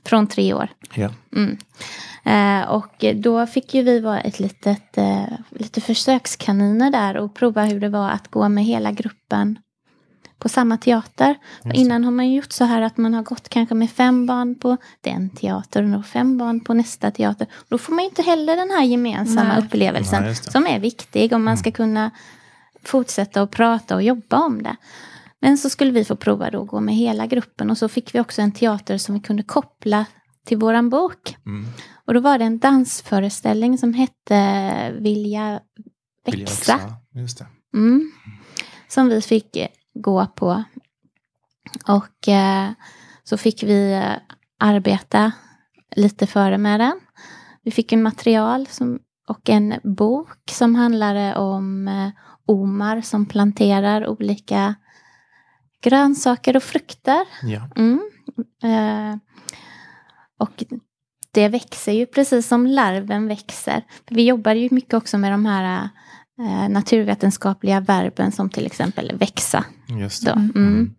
från 0.06 0.28
tre 0.28 0.54
år. 0.54 0.70
Ja. 0.94 1.10
Mm. 1.36 1.58
Eh, 2.24 2.70
och 2.70 3.06
då 3.16 3.48
fick 3.48 3.74
ju 3.74 3.84
vi 3.84 4.00
vara 4.00 4.20
ett 4.20 4.40
litet, 4.40 4.98
eh, 4.98 5.24
lite 5.50 5.82
försökskaniner 5.82 6.92
där 6.92 7.18
och 7.18 7.36
prova 7.36 7.64
hur 7.64 7.80
det 7.80 7.90
var 7.90 8.10
att 8.10 8.28
gå 8.28 8.50
med 8.50 8.64
hela 8.64 8.92
gruppen 8.92 9.60
på 10.40 10.50
samma 10.50 10.78
teater. 10.78 11.36
Det. 11.64 11.78
innan 11.78 12.04
har 12.04 12.12
man 12.12 12.34
gjort 12.34 12.52
så 12.52 12.66
här 12.66 12.82
att 12.82 12.98
man 12.98 13.14
har 13.14 13.24
gått 13.24 13.50
kanske 13.50 13.76
med 13.76 13.92
fem 13.92 14.26
barn 14.26 14.56
på 14.56 14.78
den 15.02 15.30
teatern 15.30 15.94
och 15.94 16.06
fem 16.06 16.38
barn 16.38 16.60
på 16.60 16.74
nästa 16.74 17.12
teater. 17.12 17.48
Då 17.68 17.78
får 17.78 17.94
man 17.94 18.04
ju 18.04 18.10
inte 18.10 18.22
heller 18.22 18.56
den 18.56 18.70
här 18.70 18.84
gemensamma 18.84 19.54
Nej. 19.54 19.66
upplevelsen 19.66 20.24
Nej, 20.24 20.36
som 20.36 20.68
är 20.68 20.80
viktig 20.80 21.34
om 21.34 21.44
man 21.44 21.58
ska 21.58 21.72
kunna 21.72 22.12
fortsätta 22.84 23.42
att 23.42 23.52
prata 23.52 23.96
och 23.96 24.04
jobba 24.04 24.38
om 24.38 24.64
det. 24.64 24.76
Men 25.42 25.58
så 25.58 25.70
skulle 25.70 25.92
vi 25.92 26.06
få 26.06 26.16
prova 26.16 26.52
då 26.52 26.62
att 26.62 26.68
gå 26.68 26.80
med 26.80 26.96
hela 26.96 27.28
gruppen 27.28 27.70
och 27.70 27.78
så 27.78 27.90
fick 27.90 28.16
vi 28.16 28.20
också 28.20 28.42
en 28.42 28.52
teater 28.52 28.98
som 28.98 29.16
vi 29.16 29.22
kunde 29.22 29.44
koppla 29.44 30.06
till 30.46 30.58
våran 30.58 30.90
bok. 30.90 31.38
Mm. 31.46 31.66
Och 32.06 32.14
då 32.14 32.20
var 32.20 32.38
det 32.38 32.46
en 32.46 32.60
dansföreställning 32.60 33.78
som 33.78 33.94
hette 33.94 34.92
Vilja 35.00 35.60
växa. 36.26 36.80
Just 37.14 37.38
det. 37.38 37.46
Mm. 37.74 38.12
Som 38.88 39.10
vi 39.10 39.22
fick 39.22 39.56
eh, 39.56 39.68
gå 39.94 40.26
på. 40.26 40.64
Och 41.88 42.28
eh, 42.28 42.70
så 43.24 43.38
fick 43.38 43.64
vi 43.64 43.94
eh, 43.94 44.14
arbeta 44.60 45.32
lite 45.96 46.28
före 46.28 46.58
med 46.58 46.80
den. 46.80 47.00
Vi 47.64 47.72
fick 47.72 47.92
en 47.92 48.04
material 48.04 48.68
som, 48.68 49.00
och 49.28 49.50
en 49.50 49.74
bok 49.84 50.38
som 50.52 50.76
handlade 50.76 51.36
om 51.36 51.88
eh, 51.88 52.10
Omar 52.46 53.02
som 53.02 53.26
planterar 53.26 54.08
olika 54.08 54.76
grönsaker 55.82 56.56
och 56.56 56.64
frukter. 56.64 57.26
Ja. 57.44 57.70
Mm. 57.76 58.02
Eh, 58.64 59.18
och 60.40 60.64
det 61.32 61.50
växer 61.50 61.92
ju 61.92 62.06
precis 62.06 62.48
som 62.48 62.68
larven 62.68 63.28
växer. 63.28 63.84
För 64.08 64.16
vi 64.16 64.26
jobbar 64.26 64.56
ju 64.56 64.68
mycket 64.72 64.94
också 64.94 65.18
med 65.18 65.32
de 65.32 65.46
här 65.46 65.90
eh, 66.40 66.70
naturvetenskapliga 66.70 67.80
verben 67.80 68.32
som 68.32 68.50
till 68.50 68.66
exempel 68.66 69.18
växa. 69.18 69.66
Just 70.00 70.26
det. 70.26 70.32
Mm. 70.32 70.96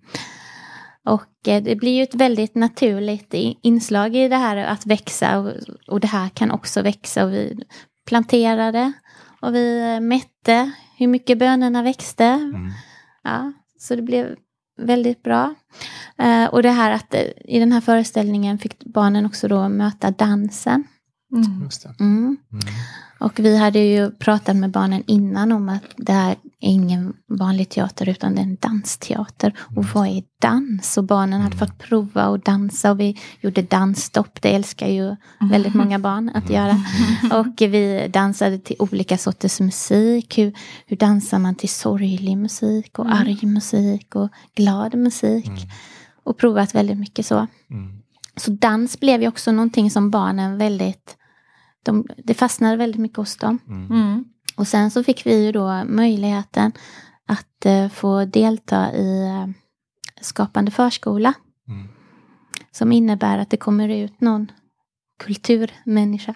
Och 1.04 1.48
eh, 1.48 1.62
det 1.62 1.76
blir 1.76 1.96
ju 1.96 2.02
ett 2.02 2.14
väldigt 2.14 2.54
naturligt 2.54 3.34
inslag 3.62 4.16
i 4.16 4.28
det 4.28 4.36
här 4.36 4.56
att 4.56 4.86
växa 4.86 5.38
och, 5.38 5.52
och 5.88 6.00
det 6.00 6.08
här 6.08 6.28
kan 6.28 6.50
också 6.50 6.82
växa 6.82 7.24
och 7.24 7.32
vi 7.32 7.64
planterade 8.06 8.92
och 9.40 9.54
vi 9.54 10.00
mätte 10.00 10.70
hur 10.96 11.06
mycket 11.06 11.38
bönorna 11.38 11.82
växte. 11.82 12.24
Mm. 12.24 12.70
Ja, 13.22 13.52
så 13.78 13.96
det 13.96 14.02
blev 14.02 14.36
väldigt 14.80 15.22
bra. 15.22 15.54
Eh, 16.18 16.44
och 16.44 16.62
det 16.62 16.70
här 16.70 16.90
att 16.90 17.14
eh, 17.14 17.22
i 17.44 17.58
den 17.58 17.72
här 17.72 17.80
föreställningen 17.80 18.58
fick 18.58 18.84
barnen 18.84 19.26
också 19.26 19.48
då 19.48 19.68
möta 19.68 20.10
dansen. 20.10 20.84
Mm. 21.32 21.62
Just 21.64 21.82
det. 21.82 21.94
Mm. 22.00 22.36
Mm. 22.52 22.64
Och 23.18 23.40
vi 23.40 23.56
hade 23.56 23.78
ju 23.78 24.10
pratat 24.10 24.56
med 24.56 24.70
barnen 24.70 25.02
innan 25.06 25.52
om 25.52 25.68
att 25.68 25.84
det 25.96 26.12
här 26.12 26.30
är 26.30 26.36
ingen 26.60 27.12
vanlig 27.28 27.68
teater 27.68 28.08
utan 28.08 28.34
det 28.34 28.40
är 28.40 28.44
en 28.44 28.56
dansteater. 28.60 29.54
Och 29.76 29.84
vad 29.84 30.08
är 30.08 30.22
dans? 30.40 30.98
Och 30.98 31.04
barnen 31.04 31.40
hade 31.40 31.56
fått 31.56 31.78
prova 31.78 32.22
att 32.22 32.44
dansa 32.44 32.90
och 32.90 33.00
vi 33.00 33.18
gjorde 33.40 33.62
dansstopp. 33.62 34.42
Det 34.42 34.54
älskar 34.54 34.88
ju 34.88 35.16
väldigt 35.50 35.74
många 35.74 35.98
barn 35.98 36.30
att 36.34 36.50
göra. 36.50 36.76
Och 37.32 37.54
vi 37.58 38.08
dansade 38.08 38.58
till 38.58 38.76
olika 38.78 39.18
sorters 39.18 39.60
musik. 39.60 40.38
Hur, 40.38 40.52
hur 40.86 40.96
dansar 40.96 41.38
man 41.38 41.54
till 41.54 41.68
sorglig 41.68 42.38
musik 42.38 42.98
och 42.98 43.10
arg 43.10 43.46
musik 43.46 44.14
och 44.14 44.28
glad 44.54 44.94
musik. 44.94 45.50
Och 46.24 46.38
provat 46.38 46.74
väldigt 46.74 46.98
mycket 46.98 47.26
så. 47.26 47.46
Mm. 47.70 48.00
Så 48.36 48.50
dans 48.50 49.00
blev 49.00 49.22
ju 49.22 49.28
också 49.28 49.52
någonting 49.52 49.90
som 49.90 50.10
barnen 50.10 50.58
väldigt, 50.58 51.16
de, 51.84 52.06
det 52.24 52.34
fastnade 52.34 52.76
väldigt 52.76 53.00
mycket 53.00 53.16
hos 53.16 53.36
dem. 53.36 53.58
Mm. 53.68 54.24
Och 54.56 54.68
sen 54.68 54.90
så 54.90 55.04
fick 55.04 55.26
vi 55.26 55.44
ju 55.44 55.52
då 55.52 55.84
möjligheten 55.84 56.72
att 57.26 57.66
eh, 57.66 57.88
få 57.88 58.24
delta 58.24 58.92
i 58.92 59.26
eh, 59.26 59.46
Skapande 60.20 60.70
förskola. 60.70 61.34
Mm. 61.68 61.88
Som 62.70 62.92
innebär 62.92 63.38
att 63.38 63.50
det 63.50 63.56
kommer 63.56 63.88
ut 63.88 64.20
någon 64.20 64.52
kulturmänniska 65.18 66.34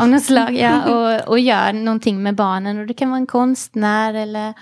av 0.00 0.08
något 0.08 0.24
slag. 0.24 0.54
Ja, 0.54 0.84
och, 0.84 1.28
och 1.28 1.38
gör 1.38 1.72
någonting 1.72 2.22
med 2.22 2.34
barnen. 2.34 2.78
Och 2.78 2.86
det 2.86 2.94
kan 2.94 3.10
vara 3.10 3.18
en 3.18 3.26
konstnär 3.26 4.14
eller... 4.14 4.54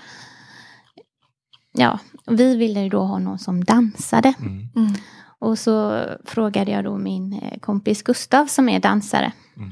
Ja, 1.73 1.99
vi 2.27 2.55
ville 2.55 2.79
ju 2.79 2.89
då 2.89 3.03
ha 3.03 3.19
någon 3.19 3.39
som 3.39 3.63
dansade. 3.63 4.33
Mm. 4.39 4.69
Mm. 4.75 4.93
Och 5.39 5.59
så 5.59 6.05
frågade 6.25 6.71
jag 6.71 6.83
då 6.83 6.97
min 6.97 7.33
eh, 7.33 7.59
kompis 7.59 8.03
Gustav 8.03 8.45
som 8.45 8.69
är 8.69 8.79
dansare. 8.79 9.31
Mm. 9.57 9.71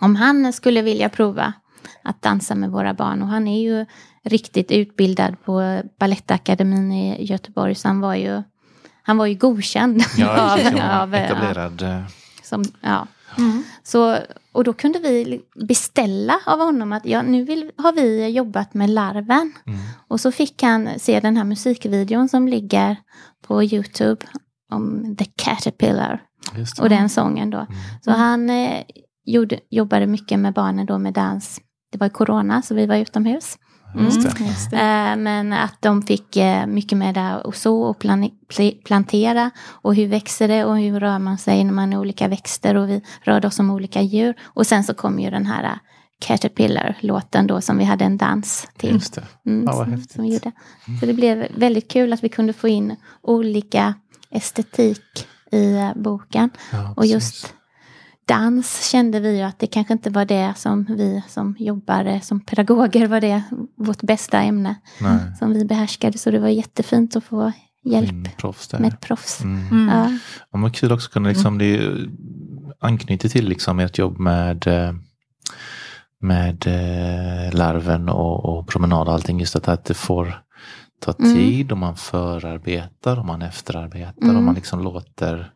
Om 0.00 0.16
han 0.16 0.52
skulle 0.52 0.82
vilja 0.82 1.08
prova 1.08 1.52
att 2.02 2.22
dansa 2.22 2.54
med 2.54 2.70
våra 2.70 2.94
barn. 2.94 3.22
Och 3.22 3.28
han 3.28 3.48
är 3.48 3.62
ju 3.62 3.86
riktigt 4.24 4.70
utbildad 4.70 5.36
på 5.44 5.82
Balettakademin 5.98 6.92
i 6.92 7.24
Göteborg. 7.24 7.74
Så 7.74 7.88
han 7.88 8.00
var 8.00 8.14
ju, 8.14 8.42
han 9.02 9.16
var 9.16 9.26
ju 9.26 9.34
godkänd. 9.34 10.02
Ja, 10.16 10.52
av, 10.52 10.58
det. 10.58 11.00
av, 11.00 11.14
etablerad. 11.14 11.82
eh, 11.82 12.02
som, 12.42 12.64
ja. 12.80 13.06
Mm. 13.38 13.64
Så, 13.82 14.18
och 14.52 14.64
då 14.64 14.72
kunde 14.72 14.98
vi 14.98 15.40
beställa 15.68 16.40
av 16.46 16.58
honom 16.58 16.92
att 16.92 17.06
ja, 17.06 17.22
nu 17.22 17.44
vill, 17.44 17.70
har 17.76 17.92
vi 17.92 18.28
jobbat 18.28 18.74
med 18.74 18.90
larven. 18.90 19.52
Mm. 19.66 19.80
Och 20.08 20.20
så 20.20 20.32
fick 20.32 20.62
han 20.62 20.88
se 20.98 21.20
den 21.20 21.36
här 21.36 21.44
musikvideon 21.44 22.28
som 22.28 22.48
ligger 22.48 22.96
på 23.46 23.62
Youtube 23.62 24.26
om 24.70 25.16
The 25.16 25.24
Caterpillar 25.24 26.22
och 26.80 26.88
den 26.88 27.08
sången 27.08 27.50
då. 27.50 27.58
Mm. 27.58 27.72
Så 28.04 28.10
han 28.10 28.50
eh, 28.50 28.82
gjorde, 29.24 29.60
jobbade 29.70 30.06
mycket 30.06 30.38
med 30.38 30.52
barnen 30.52 30.86
då 30.86 30.98
med 30.98 31.12
dans. 31.12 31.60
Det 31.92 31.98
var 31.98 32.08
corona 32.08 32.62
så 32.62 32.74
vi 32.74 32.86
var 32.86 32.96
utomhus. 32.96 33.58
Just 33.98 34.22
det. 34.22 34.28
Mm. 34.36 34.48
Just 34.48 34.70
det. 34.70 34.76
Eh, 34.76 35.16
men 35.16 35.52
att 35.52 35.76
de 35.82 36.02
fick 36.02 36.36
eh, 36.36 36.66
mycket 36.66 36.98
med 36.98 37.14
det 37.14 37.40
och 37.44 37.56
så 37.56 37.82
och 37.82 38.04
plantera 38.84 39.50
och 39.68 39.94
hur 39.94 40.06
växer 40.06 40.48
det 40.48 40.64
och 40.64 40.78
hur 40.78 41.00
rör 41.00 41.18
man 41.18 41.38
sig 41.38 41.64
när 41.64 41.72
man 41.72 41.92
är 41.92 41.98
olika 41.98 42.28
växter 42.28 42.74
och 42.74 42.88
vi 42.88 43.02
rörde 43.22 43.46
oss 43.48 43.54
som 43.54 43.70
olika 43.70 44.00
djur. 44.02 44.34
Och 44.42 44.66
sen 44.66 44.84
så 44.84 44.94
kom 44.94 45.18
ju 45.20 45.30
den 45.30 45.46
här 45.46 45.64
eh, 45.64 45.70
Caterpillar-låten 46.20 47.46
då 47.46 47.60
som 47.60 47.78
vi 47.78 47.84
hade 47.84 48.04
en 48.04 48.16
dans 48.16 48.68
till. 48.76 48.92
Just 48.92 49.14
det. 49.14 49.22
Mm, 49.46 49.64
Ja, 49.66 49.72
vad 49.76 49.84
som, 49.84 49.92
häftigt. 49.92 50.12
som 50.12 50.24
vi 50.24 50.32
gjorde. 50.32 50.52
Så 51.00 51.06
det 51.06 51.12
blev 51.14 51.46
väldigt 51.56 51.90
kul 51.90 52.12
att 52.12 52.24
vi 52.24 52.28
kunde 52.28 52.52
få 52.52 52.68
in 52.68 52.96
olika 53.22 53.94
estetik 54.30 55.26
i 55.52 55.78
boken. 55.96 56.50
Ja, 56.72 56.90
Och 56.90 56.96
precis. 56.96 57.12
just 57.12 57.54
dans 58.24 58.90
kände 58.90 59.20
vi 59.20 59.36
ju 59.36 59.42
att 59.42 59.58
det 59.58 59.66
kanske 59.66 59.92
inte 59.92 60.10
var 60.10 60.24
det 60.24 60.52
som 60.56 60.84
vi 60.84 61.22
som 61.28 61.56
jobbar 61.58 62.20
som 62.22 62.40
pedagoger 62.40 63.06
var 63.06 63.20
det 63.20 63.42
vårt 63.76 64.02
bästa 64.02 64.40
ämne 64.42 64.74
Nej. 65.00 65.18
som 65.38 65.52
vi 65.54 65.64
behärskade. 65.64 66.18
Så 66.18 66.30
det 66.30 66.38
var 66.38 66.48
jättefint 66.48 67.16
att 67.16 67.24
få 67.24 67.52
hjälp 67.84 68.36
proffs 68.36 68.72
med 68.72 68.84
ett 68.92 69.00
proffs. 69.00 69.40
Mm. 69.40 69.66
Mm. 69.70 69.88
Ja. 69.88 70.18
Ja, 70.52 70.58
men 70.58 70.70
kul 70.70 70.92
också 70.92 71.06
att 71.06 71.12
kunna 71.12 71.28
liksom, 71.28 71.58
det 71.58 71.64
är 71.64 71.68
ju- 71.82 72.10
anknyter 72.80 73.28
till 73.28 73.48
liksom 73.48 73.78
ert 73.78 73.98
jobb 73.98 74.18
med, 74.18 74.66
eh, 74.66 74.92
med 76.20 76.66
eh, 76.66 77.54
larven 77.58 78.08
och, 78.08 78.44
och 78.44 78.68
promenad 78.68 79.08
och 79.08 79.14
allting. 79.14 79.40
Just 79.40 79.56
att, 79.56 79.68
att 79.68 79.84
det 79.84 79.94
får 79.94 80.42
ta 81.00 81.12
Mm. 81.18 81.34
tid 81.34 81.72
och 81.72 81.78
man 81.78 81.96
förarbetar 81.96 83.18
och 83.18 83.26
man 83.26 83.42
efterarbetar 83.42 84.14
och 84.18 84.22
Mm. 84.30 84.44
man 84.44 84.54
liksom 84.54 84.80
låter, 84.82 85.52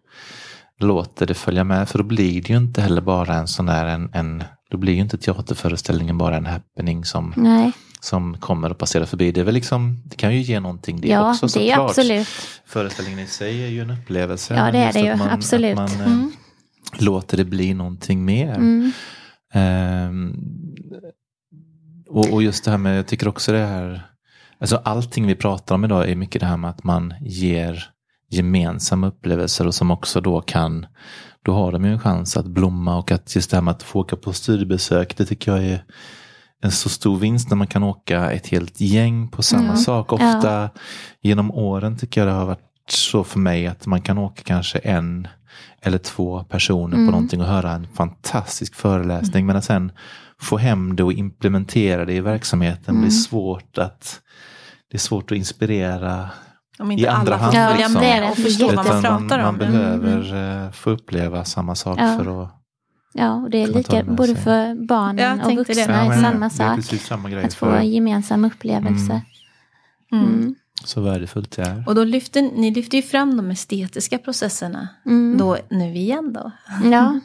låter 0.81 1.27
det 1.27 1.35
följa 1.35 1.65
med. 1.65 1.89
För 1.89 1.99
då 1.99 2.05
blir 2.05 2.43
det 2.43 2.49
ju 2.49 2.57
inte 2.57 2.81
heller 2.83 3.01
bara 3.01 3.35
en 3.35 3.49
sån 3.49 3.67
där 3.67 3.87
en, 3.87 4.11
en 4.15 4.45
då 4.71 4.77
blir 4.79 4.93
ju 4.95 5.01
inte 5.01 5.19
teaterföreställningen 5.19 6.19
bara 6.19 6.37
en 6.37 6.47
happening 6.47 7.05
som, 7.05 7.33
Nej, 7.37 7.73
som 8.01 8.39
kommer 8.39 8.71
och 8.71 8.79
passerar 8.79 9.05
förbi. 9.05 9.33
Det 9.33 9.41
är 9.41 9.45
väl 9.45 9.55
liksom, 9.55 10.03
det 10.05 10.17
kan 10.17 10.35
ju 10.35 10.41
ge 10.41 10.61
någonting 10.61 11.01
det 11.01 11.09
ja 11.09 11.31
också 11.31 11.49
såklart. 11.49 11.91
absolut. 11.91 12.29
Föreställningen 12.67 13.19
i 13.21 13.27
sig 13.27 13.63
är 13.65 13.69
ju 13.69 13.81
en 13.81 13.91
upplevelse. 13.91 14.55
Ja 14.55 14.71
det 14.73 14.79
är 14.79 14.93
det 14.93 15.01
ju, 15.01 15.17
man, 15.17 15.29
absolut. 15.31 15.77
Man 15.77 15.89
eh, 16.01 16.07
Mm. 16.07 17.05
låter 17.05 17.37
det 17.37 17.45
bli 17.45 17.75
någonting 17.75 18.25
mer. 18.25 18.55
Mm. 18.55 18.93
Ehm, 19.53 20.35
och, 22.09 22.33
och 22.33 22.43
just 22.43 22.65
det 22.65 22.71
här 22.71 22.79
med, 22.79 22.99
jag 22.99 23.07
tycker 23.07 23.29
också 23.29 23.53
det 23.53 23.67
här, 23.67 24.03
alltså 24.61 24.77
allting 24.77 25.27
vi 25.27 25.35
pratar 25.35 25.75
om 25.75 25.85
idag 25.85 26.11
är 26.11 26.17
mycket 26.17 26.41
det 26.41 26.47
här 26.47 26.57
med 26.57 26.71
att 26.71 26.85
man 26.85 27.15
ger 27.21 27.85
gemensamma 28.29 29.07
upplevelser 29.07 29.67
och 29.67 29.75
som 29.75 29.91
också 29.91 30.21
då 30.21 30.41
kan, 30.41 30.87
då 31.45 31.53
har 31.53 31.73
de 31.73 31.85
ju 31.85 31.93
en 31.93 32.01
chans 32.01 32.37
att 32.37 32.47
blomma 32.47 32.97
och 32.99 33.11
att 33.13 33.35
just 33.37 33.51
det 33.51 33.57
här 33.57 33.63
med 33.63 33.73
att 33.73 33.83
få 33.83 34.01
åka 34.01 34.17
på 34.17 34.33
studiebesök, 34.33 35.17
det 35.17 35.25
tycker 35.27 35.53
jag 35.57 35.65
är 35.65 35.85
en 36.63 36.71
så 36.73 36.89
stor 36.89 37.17
vinst 37.19 37.51
när 37.51 37.57
man 37.57 37.67
kan 37.67 37.83
åka 37.83 38.31
ett 38.31 38.47
helt 38.47 38.81
gäng 38.81 39.29
på 39.29 39.43
samma 39.43 39.63
Mm. 39.65 39.77
sak. 39.77 40.13
Ofta 40.13 40.71
genom 41.23 41.51
åren 41.51 41.99
tycker 41.99 42.21
jag 42.21 42.29
det 42.29 42.33
har 42.35 42.47
varit 42.47 42.61
så 42.89 43.25
för 43.25 43.39
mig 43.39 43.67
att 43.67 43.87
man 43.87 44.01
kan 44.03 44.19
åka 44.19 44.43
kanske 44.45 44.79
en 44.79 45.29
eller 45.83 45.99
två 45.99 46.45
personer 46.45 46.95
Mm. 46.95 47.07
på 47.07 47.11
någonting 47.13 47.41
och 47.41 47.47
höra 47.47 47.71
en 47.73 47.89
fantastisk 47.95 48.75
föreläsning. 48.75 49.47
Men 49.47 49.57
att 49.57 49.65
sen 49.65 49.93
få 50.41 50.57
hem 50.57 50.97
det 50.97 51.03
och 51.05 51.13
implementera 51.13 52.05
det 52.05 52.15
i 52.15 52.21
verksamheten 52.21 52.95
Mm. 52.95 53.01
blir 53.01 53.11
svårt 53.11 53.79
att 53.79 54.21
det 54.91 54.97
är 54.97 54.99
svårt 55.01 55.31
att 55.33 55.39
inspirera 55.39 56.31
Om 56.79 56.91
i 56.91 56.95
inte 56.95 57.11
andra 57.13 57.35
alla 57.35 57.43
hand. 57.43 57.55
får 57.55 57.61
följa 57.61 57.77
liksom. 57.89 58.03
det 58.03 58.09
är 58.11 58.31
och 58.31 58.37
förstå 58.37 58.67
vad 58.67 58.77
man 58.77 59.03
pratar 59.03 59.39
man 59.39 59.47
om. 59.47 59.59
behöver 59.59 60.65
eh, 60.65 60.71
få 60.73 60.91
uppleva 60.91 61.45
samma 61.45 61.75
sak 61.75 61.99
Ja. 62.01 62.19
för 62.19 62.43
att... 62.43 62.51
Ja, 63.13 63.33
och 63.35 63.51
det 63.51 63.63
är 63.63 63.67
lika 63.67 64.05
både 64.05 64.35
sig? 64.35 64.37
för 64.45 64.87
barnen 64.87 65.41
och 65.41 65.47
tänkte 65.47 65.73
det. 65.73 65.79
vuxna, 65.81 65.95
Ja, 66.05 66.09
men 66.09 66.21
samma 66.23 66.39
det 66.39 66.45
är 66.47 66.49
sak. 66.69 66.77
precis 66.77 67.07
samma 67.07 67.31
grej. 67.31 67.45
Att 67.45 67.55
få 67.55 67.67
För, 67.67 67.81
gemensamma 67.81 68.47
upplevelser. 68.47 69.21
Mm. 70.13 70.25
Mm. 70.25 70.55
så 70.85 71.01
värdefullt 71.01 71.57
det 71.57 71.63
är. 71.63 71.85
Och 71.87 71.95
då 71.95 72.05
lyfter 72.05 72.43
ni 72.43 72.71
lyfter 72.71 72.97
ju 72.97 73.03
fram 73.03 73.37
de 73.37 73.51
estetiska 73.51 74.19
processerna 74.19 74.89
Mm. 75.07 75.39
då 75.39 75.57
nu 75.71 75.95
igen 75.97 76.33
då. 76.33 76.51
Ja, 76.85 77.07
Mm. 77.09 77.21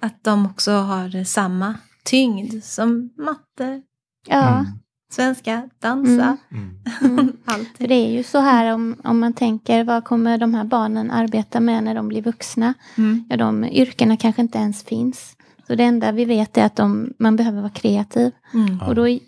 Att 0.00 0.24
de 0.24 0.46
också 0.46 0.72
har 0.72 1.24
samma 1.24 1.74
tyngd 2.04 2.64
som 2.64 3.10
matte, 3.18 3.82
ja. 4.26 4.64
Mm. 5.08 5.34
svenska, 5.34 5.68
dansa, 5.80 6.36
Mm. 6.52 6.70
Mm. 7.02 7.16
För 7.44 7.52
allting. 7.52 7.88
det 7.88 7.94
är 7.94 8.10
ju 8.10 8.22
så 8.22 8.38
här 8.38 8.74
om, 8.74 8.96
om 9.04 9.18
man 9.18 9.32
tänker 9.32 9.84
vad 9.84 10.04
kommer 10.04 10.38
de 10.38 10.54
här 10.54 10.64
barnen 10.64 11.10
arbeta 11.10 11.60
med 11.60 11.84
när 11.84 11.94
de 11.94 12.08
blir 12.08 12.22
vuxna? 12.22 12.74
Mm. 12.98 13.24
Ja, 13.28 13.36
de 13.36 13.64
yrkena 13.64 14.16
kanske 14.16 14.42
inte 14.42 14.58
ens 14.58 14.84
finns. 14.84 15.36
Så 15.66 15.74
det 15.74 15.84
enda 15.84 16.12
vi 16.12 16.24
vet 16.24 16.56
är 16.58 16.64
att 16.64 16.76
de, 16.76 17.12
man 17.18 17.36
behöver 17.36 17.60
vara 17.60 17.70
kreativ. 17.70 18.32
Mm. 18.54 18.80
Och 18.80 18.94
då 18.94 19.18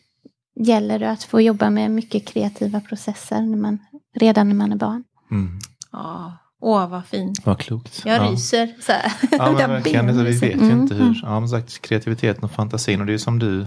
gäller 0.57 0.99
det 0.99 1.11
att 1.11 1.22
få 1.22 1.41
jobba 1.41 1.70
med 1.70 1.91
mycket 1.91 2.26
kreativa 2.26 2.81
processer 2.81 3.41
när 3.41 3.57
man, 3.57 3.78
redan 4.16 4.49
när 4.49 4.55
man 4.55 4.72
är 4.72 4.76
barn. 4.76 5.05
Mm. 5.31 5.59
Ja, 5.93 6.33
åh 6.61 6.89
vad 6.89 7.05
fint. 7.07 7.47
Vad 7.47 7.59
klokt. 7.59 8.03
Jag 8.05 8.16
ja. 8.16 8.31
ryser 8.31 8.74
så 8.81 8.93
här. 8.93 9.12
Ja 9.31 9.53
men 9.59 9.70
verkligen, 9.70 10.09
alltså, 10.09 10.24
vi 10.24 10.33
vet 10.33 10.43
ju 10.62 10.64
Mm, 10.64 10.81
inte 10.81 10.95
mm. 10.95 11.07
hur, 11.07 11.20
ja 11.22 11.41
men 11.41 11.49
sagt 11.49 11.83
kreativiteten 11.83 12.45
och 12.45 12.51
fantasin 12.51 13.01
och 13.01 13.07
det 13.07 13.11
är 13.11 13.14
ju 13.14 13.18
som 13.18 13.39
du, 13.39 13.64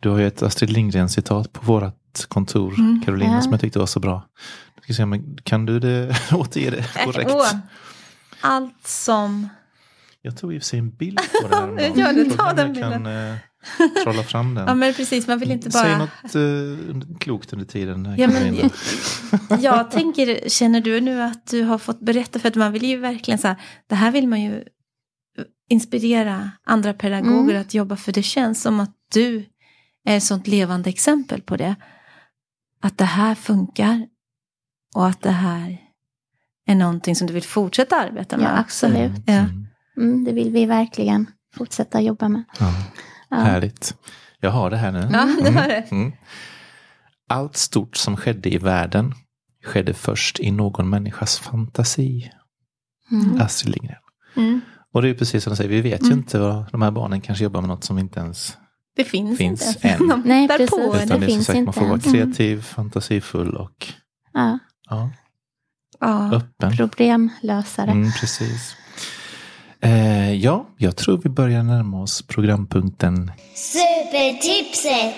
du 0.00 0.08
har 0.08 0.18
ju 0.18 0.26
ett 0.26 0.42
Astrid 0.42 0.70
Lindgren 0.70 1.08
citat 1.08 1.52
på 1.52 1.66
vårat 1.66 1.94
kontor, 2.28 2.74
Mm, 2.78 3.02
Carolina, 3.04 3.34
ja. 3.34 3.42
som 3.42 3.52
jag 3.52 3.60
tyckte 3.60 3.78
var 3.78 3.86
så 3.86 4.00
bra. 4.00 4.28
Jag 4.74 4.84
ska 4.84 4.92
se, 4.92 5.06
men 5.06 5.38
kan 5.42 5.66
du 5.66 5.80
det, 5.80 6.16
återge 6.32 6.70
det 6.70 7.04
korrekt? 7.04 7.30
Åh, 7.34 7.52
allt 8.40 8.86
som... 8.86 9.48
Jag 10.22 10.36
tog 10.38 10.54
i 10.54 10.58
och 10.58 10.62
för 10.62 10.66
sig 10.66 10.78
en 10.78 10.90
bild 10.90 11.20
på 11.42 11.48
det 11.48 11.56
här. 11.56 11.92
Ja, 11.96 12.12
du 12.12 12.30
tar 12.30 12.54
den 12.54 12.74
jag 12.74 12.92
kan, 12.92 13.06
eh, 13.06 13.34
trolla 14.04 14.22
fram 14.22 14.54
den. 14.54 14.64
Ja 14.68 14.74
men 14.74 14.94
precis, 14.94 15.26
man 15.26 15.38
vill 15.38 15.50
inte 15.50 15.68
bara... 15.68 15.82
Säg 15.82 15.98
något 15.98 17.04
uh, 17.04 17.16
klokt 17.18 17.52
under 17.52 17.66
tiden. 17.66 18.14
Ja, 18.18 18.28
men, 18.28 18.56
jag, 18.56 18.70
jag 19.60 19.90
tänker, 19.90 20.48
känner 20.48 20.80
du 20.80 21.00
nu 21.00 21.22
att 21.22 21.46
du 21.46 21.62
har 21.62 21.78
fått 21.78 22.00
berätta, 22.00 22.38
för 22.38 22.48
att 22.48 22.54
man 22.54 22.72
vill 22.72 22.84
ju 22.84 22.96
verkligen 22.96 23.38
så 23.38 23.48
här, 23.48 23.56
det 23.86 23.94
här 23.94 24.10
vill 24.10 24.28
man 24.28 24.40
ju 24.40 24.64
inspirera 25.70 26.50
andra 26.64 26.94
pedagoger 26.94 27.50
Mm. 27.50 27.60
att 27.60 27.74
jobba 27.74 27.96
för 27.96 28.12
det 28.12 28.22
känns 28.22 28.62
som 28.62 28.80
att 28.80 28.90
du 29.12 29.44
är 30.12 30.16
ett 30.16 30.22
sånt 30.22 30.46
levande 30.46 30.90
exempel 30.90 31.42
på 31.42 31.56
det. 31.56 31.74
Att 32.80 32.98
det 32.98 33.04
här 33.04 33.34
funkar 33.34 34.06
och 34.94 35.06
att 35.06 35.22
det 35.22 35.30
här 35.30 35.78
är 36.66 36.74
någonting 36.74 37.16
som 37.16 37.26
du 37.26 37.32
vill 37.32 37.42
fortsätta 37.42 37.96
arbeta 37.96 38.36
med. 38.36 38.46
Ja, 38.46 38.58
absolut. 38.58 39.12
Ja. 39.26 39.32
Mm. 39.32 39.66
Mm, 39.96 40.24
det 40.24 40.32
vill 40.32 40.50
vi 40.50 40.66
verkligen 40.66 41.26
fortsätta 41.54 42.00
jobba 42.00 42.28
med. 42.28 42.44
Ja. 42.60 42.72
Ja. 43.28 43.36
Härligt. 43.36 43.94
Jag 44.40 44.50
har 44.50 44.70
det 44.70 44.76
här 44.76 44.92
nu. 44.92 45.08
Ja, 45.12 45.36
det 45.44 45.50
var 45.50 45.68
det. 45.68 45.86
Mm. 45.90 46.12
Allt 47.28 47.56
stort 47.56 47.96
som 47.96 48.16
skedde 48.16 48.54
i 48.54 48.58
världen 48.58 49.14
skedde 49.64 49.94
först 49.94 50.40
i 50.40 50.50
någon 50.50 50.90
människas 50.90 51.38
fantasi. 51.38 52.30
Mm. 53.10 53.40
Astrid 53.40 53.74
Lindgren. 53.74 54.00
Mm. 54.36 54.60
Och 54.92 55.02
det 55.02 55.08
är 55.08 55.14
precis 55.14 55.44
som 55.44 55.50
du 55.50 55.56
säger, 55.56 55.70
vi 55.70 55.80
vet 55.80 56.02
ju 56.02 56.06
Mm. 56.06 56.18
inte 56.18 56.38
vad 56.38 56.70
de 56.72 56.82
här 56.82 56.90
barnen 56.90 57.20
kanske 57.20 57.44
jobbar 57.44 57.60
med 57.60 57.68
något 57.68 57.84
som 57.84 57.98
inte 57.98 58.20
ens 58.20 58.58
Det 58.98 59.04
finns, 59.04 59.38
Finns 59.38 59.66
inte. 59.76 59.88
än. 59.88 60.08
De 60.08 60.22
Nej, 60.24 60.42
hittar 60.42 60.56
precis. 60.56 60.70
på 60.70 60.92
det 60.92 61.04
det 61.18 61.26
finns 61.26 61.46
sagt, 61.46 61.56
man 61.56 61.60
inte 61.66 61.72
får 61.72 61.80
vara 61.86 61.90
ens. 61.98 62.12
kreativ, 62.12 62.62
fantasifull 62.62 63.54
och 63.56 63.86
Ja, 64.32 64.58
ja, 64.90 65.10
Ja. 66.00 66.30
öppen. 66.34 66.76
problemlösare. 66.76 67.90
Mm, 67.90 68.10
precis. 68.20 68.76
Eh, 69.80 70.34
ja, 70.34 70.66
jag 70.76 70.96
tror 70.96 71.20
vi 71.24 71.28
börjar 71.30 71.62
närma 71.62 72.02
oss 72.02 72.22
programpunkten 72.22 73.32
Supertipset! 73.54 75.14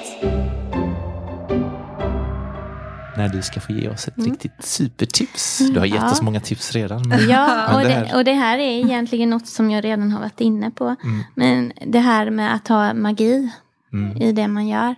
när 3.17 3.29
du 3.29 3.43
ska 3.43 3.61
få 3.61 3.73
ge 3.73 3.89
oss 3.89 4.09
ett 4.09 4.15
riktigt 4.19 4.53
supertips. 4.65 5.59
Du 5.59 5.79
har 5.79 5.87
gett 5.87 5.95
Mm. 5.97 6.07
Ja. 6.07 6.13
oss 6.13 6.23
många 6.23 6.41
tips 6.41 6.73
redan. 6.73 7.09
Men, 7.09 7.29
Ja, 7.29 7.47
Men 7.69 7.75
och 7.77 7.81
det 7.83 7.89
det, 7.89 7.95
här- 7.95 8.17
och 8.17 8.25
det 8.25 8.33
här 8.33 8.59
är 8.59 8.85
egentligen 8.85 9.31
något 9.31 9.47
som 9.47 9.71
jag 9.71 9.85
redan 9.85 10.13
har 10.13 10.21
varit 10.21 10.41
inne 10.41 10.71
på. 10.71 10.97
Mm. 11.05 11.25
Men 11.35 11.73
det 11.87 11.99
här 11.99 12.31
med 12.31 12.55
att 12.55 12.69
ha 12.69 12.95
magi 12.95 13.51
Mm. 13.93 14.17
i 14.17 14.33
det 14.33 14.49
man 14.49 14.69
gör. 14.69 14.95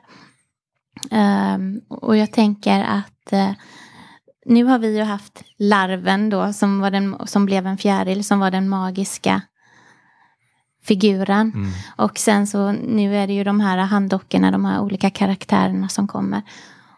Ehm, 1.11 1.81
och 1.89 2.17
jag 2.17 2.33
tänker 2.33 2.85
att 2.85 3.33
eh, 3.33 3.51
nu 4.47 4.65
har 4.65 4.79
vi 4.79 4.97
ju 4.97 5.03
haft 5.03 5.43
larven 5.59 6.31
då 6.31 6.53
som, 6.53 6.81
var 6.81 6.91
den, 6.91 7.17
som 7.27 7.47
blev 7.47 7.67
en 7.67 7.79
fjäril 7.79 8.25
som 8.25 8.41
var 8.41 8.51
den 8.51 8.69
magiska 8.69 9.43
figuren. 10.85 11.53
Mm. 11.55 11.71
Och 11.97 12.19
sen 12.19 12.47
så 12.47 12.73
nu 12.73 13.17
är 13.17 13.27
det 13.27 13.33
ju 13.33 13.45
de 13.45 13.61
här 13.61 13.79
handdockorna, 13.79 14.51
de 14.51 14.65
här 14.65 14.81
olika 14.81 15.11
karaktärerna 15.11 15.89
som 15.89 16.09
kommer. 16.09 16.43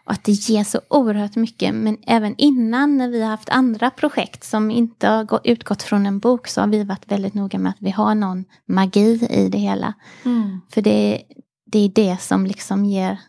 Och 0.05 0.11
att 0.11 0.23
det 0.23 0.31
ger 0.31 0.63
så 0.63 0.79
oerhört 0.89 1.35
mycket. 1.35 1.75
Men 1.75 1.97
även 2.07 2.35
innan 2.37 2.97
när 2.97 3.09
vi 3.09 3.21
har 3.21 3.29
haft 3.29 3.49
andra 3.49 3.89
projekt 3.89 4.43
som 4.43 4.71
inte 4.71 5.07
har 5.07 5.23
gå- 5.23 5.39
utgått 5.43 5.83
från 5.83 6.05
en 6.05 6.19
bok 6.19 6.47
så 6.47 6.61
har 6.61 6.67
vi 6.67 6.83
varit 6.83 7.11
väldigt 7.11 7.33
noga 7.33 7.59
med 7.59 7.69
att 7.69 7.81
vi 7.81 7.91
har 7.91 8.15
någon 8.15 8.45
magi 8.67 9.27
i 9.29 9.49
det 9.49 9.57
hela. 9.57 9.93
Mm. 10.25 10.61
För 10.69 10.81
det, 10.81 11.21
det 11.75 11.79
är 11.85 11.89
det 11.89 12.21
som 12.21 12.45
liksom 12.45 12.85
ger 12.85 13.19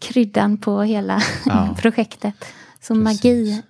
kryddan 0.00 0.58
på 0.58 0.82
hela 0.82 1.20
Ja. 1.46 1.74
projektet. 1.82 2.34
Så 2.80 2.94
Precis. 2.94 3.04
magi, 3.04 3.62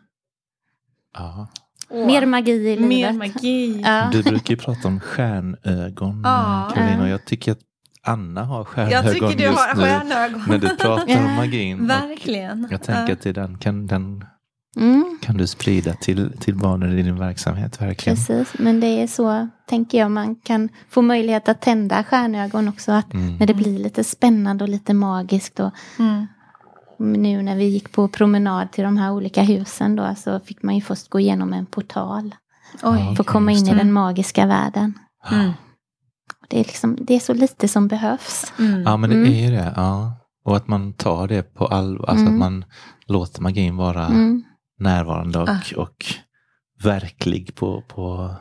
Ja. 1.14 1.46
mer 1.90 2.26
magi 2.26 2.52
i 2.52 2.76
livet. 2.76 2.88
Mer 2.88 3.12
magi. 3.12 3.80
Ja. 3.84 4.08
Du 4.12 4.22
brukar 4.22 4.50
ju 4.50 4.56
prata 4.56 4.88
om 4.88 5.00
stjärnögon, 5.00 6.20
Ja. 6.24 6.70
Karolina. 6.74 7.00
Och 7.02 7.06
Ja. 7.08 7.10
jag 7.10 7.24
tycker 7.24 7.52
att 7.52 7.58
Anna 8.02 8.44
har 8.44 8.58
Jag 8.58 8.66
stjärnögon 8.66 9.12
tycker 9.14 9.36
du 9.36 9.42
just 9.44 9.58
har 9.58 9.74
nu. 9.74 9.82
stjärnögon. 9.82 10.42
När 10.48 10.58
du 10.58 10.76
pratar 10.76 11.18
om 11.26 11.34
magin. 11.36 11.86
Verkligen. 11.86 12.68
Jag 12.70 12.82
tänker 12.82 13.06
Ja. 13.06 13.12
att 13.12 13.22
det 13.22 13.32
den 13.32 13.58
kan, 13.58 13.86
den 13.86 14.24
Mm, 14.76 15.18
kan 15.22 15.36
du 15.36 15.46
sprida 15.46 15.92
till, 15.94 16.32
till 16.40 16.54
barnen 16.54 16.98
i 16.98 17.02
din 17.02 17.18
verksamhet. 17.18 17.80
Verkligen. 17.82 18.16
precis, 18.16 18.54
men 18.58 18.80
det 18.80 18.86
är 18.86 19.06
så, 19.06 19.48
tänker 19.66 19.98
jag, 19.98 20.10
man 20.10 20.36
kan 20.36 20.68
få 20.90 21.02
möjlighet 21.02 21.48
att 21.48 21.60
tända 21.62 22.04
stjärnögon 22.04 22.68
också. 22.68 22.92
Att 22.92 23.14
Mm. 23.14 23.36
När 23.36 23.46
det 23.46 23.54
blir 23.54 23.78
lite 23.78 24.04
spännande 24.04 24.64
och 24.64 24.68
lite 24.70 24.94
magiskt. 24.94 25.60
Och 25.60 25.70
Mm. 25.98 26.26
nu 26.98 27.42
när 27.42 27.56
vi 27.56 27.64
gick 27.64 27.92
på 27.92 28.08
promenad 28.08 28.72
till 28.72 28.84
de 28.84 28.96
här 28.96 29.12
olika 29.12 29.42
husen 29.42 29.96
då 29.96 30.14
så 30.16 30.40
fick 30.40 30.62
man 30.62 30.74
ju 30.74 30.80
först 30.80 31.08
gå 31.08 31.20
igenom 31.20 31.52
en 31.52 31.66
portal. 31.66 32.34
Oj. 32.82 32.98
Ja. 33.08 33.14
För 33.14 33.22
att 33.22 33.26
komma 33.26 33.52
in 33.52 33.68
i 33.68 33.74
den 33.74 33.92
magiska 33.92 34.46
världen. 34.46 34.94
Mm. 35.30 35.50
Det 36.48 36.60
är, 36.60 36.64
liksom, 36.64 36.96
det 37.00 37.14
är 37.14 37.20
så 37.20 37.34
lite 37.34 37.68
som 37.68 37.88
behövs. 37.88 38.52
Mm. 38.58 38.82
Ja, 38.82 38.96
men 38.96 39.10
det 39.10 39.16
Mm. 39.16 39.32
är 39.32 39.44
ju 39.44 39.50
det. 39.56 39.72
Ja. 39.76 40.12
Och 40.44 40.56
att 40.56 40.68
man 40.68 40.92
tar 40.92 41.28
det 41.28 41.42
på 41.54 41.66
allvar. 41.66 42.06
Alltså 42.10 42.26
att 42.26 42.32
man 42.32 42.64
låter 43.06 43.42
magin 43.42 43.76
vara 43.76 44.06
Mm. 44.06 44.42
Närvarande 44.78 45.38
och, 45.38 45.48
Ah. 45.48 45.60
och 45.76 46.04
verklig 46.82 47.54
på, 47.54 47.82
på 47.82 48.34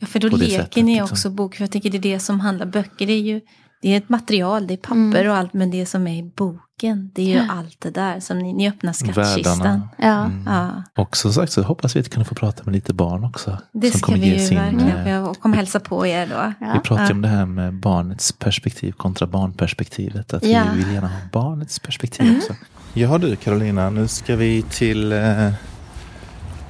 Ja, 0.00 0.06
för 0.06 0.18
då 0.20 0.30
på 0.30 0.36
det 0.36 0.44
leker 0.44 0.62
sättet, 0.62 0.84
ni 0.84 0.94
liksom. 0.94 1.04
också 1.14 1.30
bok. 1.30 1.54
För 1.54 1.62
jag 1.62 1.70
tänker 1.70 1.90
det 1.90 1.96
är 1.98 2.02
det 2.02 2.18
som 2.20 2.40
handlar 2.40 2.66
böcker. 2.66 3.06
Det 3.06 3.12
är 3.12 3.20
ju 3.22 3.40
det 3.82 3.88
är 3.92 3.96
ett 3.98 4.08
material, 4.08 4.66
det 4.66 4.74
är 4.74 4.78
papper 4.78 4.96
Mm. 4.96 5.30
och 5.30 5.36
allt. 5.36 5.52
Men 5.52 5.70
det 5.70 5.86
som 5.86 6.06
är 6.06 6.18
i 6.18 6.22
boken, 6.36 7.10
det 7.14 7.22
är 7.22 7.26
ju 7.26 7.32
Ja. 7.32 7.46
allt 7.50 7.76
det 7.80 7.90
där 7.90 8.20
som 8.20 8.38
ni, 8.38 8.52
ni 8.52 8.68
öppnar 8.68 8.92
skattkistan. 8.92 9.88
Ja. 9.98 10.24
Mm. 10.24 10.42
Ja, 10.46 10.82
Och 10.96 11.16
som 11.16 11.32
sagt 11.32 11.52
så 11.52 11.62
hoppas 11.62 11.96
vi 11.96 12.00
att 12.00 12.08
kunna 12.10 12.24
få 12.24 12.34
prata 12.34 12.62
med 12.64 12.74
lite 12.74 12.94
barn 12.94 13.24
också. 13.24 13.58
det 13.72 13.90
som 13.90 13.98
ska 13.98 14.06
kommer 14.06 14.18
vi 14.18 14.26
ge 14.26 14.32
ju 14.32 14.46
sin, 14.46 14.56
verkligen. 14.58 15.02
För 15.04 15.10
jag 15.10 15.40
kommer 15.40 15.56
hälsa 15.56 15.80
på 15.80 16.06
er 16.06 16.26
då. 16.26 16.52
Vi 16.60 16.66
Ja. 16.66 16.80
pratar 16.84 17.04
ju 17.04 17.08
Ja. 17.10 17.14
om 17.14 17.22
det 17.22 17.28
här 17.28 17.46
med 17.46 17.80
barnets 17.80 18.32
perspektiv 18.32 18.92
kontra 18.92 19.26
barnperspektivet. 19.26 20.32
Att 20.34 20.44
Ja. 20.44 20.64
vi 20.74 20.82
vill 20.84 20.94
gärna 20.94 21.08
ha 21.08 21.18
barnets 21.32 21.78
perspektiv 21.78 22.36
också. 22.36 22.54
Ja 22.98 23.18
du 23.18 23.36
Carolina, 23.36 23.90
nu 23.90 24.08
ska 24.08 24.36
vi 24.36 24.62
till 24.62 25.12
eh, 25.12 25.48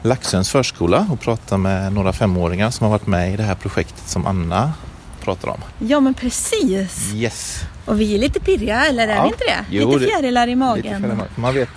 Laxöns 0.02 0.50
förskola 0.50 1.06
och 1.10 1.20
prata 1.20 1.56
med 1.56 1.92
några 1.92 2.12
femåringar 2.12 2.70
som 2.70 2.84
har 2.84 2.90
varit 2.90 3.06
med 3.06 3.32
i 3.32 3.36
det 3.36 3.42
här 3.42 3.54
projektet 3.54 4.08
som 4.08 4.26
Anna 4.26 4.72
pratar 5.20 5.48
om. 5.48 5.60
Ja, 5.78 6.00
men 6.00 6.14
precis. 6.14 7.12
Yes! 7.14 7.60
Och 7.84 8.00
vi 8.00 8.14
är 8.14 8.18
lite 8.18 8.40
pirriga, 8.40 8.86
eller 8.86 9.08
är 9.08 9.14
Ja. 9.16 9.22
vi 9.22 9.28
inte 9.28 9.44
det? 9.44 9.64
Jo, 9.70 9.88
lite 9.88 10.04
det- 10.04 10.10
fjärilar 10.10 10.46
i 10.46 10.50
Lite 10.50 10.56
magen. 10.58 11.02
självmord. 11.02 11.26
Man 11.34 11.54
vet, 11.54 11.68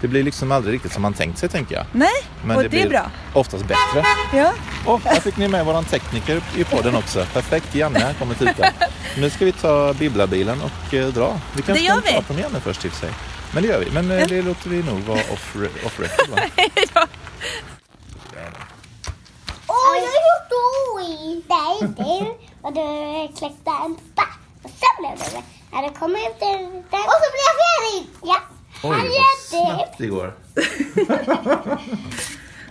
det 0.00 0.08
blir 0.08 0.22
liksom 0.22 0.52
aldrig 0.52 0.74
riktigt 0.74 0.92
som 0.92 1.02
man 1.02 1.12
tänkt 1.14 1.38
sig 1.38 1.48
tänker 1.48 1.74
jag. 1.74 1.86
Nej, 1.92 2.08
Men 2.44 2.56
och 2.56 2.62
det 2.62 2.68
det, 2.68 2.76
är 2.76 2.80
blir 2.80 2.90
bra. 2.90 3.10
oftast 3.32 3.64
bättre. 3.64 4.04
Ja. 4.34 4.52
Och 4.86 5.00
här 5.04 5.20
fick 5.20 5.36
ni 5.36 5.48
med 5.48 5.64
våran 5.64 5.84
tekniker 5.84 6.40
i 6.56 6.64
podden 6.64 6.94
också. 6.96 7.24
Perfekt, 7.32 7.74
Janne 7.74 7.98
har 8.00 8.12
kommit 8.12 8.42
hit 8.42 8.56
där. 8.56 8.70
Nu 9.18 9.30
ska 9.30 9.44
vi 9.44 9.52
ta 9.52 9.94
bibblabilen 9.98 10.58
och 10.60 10.94
eh, 10.94 11.06
dra. 11.08 11.40
Vi 11.56 11.62
kanske 11.62 11.72
Det 11.82 11.86
gör 11.86 11.94
kan 11.94 12.02
vi. 12.06 12.12
prata 12.12 12.32
med 12.32 12.42
Janne 12.42 12.60
först 12.60 12.84
i 12.84 12.90
sig. 12.90 13.10
Men 13.54 13.62
det 13.62 13.68
gör 13.68 13.78
vi. 13.78 13.90
Men 13.90 14.10
eh, 14.10 14.26
det 14.28 14.42
låter 14.42 14.70
vi 14.70 14.82
nog 14.82 15.00
vara 15.00 15.20
off, 15.20 15.56
off 15.86 16.00
record 16.00 16.28
va? 16.28 16.36
Åh, 19.66 19.96
jag 19.96 20.04
gjort 20.04 20.52
oj! 20.96 21.42
Nej, 21.48 21.78
det 21.96 22.34
var 22.62 22.70
du 22.70 23.28
kläckte 23.28 23.70
en 23.84 23.96
pappa. 24.14 24.28
Och 24.62 24.70
sen 24.70 24.96
blev 24.98 25.18
det 25.18 25.42
när 25.72 25.82
det 25.82 25.90
kom 25.98 26.10
ut 26.10 26.42
en... 26.42 26.66
Och 26.90 27.18
så 27.22 27.28
blev 27.34 27.44
jag 27.48 27.56
färdig! 27.64 28.08
Ja. 28.22 28.36
Oj, 28.82 28.90
vad 28.90 29.38
snabbt 29.48 29.98
det 29.98 30.06
går. 30.06 30.34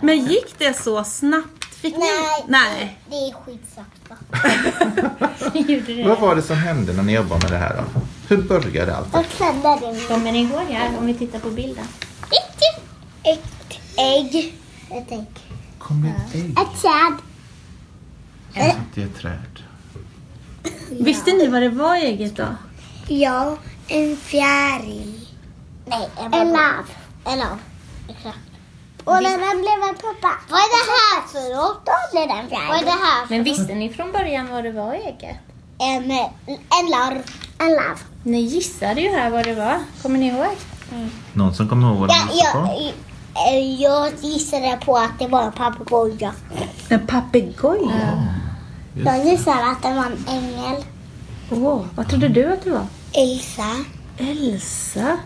Men 0.00 0.18
gick 0.18 0.58
det 0.58 0.74
så 0.74 1.04
snabbt? 1.04 1.64
Fick 1.64 1.96
Nej. 1.96 2.44
ni? 2.46 2.50
Nej. 2.52 2.98
Det 3.10 3.16
är 3.16 3.32
skitsakta. 3.32 4.16
Vad 6.08 6.20
var 6.20 6.34
det 6.34 6.42
som 6.42 6.56
hände 6.56 6.92
när 6.92 7.02
ni 7.02 7.14
jobbade 7.14 7.42
med 7.42 7.52
det 7.52 7.58
här 7.58 7.76
då? 7.76 8.00
Hur 8.28 8.42
började 8.42 8.96
allt? 8.96 9.08
Jag 9.12 9.26
klädde 9.26 9.92
det. 9.92 10.08
Kommer 10.08 10.32
ni 10.32 10.38
ihåg 10.42 10.66
här 10.70 10.98
om 10.98 11.06
vi 11.06 11.14
tittar 11.14 11.38
på 11.38 11.50
bilden? 11.50 11.84
Ett, 12.22 12.60
ett 13.22 13.78
ägg. 13.96 14.54
Ett 14.90 15.12
ägg. 15.12 15.26
Kom 15.78 16.02
det 16.02 16.38
ägg 16.38 16.50
Ett 16.50 16.82
träd. 16.82 17.18
i 18.94 19.02
ett 19.02 19.16
träd? 19.18 19.62
Visste 20.90 21.32
ni 21.32 21.46
vad 21.46 21.62
det 21.62 21.68
var 21.68 21.96
i 21.96 22.06
ägget 22.06 22.36
då? 22.36 22.46
Ja, 23.08 23.56
en 23.88 24.16
fjäril. 24.16 25.28
Nej, 25.86 26.08
en, 26.16 26.48
lav. 26.52 26.84
En 27.24 27.38
lav. 27.38 27.58
Och 29.04 29.22
när 29.22 29.38
den 29.38 29.60
blev 29.60 29.88
en 29.88 29.94
pappa. 29.94 30.34
Vad 30.50 30.60
är 30.60 30.70
det 30.74 30.90
här 30.90 31.28
för 31.28 31.56
något? 31.56 31.86
Då 31.86 31.92
blev 32.12 32.28
den 32.28 32.48
fjäril. 32.48 32.68
Vad 32.68 32.78
är 32.80 32.84
det 32.84 32.90
här 33.04 33.26
Men 33.28 33.44
visste 33.44 33.74
ni 33.74 33.92
från 33.92 34.12
början 34.12 34.48
vad 34.50 34.64
det 34.64 34.72
var 34.72 34.94
i 34.94 34.98
ägget? 34.98 35.36
En, 35.78 36.10
en 36.48 36.90
larv. 36.90 37.22
En 37.58 37.70
lav. 37.70 37.98
Ni 38.26 38.40
gissade 38.40 39.00
ju 39.00 39.08
här 39.10 39.30
vad 39.30 39.44
det 39.44 39.54
var. 39.54 39.78
Kommer 40.02 40.18
ni 40.18 40.26
ihåg? 40.28 40.56
Någon 41.32 41.54
som 41.54 41.68
kommer 41.68 41.88
ihåg 41.88 41.96
vad 41.98 42.08
ni 42.08 42.14
Ja, 42.14 42.32
gissade 42.34 42.66
på? 42.66 42.82
jag, 43.34 43.54
eh, 43.54 43.80
jag 43.82 44.12
gissade 44.22 44.78
på 44.84 44.96
att 44.96 45.18
det 45.18 45.28
var 45.28 45.42
en 45.42 45.52
papegoja. 45.52 46.32
En 46.88 47.06
papegoja? 47.06 48.28
Jag 49.04 49.24
gissade 49.26 49.70
att 49.70 49.82
det 49.82 49.94
var 49.94 50.04
en 50.04 50.24
ängel. 50.28 50.84
Åh, 51.50 51.82
vad 51.94 52.08
trodde 52.08 52.28
du 52.28 52.52
att 52.52 52.64
det 52.64 52.70
var? 52.70 52.86
Elsa. 53.12 53.84
Elsa? 54.18 55.18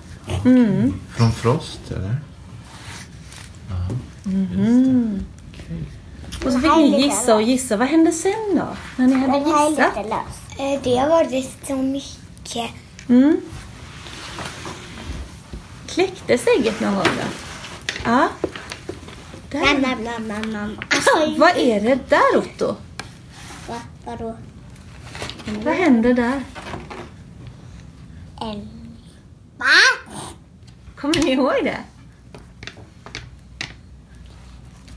Mm. 0.45 0.95
Från 1.17 1.33
Frost 1.33 1.81
eller? 1.91 2.17
Och 6.47 6.53
så 6.53 6.59
fick 6.61 6.77
ni 6.77 7.03
gissa 7.03 7.35
och 7.35 7.43
gissa. 7.43 7.77
Vad 7.77 7.89
hände 7.89 8.13
sen 8.13 8.33
då? 8.55 8.67
När 8.97 9.07
ni 9.07 9.15
hade 9.15 9.39
gissat? 9.71 9.97
Eh, 10.59 10.81
Det 10.83 10.97
har 10.97 11.09
varit 11.09 11.67
så 11.67 11.77
mycket. 11.77 12.71
Mm. 13.09 13.41
Kläcktes 15.87 16.47
ägget 16.59 16.81
någon 16.81 16.95
gång 16.95 17.05
då? 17.05 17.25
Ja. 18.05 18.29
Där. 19.51 19.61
Nam, 19.61 19.81
nam, 19.83 20.05
nam, 20.05 20.29
nam, 20.29 20.53
nam. 20.53 20.79
Oj. 21.17 21.35
Vad 21.39 21.57
är 21.57 21.81
det 21.81 21.99
där 22.09 22.37
Otto? 22.39 22.77
Va? 23.69 23.81
Vadå? 24.05 24.37
Vad 25.65 25.75
händer 25.75 26.15
där? 26.15 26.43
En. 28.41 28.69
Va? 29.57 29.65
Kommer 30.97 31.15
ni 31.25 31.33
ihåg 31.33 31.53
det? 31.65 31.79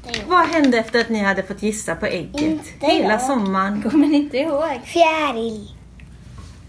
Det 0.03 0.23
Vad 0.27 0.47
hände 0.47 0.77
efter 0.77 1.01
att 1.01 1.09
ni 1.09 1.19
hade 1.19 1.43
fått 1.43 1.63
gissa 1.63 1.95
på 1.95 2.05
ägget? 2.05 2.41
Inte 2.41 2.69
Hela 2.85 3.09
jag. 3.13 3.21
sommaren. 3.21 3.81
Kommer 3.81 4.07
ni 4.07 4.15
inte 4.17 4.37
ihåg? 4.37 4.79
Fjäril. 4.85 5.75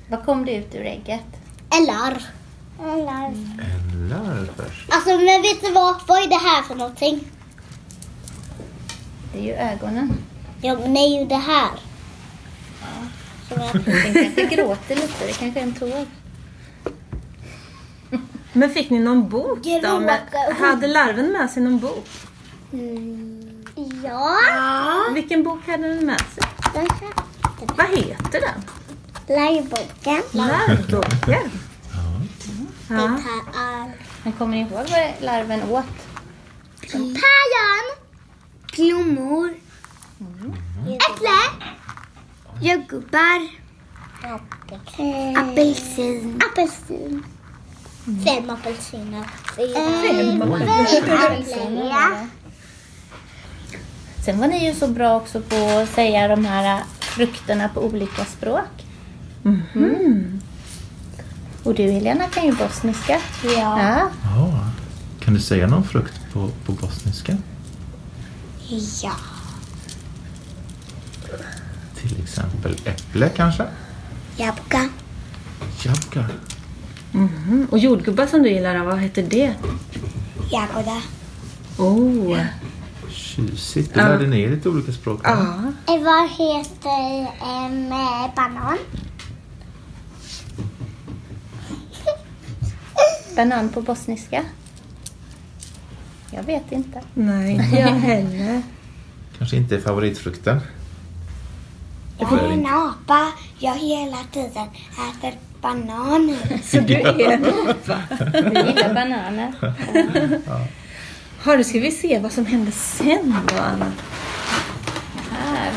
Vad 0.09 0.25
kom 0.25 0.45
det 0.45 0.55
ut 0.57 0.75
ur 0.75 0.87
ägget? 0.87 1.21
Eller. 1.71 2.27
Eller. 2.83 3.25
En 3.25 4.09
larv 4.09 4.49
först. 4.57 4.93
Alltså 4.93 5.09
men 5.11 5.43
vet 5.43 5.61
du 5.61 5.73
vad? 5.73 5.95
Vad 6.07 6.23
är 6.23 6.29
det 6.29 6.35
här 6.49 6.63
för 6.63 6.75
någonting? 6.75 7.25
Det 9.33 9.39
är 9.39 9.43
ju 9.43 9.53
ögonen. 9.53 10.13
Ja 10.63 10.75
men 10.79 10.95
det 10.95 11.01
är 11.01 11.21
ju 11.21 11.25
det 11.27 11.37
här. 11.37 11.71
Som 13.49 13.57
jag- 13.63 13.85
Den 13.85 14.15
kanske 14.15 14.47
gråter 14.57 14.97
lite, 14.97 15.27
det 15.27 15.33
kanske 15.33 15.61
är 15.61 15.65
en 15.65 15.73
tår. 15.75 16.07
Men 18.53 18.71
fick 18.71 18.91
ni 18.91 18.99
någon 18.99 19.29
bok 19.29 19.59
då? 19.83 20.01
Med, 20.01 20.21
hade 20.61 20.87
larven 20.87 21.33
med 21.33 21.51
sig 21.51 21.63
någon 21.63 21.79
bok? 21.79 22.09
Mm. 22.73 23.65
Ja. 24.05 24.37
Vilken 25.15 25.43
bok 25.43 25.67
hade 25.67 25.89
den 25.95 26.07
med 26.07 26.21
sig? 26.21 26.45
Den 26.75 26.87
här. 26.91 27.13
Vad 27.77 27.87
heter 27.99 28.41
den? 28.41 28.63
Larvboken. 29.27 30.23
Det 32.89 32.95
Ja. 32.95 32.97
här 33.07 33.43
är 33.57 33.93
Men 34.23 34.33
kommer 34.33 34.57
ni 34.57 34.61
ihåg 34.63 34.71
vad 34.71 35.13
larven 35.21 35.63
åt? 35.63 35.85
päron. 36.93 37.87
Blommor. 38.77 39.55
Äpple. 40.87 41.69
Jordgubbar. 42.61 43.49
Apelsin. 45.37 46.41
Apelsin. 46.53 47.25
Fem 48.25 48.51
apelsiner. 48.51 49.25
Fem 49.57 50.43
apelsiner. 50.43 52.29
Sen 54.25 54.39
var 54.41 54.47
ni 54.47 54.67
ju 54.69 54.75
så 54.75 54.89
bra 54.89 55.17
också 55.17 55.41
på 55.41 55.57
att 55.57 55.89
säga 55.89 56.29
de 56.29 56.45
här 56.45 56.83
frukterna 57.01 57.69
på 57.69 57.81
olika 57.81 58.25
språk. 58.25 58.85
Mm. 59.45 60.41
Och 61.63 61.75
du 61.75 61.83
Helena 61.83 62.25
kan 62.29 62.45
ju 62.47 62.53
bosniska. 62.53 63.21
Ja. 63.45 63.51
Ja. 63.83 64.09
Ja. 64.25 64.65
Kan 65.21 65.35
du 65.35 65.41
säga 65.41 65.67
någon 65.67 65.85
frukt 65.85 66.21
på, 66.33 66.51
på 66.67 66.73
bosniska? 66.73 67.37
Ja. 69.03 69.13
Till 71.97 72.23
exempel 72.23 72.77
äpple 72.85 73.29
kanske? 73.29 73.67
Jabuka. 74.37 74.89
Jabka. 75.85 76.25
Mhm. 77.13 77.67
Och 77.71 77.79
jordgubbar 77.79 78.27
som 78.27 78.43
du 78.43 78.51
gillar, 78.51 78.85
vad 78.85 78.99
heter 78.99 79.23
det? 79.23 79.55
Jagoda. 80.51 81.03
Oh. 81.79 82.39
Tjusigt. 83.11 83.95
Du 83.95 84.01
Ja. 84.01 84.09
lärde 84.09 84.27
ni 84.27 84.41
er 84.43 84.51
lite 84.51 84.69
olika 84.69 84.93
språk. 84.93 85.21
Ja. 85.25 85.33
Eh, 85.87 86.03
Vad 86.03 86.31
heter 86.31 87.29
en 87.43 87.89
banan? 88.37 88.79
Banan 93.37 93.69
på 93.69 93.81
bosniska. 93.83 94.45
Jag 96.31 96.43
vet 96.43 96.73
inte. 96.73 97.01
Nej, 97.15 97.53
inte 97.53 97.77
jag 97.81 97.89
heller. 97.89 98.63
Kanske 99.39 99.57
inte 99.57 99.81
favoritfrukten. 99.81 100.61
Jag 102.19 102.33
är 102.33 102.53
en 102.53 102.67
apa. 102.67 103.33
Jag 103.59 103.75
hela 103.75 104.17
tiden 104.33 104.69
äter 105.19 105.39
bananer. 105.61 106.61
Så 106.65 106.81
du 106.81 106.95
är 106.95 107.33
en 107.33 107.45
apa. 107.45 107.99
Du 108.33 108.39
gillar 108.39 108.95
bananer. 108.95 109.53
Har 111.43 111.57
du, 111.57 111.65
ska 111.65 111.79
vi 111.81 111.91
se 111.91 112.19
vad 112.19 112.33
som 112.33 112.47
hände 112.47 112.73
sen 112.73 113.37
då, 113.49 113.55
Anna? 113.55 113.93
Här 115.31 115.73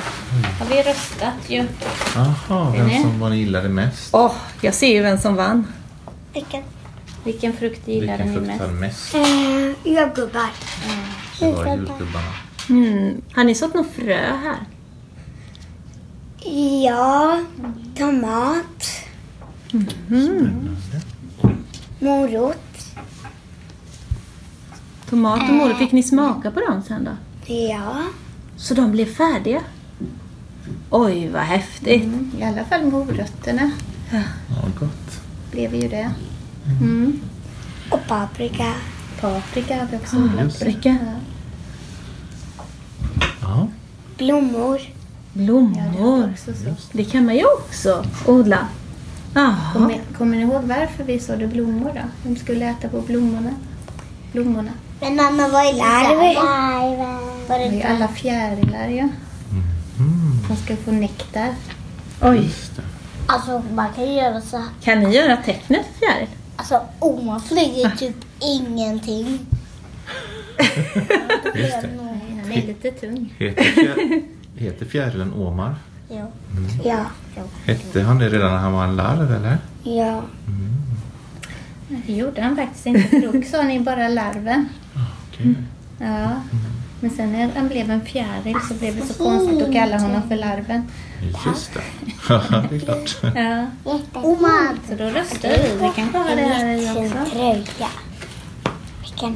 har 0.59 0.65
vi 0.65 0.81
röstat 0.83 1.33
ju. 1.49 1.67
Jaha, 2.15 2.71
vem 2.71 3.19
som 3.19 3.37
gillade 3.37 3.69
mest? 3.69 4.09
Åh, 4.13 4.31
jag 4.61 4.73
ser 4.73 4.87
ju 4.93 5.01
vem 5.01 5.17
som 5.17 5.35
vann. 5.35 5.67
Vilken? 6.33 6.63
Vilken 7.25 7.53
frukt 7.53 7.87
gillade 7.87 8.23
Vilken 8.23 8.43
ni 8.43 8.57
frukt 8.57 8.71
mest? 8.81 9.13
mest? 9.13 9.15
Eh, 9.15 9.91
jordgubbar. 9.93 10.49
Det 11.39 11.51
var 11.51 11.65
jordgubbarna. 11.67 12.33
Mm. 12.69 13.21
Har 13.33 13.43
ni 13.43 13.55
sått 13.55 13.73
något 13.73 13.91
frö 13.91 14.15
här? 14.35 14.57
Ja, 16.85 17.39
tomat, 17.97 18.85
Spännande. 19.67 20.71
morot. 21.99 22.57
Tomat 25.09 25.49
och 25.49 25.55
morot, 25.55 25.77
fick 25.77 25.91
ni 25.91 26.03
smaka 26.03 26.51
på 26.51 26.59
dem 26.59 26.81
sen 26.87 27.03
då? 27.03 27.11
Ja. 27.53 28.03
Så 28.57 28.73
de 28.73 28.91
blev 28.91 29.05
färdiga? 29.05 29.61
Oj, 30.89 31.29
vad 31.29 31.41
häftigt. 31.41 32.03
Mm, 32.03 32.31
I 32.39 32.43
alla 32.43 32.65
fall 32.65 32.85
morötterna 32.91 33.71
Ja, 34.11 34.21
gott. 34.79 35.21
blev 35.51 35.75
ju 35.75 35.87
det. 35.87 36.11
Mm. 36.81 37.19
Och 37.89 38.07
paprika. 38.07 38.73
Paprika 39.21 39.75
har 39.79 39.87
vi 39.91 39.97
också 39.97 40.15
Ah, 40.15 40.19
odlat. 40.19 40.59
paprika. 40.59 40.89
Ja. 41.05 41.19
Ja, 43.41 43.67
Blommor. 44.17 44.79
Ja, 44.81 44.91
det 45.33 45.45
Blommor. 45.45 46.33
Det 46.91 47.03
kan 47.05 47.25
man 47.25 47.35
ju 47.35 47.45
också 47.45 48.05
odla. 48.27 48.67
Kommer, 49.73 49.99
kommer 50.17 50.37
ni 50.37 50.43
ihåg 50.43 50.63
varför 50.63 51.03
vi 51.03 51.19
sådde 51.19 51.47
blommor 51.47 51.91
då? 51.95 52.01
De 52.29 52.35
skulle 52.35 52.65
äta 52.69 52.87
på 52.89 53.01
blommorna. 53.01 53.51
Blommorna. 54.31 54.71
Men 55.01 55.19
Anna, 55.19 55.47
vad 55.47 55.61
är 55.65 55.73
larver? 55.73 56.35
Var 57.47 57.57
Det 57.59 57.65
är 57.65 57.69
det 57.71 57.75
ju 57.77 57.81
alla 57.83 58.07
fjärilar 58.07 58.87
ju. 58.87 58.99
mm, 58.99 59.11
De 60.49 60.55
ska 60.57 60.75
få 60.75 60.91
nektar. 60.91 61.49
Oj. 62.21 62.49
Alltså 63.27 63.63
man 63.73 63.93
kan 63.95 64.13
göra 64.13 64.41
så 64.41 64.57
här. 64.57 64.65
Kan 64.83 64.99
ni 64.99 65.15
göra 65.15 65.37
tecknet 65.37 65.85
fjäril? 65.99 66.27
Alltså 66.55 66.81
man 67.25 67.41
flyger 67.41 67.89
typ 67.89 68.15
ingenting. 68.39 69.39
Just 71.55 71.81
det. 71.81 71.89
Han 72.43 72.51
är 72.51 72.67
lite 72.67 72.91
tung. 72.91 73.33
Heter, 73.37 73.63
fjär, 73.63 74.21
heter 74.55 74.85
fjärilen 74.85 75.33
Omar? 75.33 75.75
Ja. 76.09 76.27
Ja. 76.83 77.05
Hette 77.65 78.01
han 78.01 78.19
det 78.19 78.29
redan 78.29 78.51
när 78.51 78.57
han 78.57 78.73
var 78.73 78.83
en 78.83 78.95
larv 78.95 79.31
eller? 79.33 79.57
Ja. 79.83 80.21
Det 81.87 82.13
gjorde 82.13 82.41
han 82.41 82.55
faktiskt 82.55 82.85
inte. 82.85 83.01
För 83.01 83.19
då 83.19 83.41
sa 83.41 83.61
ni 83.63 83.79
bara 83.79 84.07
larven. 84.07 84.69
Okej. 85.29 85.55
Ja. 85.99 86.41
Men 87.05 87.15
sen 87.15 87.31
när 87.31 87.49
han 87.55 87.67
blev 87.67 87.91
en 87.91 88.05
fjäril 88.05 88.57
så 88.67 88.73
blev 88.73 88.95
det 88.95 89.01
så 89.01 89.23
konstigt 89.23 89.61
att 89.61 89.73
kalla 89.73 89.97
honom 89.97 90.21
för 90.29 90.35
larven. 90.35 90.83
Just 91.45 91.73
det. 91.73 91.81
Ja, 92.29 92.41
det 92.69 92.75
är 92.75 92.79
klart. 92.79 93.17
Ja. 93.21 93.67
Så 94.89 94.95
då 94.95 95.03
röstade 95.03 95.59
vi. 95.63 95.85
Vi 95.85 95.91
kanske 95.95 96.17
har 96.17 96.35
det 96.35 96.41
här 96.41 96.75
i 96.75 96.89
också. 96.89 97.31
tröja. 97.31 97.89
Vilken. 99.01 99.35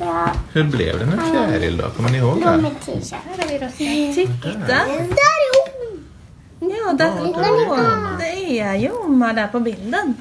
Ja. 0.00 0.30
Hur 0.52 0.64
blev 0.64 0.98
det 0.98 1.06
med 1.06 1.18
fjäril 1.32 1.76
då? 1.76 1.90
Kommer 1.90 2.10
ni 2.10 2.18
ihåg 2.18 2.40
det? 2.40 2.46
Här 2.46 2.52
har 2.52 3.48
vi 3.48 3.58
röstat. 3.58 4.14
Titta. 4.14 4.58
Där 4.58 4.86
är 4.86 5.52
hon. 5.58 6.04
Ja, 6.70 6.92
där, 6.92 7.12
åh, 7.20 8.18
det 8.18 8.60
är 8.60 8.74
ju 8.74 8.90
Omar 8.90 9.32
där 9.32 9.48
på 9.48 9.60
bilden. 9.60 10.14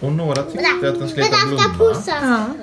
Och 0.00 0.12
några 0.12 0.42
tyckte 0.42 0.88
att 0.88 0.98
den 0.98 1.08
skulle 1.08 1.24
heta 1.24 1.36
Blomma. 1.76 2.54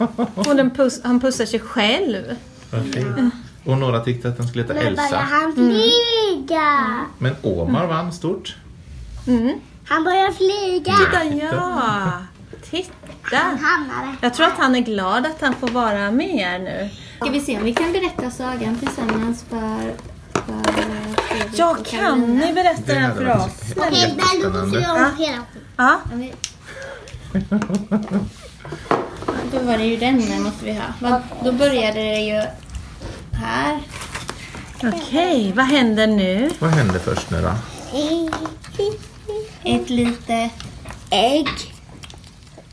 Och 0.34 0.56
den 0.56 0.70
puss, 0.70 1.00
han 1.04 1.20
pussar 1.20 1.46
sig 1.46 1.60
själv. 1.60 2.36
Fint. 2.70 3.34
Och 3.64 3.78
några 3.78 4.00
tyckte 4.00 4.28
att 4.28 4.36
den 4.36 4.48
skulle 4.48 4.62
heta 4.62 4.74
Men 4.74 4.94
bara 4.94 5.04
Elsa. 5.04 5.16
han 5.16 5.52
flyga. 5.54 7.06
Men 7.18 7.36
Omar 7.42 7.86
vann 7.86 8.12
stort. 8.12 8.56
Mm. 9.26 9.60
Han 9.86 10.04
börjar 10.04 10.32
flyga. 10.32 10.94
Titta, 10.96 11.24
ja. 11.24 12.12
Titta. 12.70 13.58
Jag 14.20 14.34
tror 14.34 14.46
att 14.46 14.58
han 14.58 14.74
är 14.74 14.80
glad 14.80 15.26
att 15.26 15.40
han 15.40 15.54
får 15.54 15.68
vara 15.68 16.10
med 16.10 16.34
er 16.34 16.58
nu. 16.58 16.90
Ska 17.20 17.30
vi 17.30 17.40
se 17.40 17.58
om 17.58 17.64
vi 17.64 17.74
kan 17.74 17.92
berätta 17.92 18.30
sagan 18.30 18.78
tillsammans 18.78 19.44
för, 19.48 19.94
för 20.32 21.22
Fredrik 21.22 21.58
Ja, 21.58 21.76
kan 21.84 22.34
ni 22.36 22.52
berätta 22.52 22.94
den 22.94 23.14
för 23.14 23.28
oss? 23.28 23.74
Okej, 23.76 24.14
men 24.16 24.52
då 24.52 24.60
vi 24.64 24.86
om 24.86 25.10
hela. 25.18 25.44
Ja. 25.76 26.00
Då 29.52 29.58
var 29.58 29.78
det 29.78 29.84
ju 29.84 29.96
den 29.96 30.20
där 30.28 30.38
måste 30.38 30.64
vi 30.64 30.72
ha. 30.72 31.20
Då 31.44 31.52
började 31.52 32.00
det 32.00 32.18
ju 32.20 32.42
här. 33.32 33.78
Okej, 34.82 35.52
vad 35.56 35.64
händer 35.66 36.06
nu? 36.06 36.50
Vad 36.58 36.70
hände 36.70 36.98
först 36.98 37.30
nu 37.30 37.42
då? 37.42 37.52
Ett 39.64 39.90
litet... 39.90 40.52
Ägg. 41.10 41.46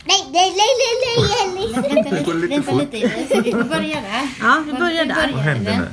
Nej, 0.05 0.25
nej, 0.31 0.53
nej, 0.55 0.73
nej, 1.03 1.29
nej, 1.55 1.71
nej. 1.73 1.93
Vänta, 1.93 2.15
Det 2.15 2.23
går 2.25 2.33
lite, 2.33 2.47
vänta 2.55 2.71
fort. 2.71 2.93
lite. 2.93 3.41
Vi 3.41 3.51
får 3.51 3.63
börja 3.63 4.01
där. 4.01 4.27
Ja, 4.41 4.63
vi 4.65 4.73
börjar 4.73 5.05
där. 5.05 5.31
Vad 5.33 5.41
händer 5.43 5.77
nu? 5.77 5.87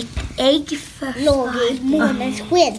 Ett 0.00 0.38
ägg 0.38 0.78
för 0.80 1.24
låg 1.24 1.48
i 1.70 1.80
månens 1.82 2.40
sken. 2.40 2.78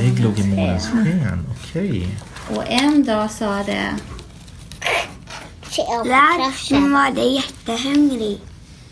Ägg 0.00 0.20
låg 0.20 0.38
i 0.38 0.44
månens 0.44 0.86
sken. 0.88 1.46
Okej. 1.60 2.08
Och 2.54 2.64
en 2.68 3.04
dag 3.04 3.30
sa 3.30 3.62
det... 3.66 3.88
Där 5.76 6.88
var 6.92 7.14
det 7.14 7.24
jättehungrig. 7.24 8.40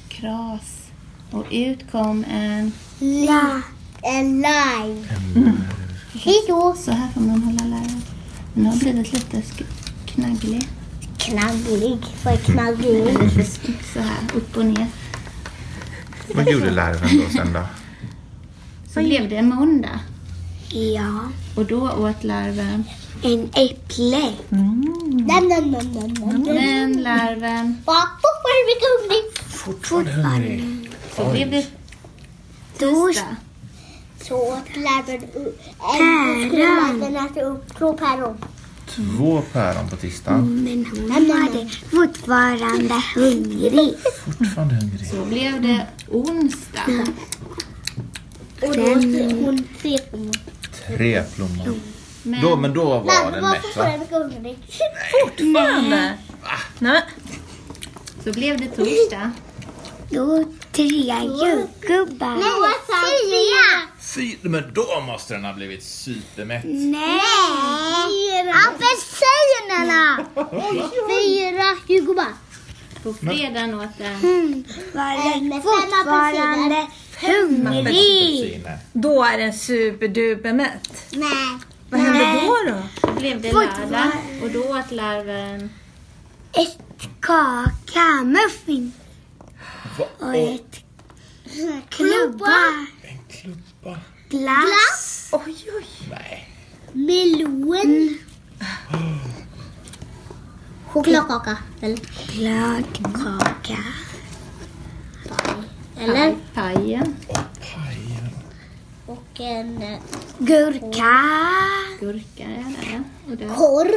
Kras. 0.08 0.90
Och 1.30 1.44
ut 1.50 1.90
kom 1.92 2.24
en... 2.30 2.72
La. 2.98 3.62
En 4.02 4.26
lime. 4.34 5.06
Hej 6.12 6.44
då. 6.48 6.74
Så 6.78 6.90
här 6.90 7.08
får 7.14 7.20
man 7.20 7.42
hålla 7.42 7.64
larven. 7.64 8.02
Den 8.54 8.66
har 8.66 8.76
blivit 8.76 9.12
lite 9.12 9.42
knagglig. 10.06 10.68
Knagglig. 11.18 11.98
Vad 12.24 12.34
är 12.34 12.38
knagglig? 12.38 13.18
Så 13.94 14.00
här 14.00 14.18
upp 14.34 14.56
och 14.56 14.64
ner. 14.64 14.86
Vad 16.34 16.50
gjorde 16.50 16.70
larven 16.70 17.18
då 17.18 17.30
sen 17.36 17.52
då? 17.52 17.62
Så 18.94 19.00
blev 19.00 19.28
det 19.28 19.36
en 19.36 19.48
måndag. 19.48 20.00
Ja. 20.68 21.28
Och 21.56 21.64
då 21.64 21.90
åt 21.90 22.24
larven. 22.24 22.84
En 23.22 23.50
äpple. 23.54 24.32
Nam, 24.48 25.48
nam, 25.48 25.70
nam, 25.70 25.92
nam, 25.92 26.12
nam. 26.20 26.42
Men 26.54 27.02
larven... 27.02 27.76
Va? 27.86 28.02
Fortfarande 28.22 28.74
hungrig. 28.86 29.24
Fortfarande 29.50 30.10
hungrig. 30.12 30.90
Så 31.16 31.30
blev 31.30 31.50
det 31.50 31.66
Då 32.78 33.06
tisdag. 33.08 33.36
så 34.22 34.34
åt 34.36 34.76
larven 34.76 35.22
upp. 35.34 35.60
Päron. 35.78 36.48
Skulle 36.48 36.64
larven 36.64 37.16
äta 37.16 37.40
upp 37.42 37.78
två 37.78 37.92
päron. 37.96 38.36
Två 38.94 39.42
päron 39.52 39.88
på 39.88 39.96
tisdagen. 39.96 40.64
Men 40.64 40.86
hon 40.86 41.28
var 41.28 41.68
fortfarande 41.90 43.02
hungrig. 43.14 43.94
Fortfarande 44.24 44.74
hungrig. 44.74 45.06
Så 45.10 45.24
blev 45.24 45.62
det 45.62 45.86
onsdag. 46.08 47.06
Och 48.62 48.76
då 48.76 48.82
åt 48.82 49.04
hon 49.44 49.64
tre 49.82 49.98
plommon. 49.98 50.32
Tre 50.86 51.22
plommon. 51.34 51.80
Men 52.22 52.42
Då, 52.42 52.56
men 52.56 52.74
då 52.74 52.84
var 52.84 53.04
Larven 53.04 53.32
den 53.32 53.42
mätt 53.50 53.52
va? 53.52 53.58
fortfarande 53.62 53.98
mycket 53.98 54.12
hungrig. 54.12 54.58
Fortfarande? 55.22 56.18
Nej, 56.78 57.02
så 58.24 58.32
blev 58.32 58.60
det 58.60 58.68
torsdag. 58.68 59.30
Då 60.10 60.44
tre 60.72 60.86
jordgubbar. 61.22 62.34
Nej, 62.36 62.72
fyra. 62.88 63.88
Fy, 64.14 64.36
men 64.42 64.64
då 64.74 65.00
måste 65.06 65.34
den 65.34 65.44
ha 65.44 65.52
blivit 65.52 65.82
supermätt. 65.84 66.64
Nej! 66.64 68.52
Apelsinerna! 68.66 70.24
Fyra 71.08 71.64
jordgubbar. 71.88 72.32
På 73.02 73.12
fredagen 73.14 73.74
åt 73.74 73.98
den. 73.98 74.14
Hon 74.14 74.64
var 74.92 75.60
fortfarande 75.62 76.86
hungrig. 77.20 78.66
Då 78.92 79.24
är 79.24 79.38
den 79.38 79.52
superdupermätt. 79.52 81.04
Nej. 81.10 81.58
Vad 81.90 82.00
händer 82.00 82.40
då 82.40 82.72
då? 83.02 83.12
Blev 83.12 83.40
det 83.42 83.52
lördag. 83.52 84.10
Och 84.42 84.50
då 84.50 84.60
åt 84.78 84.90
larven. 84.90 85.70
Ett 86.52 86.78
kaka, 87.20 88.24
muffin 88.24 88.92
Va? 89.98 90.04
och 90.18 90.34
ett 90.36 90.84
klubba, 91.88 92.52
En 93.02 93.18
klubba. 93.28 93.98
glass, 94.28 95.28
Oj, 95.32 95.56
oj. 95.76 95.86
Nej. 96.10 96.48
melon, 96.92 98.18
chokladkaka. 100.86 101.56
Eller? 101.80 101.96
Chokladkaka. 101.96 103.78
Eller? 106.00 106.14
Pajen. 106.14 106.36
Pajen. 106.54 107.16
En 109.42 109.82
eh, 109.82 109.98
gurka. 110.38 111.18
Gurka 112.00 112.42
är 112.42 112.74
det. 112.80 113.02
Och 113.30 113.36
det. 113.36 113.44
Korv. 113.44 113.90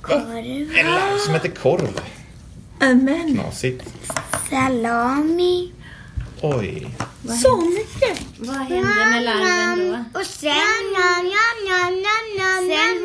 Korv. 0.00 0.76
En 0.76 0.86
larv 0.86 1.18
som 1.18 1.34
heter 1.34 1.48
korv. 1.48 2.00
Amen. 2.80 3.34
Knasigt. 3.34 3.84
Salami. 4.50 5.72
Oj. 6.42 6.96
Så 7.42 7.56
mycket. 7.56 8.22
Vad 8.38 8.56
hände 8.56 9.06
med 9.10 9.22
larven 9.22 10.06
då? 10.12 10.20
Och 10.20 10.26
sen... 10.26 10.52
Sen 12.68 13.04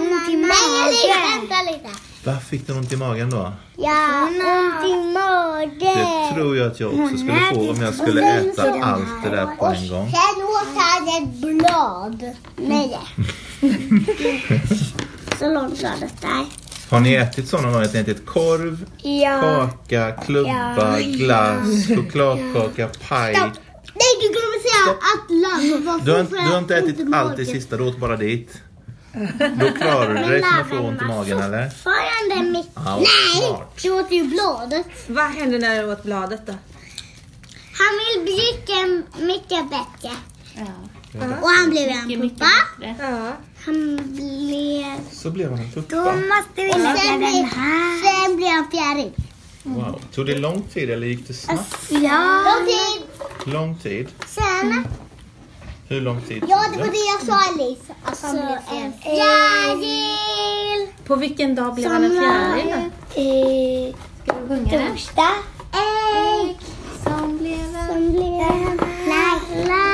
ont 0.00 0.28
i 0.28 0.36
magen. 0.36 1.40
Vänta 1.40 1.72
lite. 1.72 2.00
Vad 2.24 2.42
fick 2.42 2.66
den 2.66 2.76
ont 2.76 2.92
i 2.92 2.96
magen 2.96 3.30
då? 3.30 3.52
Ja, 3.76 4.28
ont 4.28 4.84
i 4.86 5.12
magen. 5.12 6.30
Det 6.30 6.34
tror 6.34 6.56
jag 6.56 6.66
att 6.70 6.80
jag 6.80 6.94
också 6.94 7.16
skulle 7.16 7.40
få 7.54 7.70
om 7.70 7.82
jag 7.82 7.94
skulle 7.94 8.22
äta 8.22 8.62
allt 8.82 9.22
det 9.24 9.30
där 9.30 9.46
på 9.46 9.66
en 9.66 9.88
gång. 9.88 10.12
Ett 11.18 11.28
blad. 11.40 12.30
Nej. 12.56 12.98
Så 15.38 15.54
långt 15.54 15.78
bladet 15.78 16.20
där. 16.20 16.46
Har 16.90 17.00
ni 17.00 17.14
ätit 17.14 17.48
sådana? 17.48 17.80
Att 17.82 17.94
ni 17.94 18.00
ätit 18.00 18.26
korv, 18.26 18.86
Ja. 19.02 19.40
kaka, 19.40 20.12
klubba, 20.24 20.98
Ja. 21.00 21.16
glass, 21.16 21.86
chokladkaka, 21.88 22.88
paj. 23.08 23.34
Stopp. 23.34 23.52
Nej, 23.94 24.12
du 24.20 24.28
glömde 24.28 24.58
säga 24.62 24.92
att 24.92 25.30
larven 25.30 25.86
var 25.86 26.00
Du 26.04 26.12
har, 26.12 26.20
inte- 26.20 26.34
du 26.36 26.40
har 26.52 26.58
inte 26.58 26.76
ätit 26.76 26.98
magen. 26.98 27.14
allt 27.14 27.36
det 27.36 27.46
sista, 27.46 27.76
du 27.76 27.84
åt 27.84 27.98
bara 27.98 28.16
dit. 28.16 28.62
Då 29.60 29.66
klarar 29.80 30.14
du 30.14 30.28
dig 30.30 30.42
från 30.42 30.60
att 30.60 30.68
få 30.68 30.76
ont 30.88 31.02
i 31.02 31.04
magen 31.04 31.38
eller? 31.42 31.68
Fortfarande 31.70 32.50
mycket. 32.58 32.72
Ja, 32.74 32.96
Nej, 32.96 33.48
smart. 33.48 33.78
du 33.82 33.90
åt 33.90 34.12
ju 34.12 34.24
bladet. 34.24 34.86
Vad 35.06 35.24
hände 35.24 35.58
när 35.58 35.82
du 35.82 35.92
åt 35.92 36.02
bladet 36.02 36.46
då? 36.46 36.52
Han 37.80 38.24
vill 38.24 38.34
dricka 38.34 39.02
mycket 39.24 39.70
bättre. 39.70 40.16
Ja. 40.54 40.66
Och 41.14 41.48
han 41.50 41.70
blev 41.70 41.82
Mycket, 41.86 42.02
en 42.02 42.08
mycket 42.20 42.38
puppa. 42.38 42.46
bättre. 42.80 42.94
Ja. 43.10 43.32
Han 43.64 43.96
blev... 44.14 44.84
Så 45.12 45.30
blev 45.30 45.50
han 45.50 45.58
en 45.58 45.70
Då 45.74 45.80
puppa. 45.82 46.04
måste 46.04 46.54
vi 46.56 46.68
lägga 46.68 47.12
den 47.12 47.44
här. 47.44 48.24
Sen 48.26 48.36
blev 48.36 48.48
han 48.48 48.70
fjäril. 48.70 49.12
Wow. 49.62 50.00
Tog 50.14 50.26
det 50.26 50.38
lång 50.38 50.62
tid 50.62 50.90
eller 50.90 51.06
gick 51.06 51.28
det 51.28 51.34
snabbt? 51.34 51.76
Ja. 51.90 52.42
Lång 52.44 52.66
tid. 52.66 53.02
Lång 53.54 53.78
tid. 53.78 54.08
Sen... 54.26 54.86
Hur 55.88 56.00
lång 56.00 56.20
tid 56.22 56.44
Ja, 56.48 56.58
det 56.72 56.78
var 56.78 56.86
det 56.86 56.96
jag 56.96 57.26
sa 57.26 57.50
Alice. 57.50 57.92
Att 58.04 58.22
han 58.22 58.32
blev 58.36 58.58
en 58.82 58.92
fjäril. 59.02 60.88
På 61.06 61.16
vilken 61.16 61.54
dag 61.54 61.74
blev 61.74 61.90
han 61.92 62.04
en 62.04 62.10
fjäril? 62.10 62.66
då? 63.14 63.20
Eh, 63.20 63.94
Ska 64.24 64.32
du 64.40 64.48
sjunga 64.48 64.70
den? 64.78 64.90
Torsdag. 64.92 65.30
Ägg. 65.72 66.56
Som 67.04 67.38
blev 67.38 67.52
en... 67.58 67.86
Som 67.88 68.12
blev 68.12 68.22
en 68.22 68.78
live. 69.64 69.89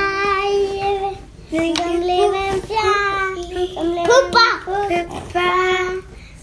Som 1.50 1.58
blev 2.00 2.34
en 2.34 2.62
fjäril. 2.62 4.06
Puppa. 4.06 4.48
Puppa. 4.64 5.50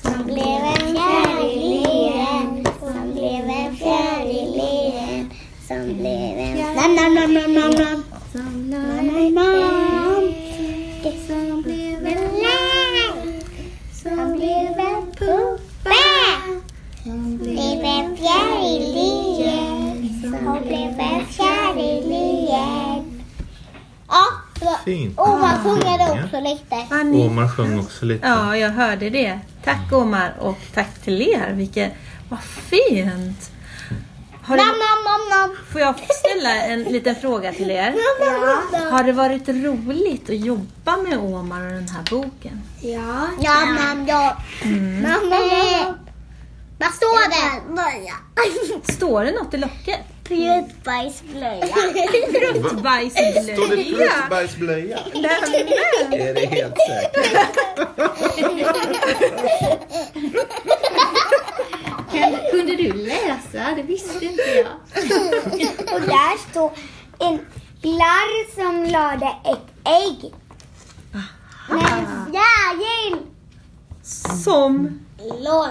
Som 0.01 0.23
blev 0.23 0.61
en 0.63 0.95
fjäril 0.95 1.61
igen. 1.73 2.65
Som 2.79 3.13
blev 3.13 3.49
en 3.49 3.75
fjäril 3.75 4.55
igen. 4.55 5.31
Som 5.67 5.97
blev 5.97 6.37
en... 6.39 6.75
Nam, 6.75 6.95
nam, 6.95 7.13
nam, 7.13 7.33
nam, 7.33 7.53
nam, 7.53 7.71
nam. 7.71 8.02
Omar 27.43 27.55
sjöng 27.55 27.79
också 27.79 28.05
lite. 28.05 28.27
Ja, 28.27 28.57
jag 28.57 28.69
hörde 28.69 29.09
det. 29.09 29.39
Tack 29.63 29.91
Omar 29.91 30.33
och 30.39 30.57
tack 30.73 31.01
till 31.03 31.21
er. 31.21 31.53
Vilket, 31.53 31.93
vad 32.29 32.39
fint. 32.39 33.51
Har 34.45 34.57
det, 34.57 34.63
får 35.71 35.81
jag 35.81 35.95
ssställa 35.95 36.65
en 36.65 36.83
liten 36.83 37.15
fråga 37.15 37.53
till 37.53 37.71
er? 37.71 37.95
Ja. 38.19 38.79
Har 38.91 39.03
det 39.03 39.11
varit 39.11 39.49
roligt 39.49 40.29
att 40.29 40.45
jobba 40.45 40.97
med 40.97 41.17
Omar 41.17 41.65
och 41.65 41.71
den 41.71 41.89
här 41.89 42.03
boken? 42.09 42.61
Ja. 42.81 43.27
Ja, 43.39 43.65
nam, 43.65 44.05
ja. 44.07 44.37
Nam, 44.63 45.01
nam, 45.01 45.29
nam. 45.29 45.93
Vad 46.77 46.93
står 46.93 47.29
det? 47.29 48.93
Står 48.93 49.25
det 49.25 49.31
något 49.31 49.53
i 49.53 49.57
locket? 49.57 49.99
Pruttbajsblöja. 50.23 51.65
Fruktbajsblöja. 52.31 53.43
Står 53.43 53.67
det 53.75 53.83
pruttbajsblöja? 53.83 54.99
Nämen. 55.13 56.13
Är 56.13 56.33
det 56.33 56.45
helt 56.45 56.75
säkert? 56.87 57.83
Kunde 62.51 62.75
du 62.75 62.93
läsa? 62.93 63.75
Det 63.75 63.83
visste 63.83 64.25
inte 64.25 64.43
jag. 64.43 64.67
Och 65.93 66.01
där 66.01 66.51
står 66.51 66.71
en 67.19 67.39
larv 67.81 68.55
som 68.55 68.83
lade 68.91 69.35
ett 69.45 69.87
ägg. 69.87 70.33
Men 71.69 72.05
fjäril 72.31 73.17
Som? 74.43 74.99
låt... 75.17 75.69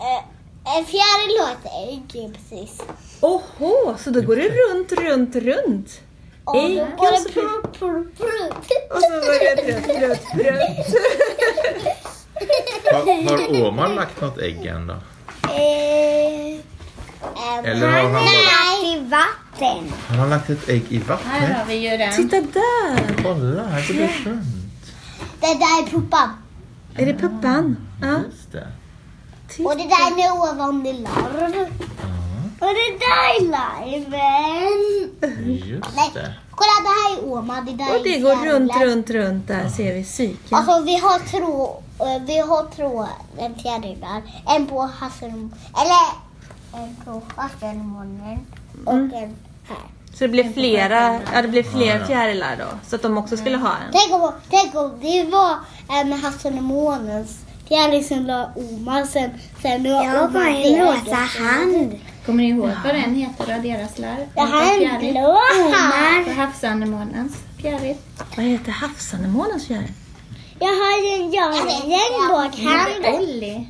Äh, 0.00 0.76
en 0.76 0.84
fjäril 0.84 1.38
låter 1.38 1.88
ägg 1.88 2.32
precis. 2.34 2.78
Oho, 3.20 3.94
så 3.98 4.10
då 4.10 4.20
går 4.20 4.36
det 4.36 4.48
runt, 4.48 4.92
runt, 4.92 5.36
runt. 5.36 6.00
Ägg 6.56 6.80
och 6.98 7.06
så- 7.06 7.28
prr. 7.28 7.98
Och 8.90 9.00
så 9.00 9.10
var 9.10 9.56
det 9.56 9.72
runt, 9.72 9.86
runt, 9.86 10.34
runt. 10.34 10.86
Har, 12.92 13.54
har 13.60 13.68
Omar 13.68 13.88
lagt 13.88 14.20
något 14.20 14.38
ägg 14.38 14.66
än 14.66 14.86
då? 14.86 14.94
Eh, 14.94 15.00
ehm, 17.58 17.64
Eller 17.64 17.86
har 17.88 18.02
han 18.02 18.12
bara- 18.12 18.22
i 18.84 18.98
vatten. 19.10 19.92
Han 20.08 20.18
har 20.18 20.28
lagt 20.28 20.50
ett 20.50 20.68
ägg 20.68 20.82
i 20.88 20.98
Här 20.98 21.04
vattnet. 21.08 21.56
har 21.56 21.64
vi 21.68 21.74
ju 21.90 21.96
den. 21.96 22.12
Titta 22.16 22.36
där! 22.40 23.22
Kolla, 23.22 23.64
här 23.64 23.86
går 23.88 23.94
det 23.94 24.30
runt. 24.30 24.44
Det 25.40 25.46
där 25.46 25.82
är 25.82 25.90
puppan. 25.90 26.28
Är 26.96 27.06
det 27.06 27.14
puppan? 27.14 27.76
Ja. 28.02 28.20
Just 28.30 28.52
det. 28.52 28.66
Och 29.64 29.76
det 29.76 29.82
där 29.84 30.24
är 30.26 30.32
ovan 30.32 30.86
i 30.86 30.92
larv. 30.92 31.66
Och 32.60 32.66
det 32.66 32.98
där 32.98 33.36
är 33.36 33.40
larven. 33.50 34.78
Just 35.68 35.96
Nej, 35.96 36.10
det. 36.14 36.34
kolla 36.50 36.70
det 36.82 36.88
här 36.88 37.18
är 37.18 37.24
Oma. 37.32 37.60
Det 37.60 37.72
där 37.72 37.96
Och 37.96 38.02
det 38.04 38.16
är 38.16 38.20
går 38.20 38.30
runt, 38.52 38.72
fjärilar. 38.72 38.86
runt, 38.96 39.10
runt. 39.10 39.48
Där 39.48 39.68
ser 39.68 39.94
vi 39.94 40.04
cykeln. 40.04 40.54
Alltså 40.54 40.82
vi 40.84 40.96
har 40.96 41.18
två, 41.18 41.82
eh, 42.04 42.22
vi 42.26 42.38
har 42.38 42.66
två 42.76 43.06
en 43.38 43.54
fjärilar. 43.54 44.22
En 44.56 44.66
på 44.66 44.80
hasselmånen, 44.98 45.54
eller 45.82 46.06
en 46.84 46.96
på 47.04 47.22
hasselmånen 47.36 48.38
och 48.86 48.92
Mm. 48.92 49.04
en 49.14 49.36
här. 49.68 49.78
Så 50.14 50.24
det 50.24 50.28
blev 50.28 50.52
flera, 50.54 51.20
ja 51.34 51.42
det 51.42 51.48
blev 51.48 51.62
fler 51.62 52.04
fjärilar 52.04 52.56
då. 52.56 52.64
Så 52.88 52.96
att 52.96 53.02
de 53.02 53.18
också 53.18 53.36
skulle 53.36 53.56
ha 53.56 53.70
en. 53.70 53.92
Tänk 53.92 54.22
om, 54.22 54.32
tänk 54.50 54.74
om 54.74 54.92
det 55.02 55.24
var 55.24 55.54
en 56.00 56.12
hasselmånens 56.12 57.38
fjäril 57.68 58.08
som 58.08 58.26
la 58.26 58.50
Oma 58.56 59.06
sen, 59.06 59.30
sen 59.62 59.82
la 59.82 60.04
Jag 60.04 60.24
Oma 60.30 60.38
har 60.40 60.46
en 60.48 60.62
fjäril. 60.62 60.80
rosa 60.80 61.14
hand. 61.14 61.98
Kommer 62.26 62.42
ni 62.42 62.48
ihåg 62.48 62.70
vad 62.84 62.94
den 62.94 63.14
heter 63.14 63.46
då, 63.56 63.62
deras 63.68 63.98
larv? 63.98 64.26
Det 64.34 64.40
här 64.40 64.80
är 64.80 64.88
en 64.88 65.12
blå 65.12 65.38
För 66.24 66.32
havsanemonens 66.34 67.36
fjäril. 67.62 67.96
Vad 68.36 68.46
heter 68.46 68.72
havsanemonens 68.72 69.66
fjäril? 69.66 69.92
Jag 70.58 70.68
har 70.68 71.14
en, 71.16 71.32
jag 71.32 71.42
har 71.42 71.60
en 71.60 71.90
regnbågshand. 71.90 73.20
Olli. 73.20 73.68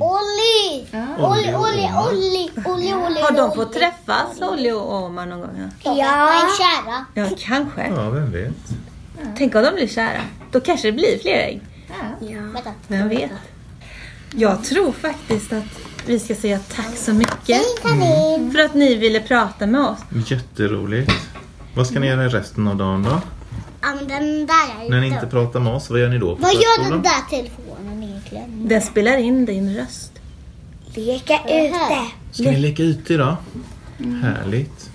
Olli! 0.00 0.86
Ja. 0.90 1.28
Olli, 1.28 1.54
Olli, 1.54 1.90
Olli, 2.08 2.50
Olli, 2.64 2.94
Olli. 2.94 3.20
Har 3.20 3.32
de 3.36 3.54
fått 3.54 3.72
träffas, 3.72 4.40
Olli 4.40 4.72
och 4.72 4.94
Omar 4.94 5.26
någon 5.26 5.40
gång? 5.40 5.70
Ja, 5.82 5.92
De 5.92 6.00
är 6.00 6.58
kära. 6.58 7.04
ja 7.14 7.28
kanske. 7.38 7.86
Ja, 7.88 8.10
vem 8.10 8.32
vet. 8.32 8.52
Tänk 9.36 9.54
om 9.54 9.62
de 9.62 9.74
blir 9.74 9.88
kära. 9.88 10.20
Då 10.52 10.60
kanske 10.60 10.88
det 10.88 10.92
blir 10.92 11.18
fler 11.22 11.32
ägg. 11.38 11.60
Ja. 12.20 12.72
Vem 12.88 13.08
vet? 13.08 13.30
Jag 14.36 14.64
tror 14.64 14.92
faktiskt 14.92 15.52
att 15.52 15.64
vi 16.06 16.18
ska 16.18 16.34
säga 16.34 16.58
tack 16.58 16.96
så 16.96 17.12
mycket 17.14 17.82
kanin! 17.82 18.52
för 18.52 18.58
att 18.58 18.74
ni 18.74 18.94
ville 18.94 19.20
prata 19.20 19.66
med 19.66 19.80
oss. 19.80 19.98
Jätteroligt. 20.30 21.12
Vad 21.74 21.86
ska 21.86 22.00
ni 22.00 22.06
göra 22.06 22.28
resten 22.28 22.68
av 22.68 22.76
dagen 22.76 23.02
då? 23.02 23.20
Ja 23.80 23.94
men 23.94 24.08
den 24.08 24.46
där 24.46 24.84
är 24.84 24.90
När 24.90 25.00
ni 25.00 25.06
inte- 25.06 25.16
inte 25.18 25.26
pratar 25.30 25.60
med 25.60 25.72
oss, 25.72 25.90
vad 25.90 26.00
gör 26.00 26.08
ni 26.08 26.18
då 26.18 26.34
Vad 26.34 26.52
gör 26.52 26.90
den 26.90 27.02
där 27.02 27.30
telefonen 27.30 28.02
egentligen? 28.02 28.68
Den 28.68 28.82
spelar 28.82 29.16
in 29.16 29.44
din 29.46 29.76
röst. 29.76 30.12
Leka 30.94 31.38
ute. 31.44 31.98
Ska 32.32 32.42
ni 32.50 32.58
leka 32.58 32.82
ute 32.82 33.14
idag? 33.14 33.36
Härligt. 34.22 34.90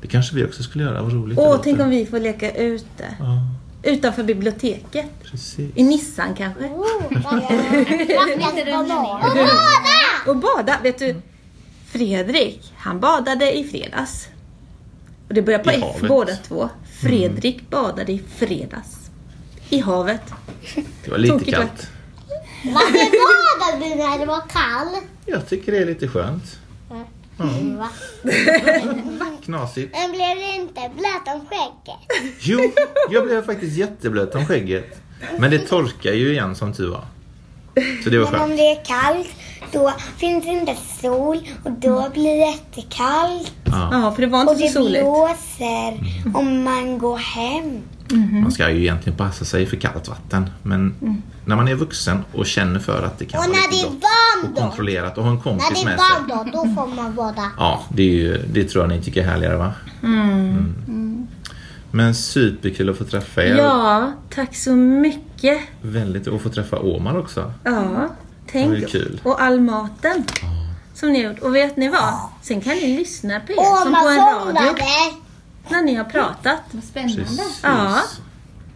Det 0.00 0.08
kanske 0.08 0.34
vi 0.36 0.44
också 0.44 0.62
skulle 0.62 0.84
göra, 0.84 1.02
vad 1.02 1.12
roligt 1.12 1.38
Åh, 1.38 1.60
tänk 1.64 1.80
om 1.80 1.90
vi 1.90 2.06
får 2.06 2.18
leka 2.20 2.52
ute. 2.52 3.04
Ja, 3.18 3.38
Utanför 3.82 4.22
biblioteket. 4.22 5.06
precis. 5.30 5.70
I 5.74 5.82
Nissan 5.84 6.34
kanske. 6.34 6.64
Oh, 6.64 7.12
Vackra 7.22 8.64
bananer. 8.72 9.46
Och 10.26 10.36
bada. 10.36 10.78
Vet 10.82 10.98
du, 10.98 11.16
Fredrik, 11.92 12.72
han 12.76 13.00
badade 13.00 13.58
i 13.58 13.64
fredags. 13.64 14.28
Och 15.28 15.34
det 15.34 15.42
börjar 15.42 15.58
på 15.58 15.70
I 15.72 15.74
F 15.74 15.82
havet. 15.82 16.08
båda 16.08 16.36
två. 16.36 16.68
Fredrik 17.00 17.70
badade 17.70 18.12
i 18.12 18.22
fredags. 18.36 18.96
I 19.68 19.78
havet. 19.78 20.20
Det 21.04 21.10
var 21.10 21.18
lite 21.18 21.32
Tokigt, 21.38 21.56
kallt. 21.56 21.88
Varför 22.64 22.92
badade 22.92 23.88
du 23.88 23.94
när 23.94 24.18
det 24.18 24.26
var 24.26 24.40
kallt? 24.40 25.04
Jag 25.26 25.48
tycker 25.48 25.72
det 25.72 25.78
är 25.78 25.86
lite 25.86 26.08
skönt. 26.08 26.58
Va? 27.78 27.88
Knasigt. 29.44 29.92
Men 29.92 30.10
blev 30.10 30.36
det 30.36 30.54
inte 30.56 30.80
blöt 30.96 31.34
om 31.34 31.46
skägget? 31.46 32.34
Jo, 32.40 32.60
jag 33.10 33.24
blev 33.24 33.46
faktiskt 33.46 33.76
jätteblöt 33.76 34.34
om 34.34 34.46
skägget. 34.46 35.00
Men 35.38 35.50
det 35.50 35.58
torkar 35.58 36.12
ju 36.12 36.32
igen 36.32 36.54
som 36.56 36.72
tur 36.72 36.88
var. 36.90 37.04
Så 38.04 38.10
det 38.10 38.18
var 38.18 38.30
Men 38.30 38.40
om 38.40 38.46
skönt. 38.48 38.56
det 38.58 38.70
är 38.70 38.84
kallt, 38.84 39.28
då 39.72 39.92
finns 40.16 40.44
det 40.44 40.50
inte 40.50 40.76
sol 41.02 41.48
och 41.64 41.72
då 41.72 42.08
blir 42.12 42.24
det 42.24 42.50
jättekallt. 42.50 43.52
Ja. 43.64 44.12
För 44.14 44.22
det 44.22 44.28
var 44.28 44.44
Och 44.46 44.52
inte 44.52 44.64
det 44.64 44.70
så 44.72 44.78
soligt. 44.82 45.04
blåser 45.04 45.98
om 46.38 46.62
man 46.64 46.98
går 46.98 47.16
hem. 47.16 47.82
Man 48.16 48.52
ska 48.52 48.70
ju 48.70 48.80
egentligen 48.80 49.16
passa 49.18 49.44
sig 49.44 49.66
för 49.66 49.76
kallt 49.76 50.08
vatten. 50.08 50.50
Men 50.62 50.94
när 51.44 51.56
man 51.56 51.68
är 51.68 51.74
vuxen 51.74 52.24
och 52.32 52.46
känner 52.46 52.80
för 52.80 53.02
att 53.02 53.18
det 53.18 53.24
kan 53.24 53.40
Och 53.40 53.46
vara 53.46 53.56
när 53.56 53.68
det 53.70 53.76
lite 53.76 53.86
är 53.86 53.90
gott 53.90 54.02
varmt 54.44 54.56
och 54.58 54.62
kontrollerat 54.62 55.18
och 55.18 55.24
ha 55.24 55.30
en 55.30 55.36
När 55.36 55.42
kompis 55.42 55.68
det 55.74 55.80
är 55.80 55.84
med 55.84 56.00
sig. 56.00 56.08
varmt 56.28 56.52
då, 56.52 56.58
då 56.64 56.74
får 56.74 56.96
man 57.02 57.14
bada. 57.14 57.50
Ja, 57.58 57.82
det, 57.94 58.02
är 58.02 58.06
ju, 58.14 58.42
det 58.52 58.64
tror 58.64 58.84
jag 58.84 58.90
ni 58.90 59.02
tycker 59.02 59.22
är 59.22 59.26
härligare 59.26 59.56
va? 59.56 59.72
Mm. 60.02 61.26
Men 61.90 62.14
superkul 62.14 62.90
att 62.90 62.98
få 62.98 63.04
träffa 63.04 63.44
er. 63.44 63.54
Ja, 63.56 64.12
tack 64.34 64.54
så 64.56 64.72
mycket. 64.72 65.60
Väldigt 65.82 66.28
att 66.28 66.40
få 66.42 66.48
träffa 66.48 66.78
Omar 66.78 67.18
också. 67.18 67.52
Ja, 67.64 68.08
Det 68.52 68.52
tänk. 68.52 69.20
Och 69.22 69.42
all 69.42 69.60
maten 69.60 70.24
som 70.94 71.12
ni 71.12 71.24
har 71.24 71.32
gjort. 71.32 71.42
Och 71.42 71.54
vet 71.54 71.76
ni 71.76 71.88
vad? 71.88 72.14
Sen 72.42 72.60
kan 72.60 72.72
ni 72.74 72.96
lyssna 72.96 73.40
på 73.40 73.52
er 73.52 73.56
som 73.82 73.88
Åma 73.88 74.00
på 74.00 74.08
en 74.08 74.16
radio 74.18 74.44
somnade. 74.46 74.74
När 75.68 75.82
ni 75.82 75.94
har 75.94 76.04
pratat. 76.04 76.60
Vad 76.70 76.84
spännande. 76.84 77.22
Precis. 77.24 77.60
Ja. 77.62 78.00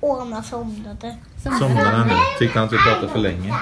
Åma 0.01 0.43
somnade. 0.43 1.16
Somnade 1.43 1.74
han 1.74 2.09
nu? 2.09 2.14
Tyckte 2.39 2.59
han 2.59 2.66
att 2.68 2.72
vi 2.74 2.78
pratade 2.78 3.09
för 3.09 3.18
länge? 3.18 3.55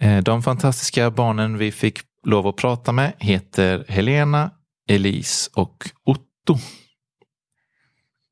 Eh, 0.00 0.18
De 0.22 0.42
fantastiska 0.42 1.10
barnen 1.10 1.58
vi 1.58 1.72
fick 1.72 2.00
lov 2.26 2.46
att 2.46 2.56
prata 2.56 2.92
med 2.92 3.12
heter 3.18 3.84
Helena, 3.88 4.50
Elise 4.88 5.50
och 5.54 5.90
Otto. 6.04 6.58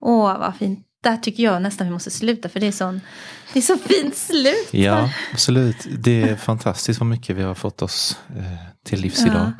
Åh, 0.04 0.38
vad 0.38 0.56
fint. 0.56 0.80
Där 1.02 1.16
tycker 1.16 1.42
jag 1.42 1.62
nästan 1.62 1.86
vi 1.86 1.92
måste 1.92 2.10
sluta 2.10 2.48
för 2.48 2.60
det 2.60 2.66
är, 2.66 2.72
sån, 2.72 3.00
det 3.52 3.58
är 3.58 3.62
så 3.62 3.78
fint 3.78 4.16
slut. 4.16 4.68
Ja, 4.70 5.10
absolut. 5.32 5.86
Det 5.98 6.22
är 6.22 6.36
fantastiskt 6.36 7.00
vad 7.00 7.06
mycket 7.06 7.36
vi 7.36 7.42
har 7.42 7.54
fått 7.54 7.82
oss 7.82 8.18
eh, 8.36 8.44
till 8.84 9.00
livs 9.00 9.20
Ja. 9.20 9.26
idag. 9.26 9.52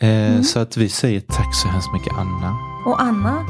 Eh, 0.00 0.42
Så 0.42 0.58
att 0.58 0.76
vi 0.76 0.88
säger 0.88 1.20
tack 1.20 1.54
så 1.54 1.68
hemskt 1.68 1.92
mycket 1.92 2.12
Anna. 2.18 2.56
Och 2.86 3.02
Anna, 3.02 3.44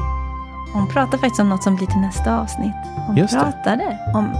hon 0.72 0.86
pratar 0.88 1.18
faktiskt 1.18 1.40
om 1.40 1.48
något 1.48 1.62
som 1.62 1.76
blir 1.76 1.86
till 1.86 2.01
nästa 2.01 2.40
avsnitt. 2.40 2.74
Hon 3.07 3.16
Just 3.16 3.32
det. 3.34 3.40
pratade 3.40 3.98
om 4.14 4.30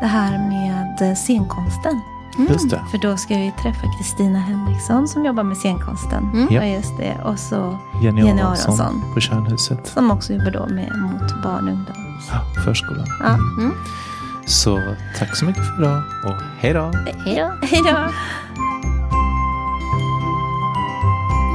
det 0.00 0.06
här 0.06 0.38
med 0.48 1.10
eh, 1.10 1.14
scenkonsten. 1.14 2.00
Just 2.48 2.70
det. 2.70 2.80
För 2.90 2.98
då 2.98 3.16
ska 3.16 3.34
vi 3.34 3.52
träffa 3.62 3.86
Kristina 3.98 4.38
Henriksson 4.38 5.08
som 5.08 5.24
jobbar 5.24 5.42
med 5.42 5.56
scenkonsten. 5.56 6.30
Mm. 6.32 6.48
Ja, 6.54 6.64
just 6.64 6.96
det. 6.98 7.14
Och 7.24 7.38
så 7.38 7.78
Jenny, 8.02 8.26
Jenny 8.26 8.40
Aronsson 8.42 9.02
på 9.14 9.20
Kärnhuset. 9.20 9.86
som 9.86 10.10
också 10.10 10.32
jobbar 10.32 10.50
då 10.50 10.66
med 10.74 10.92
mot 10.98 11.42
barn 11.42 11.68
och 11.68 11.74
ungdom. 11.74 12.18
Ja, 12.32 12.62
förskolan. 12.64 13.06
Ja. 13.20 13.38
Så 14.46 14.80
tack 15.18 15.36
så 15.36 15.44
mycket 15.44 15.62
för 15.66 15.82
idag 15.82 16.02
och 16.24 16.42
hej 16.58 16.72
då. 16.72 16.92
Hej 17.24 17.36
då. 17.36 17.66
Hej 17.66 17.82
då! 17.84 17.98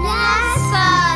That's 0.10 0.64
fun. 0.72 1.09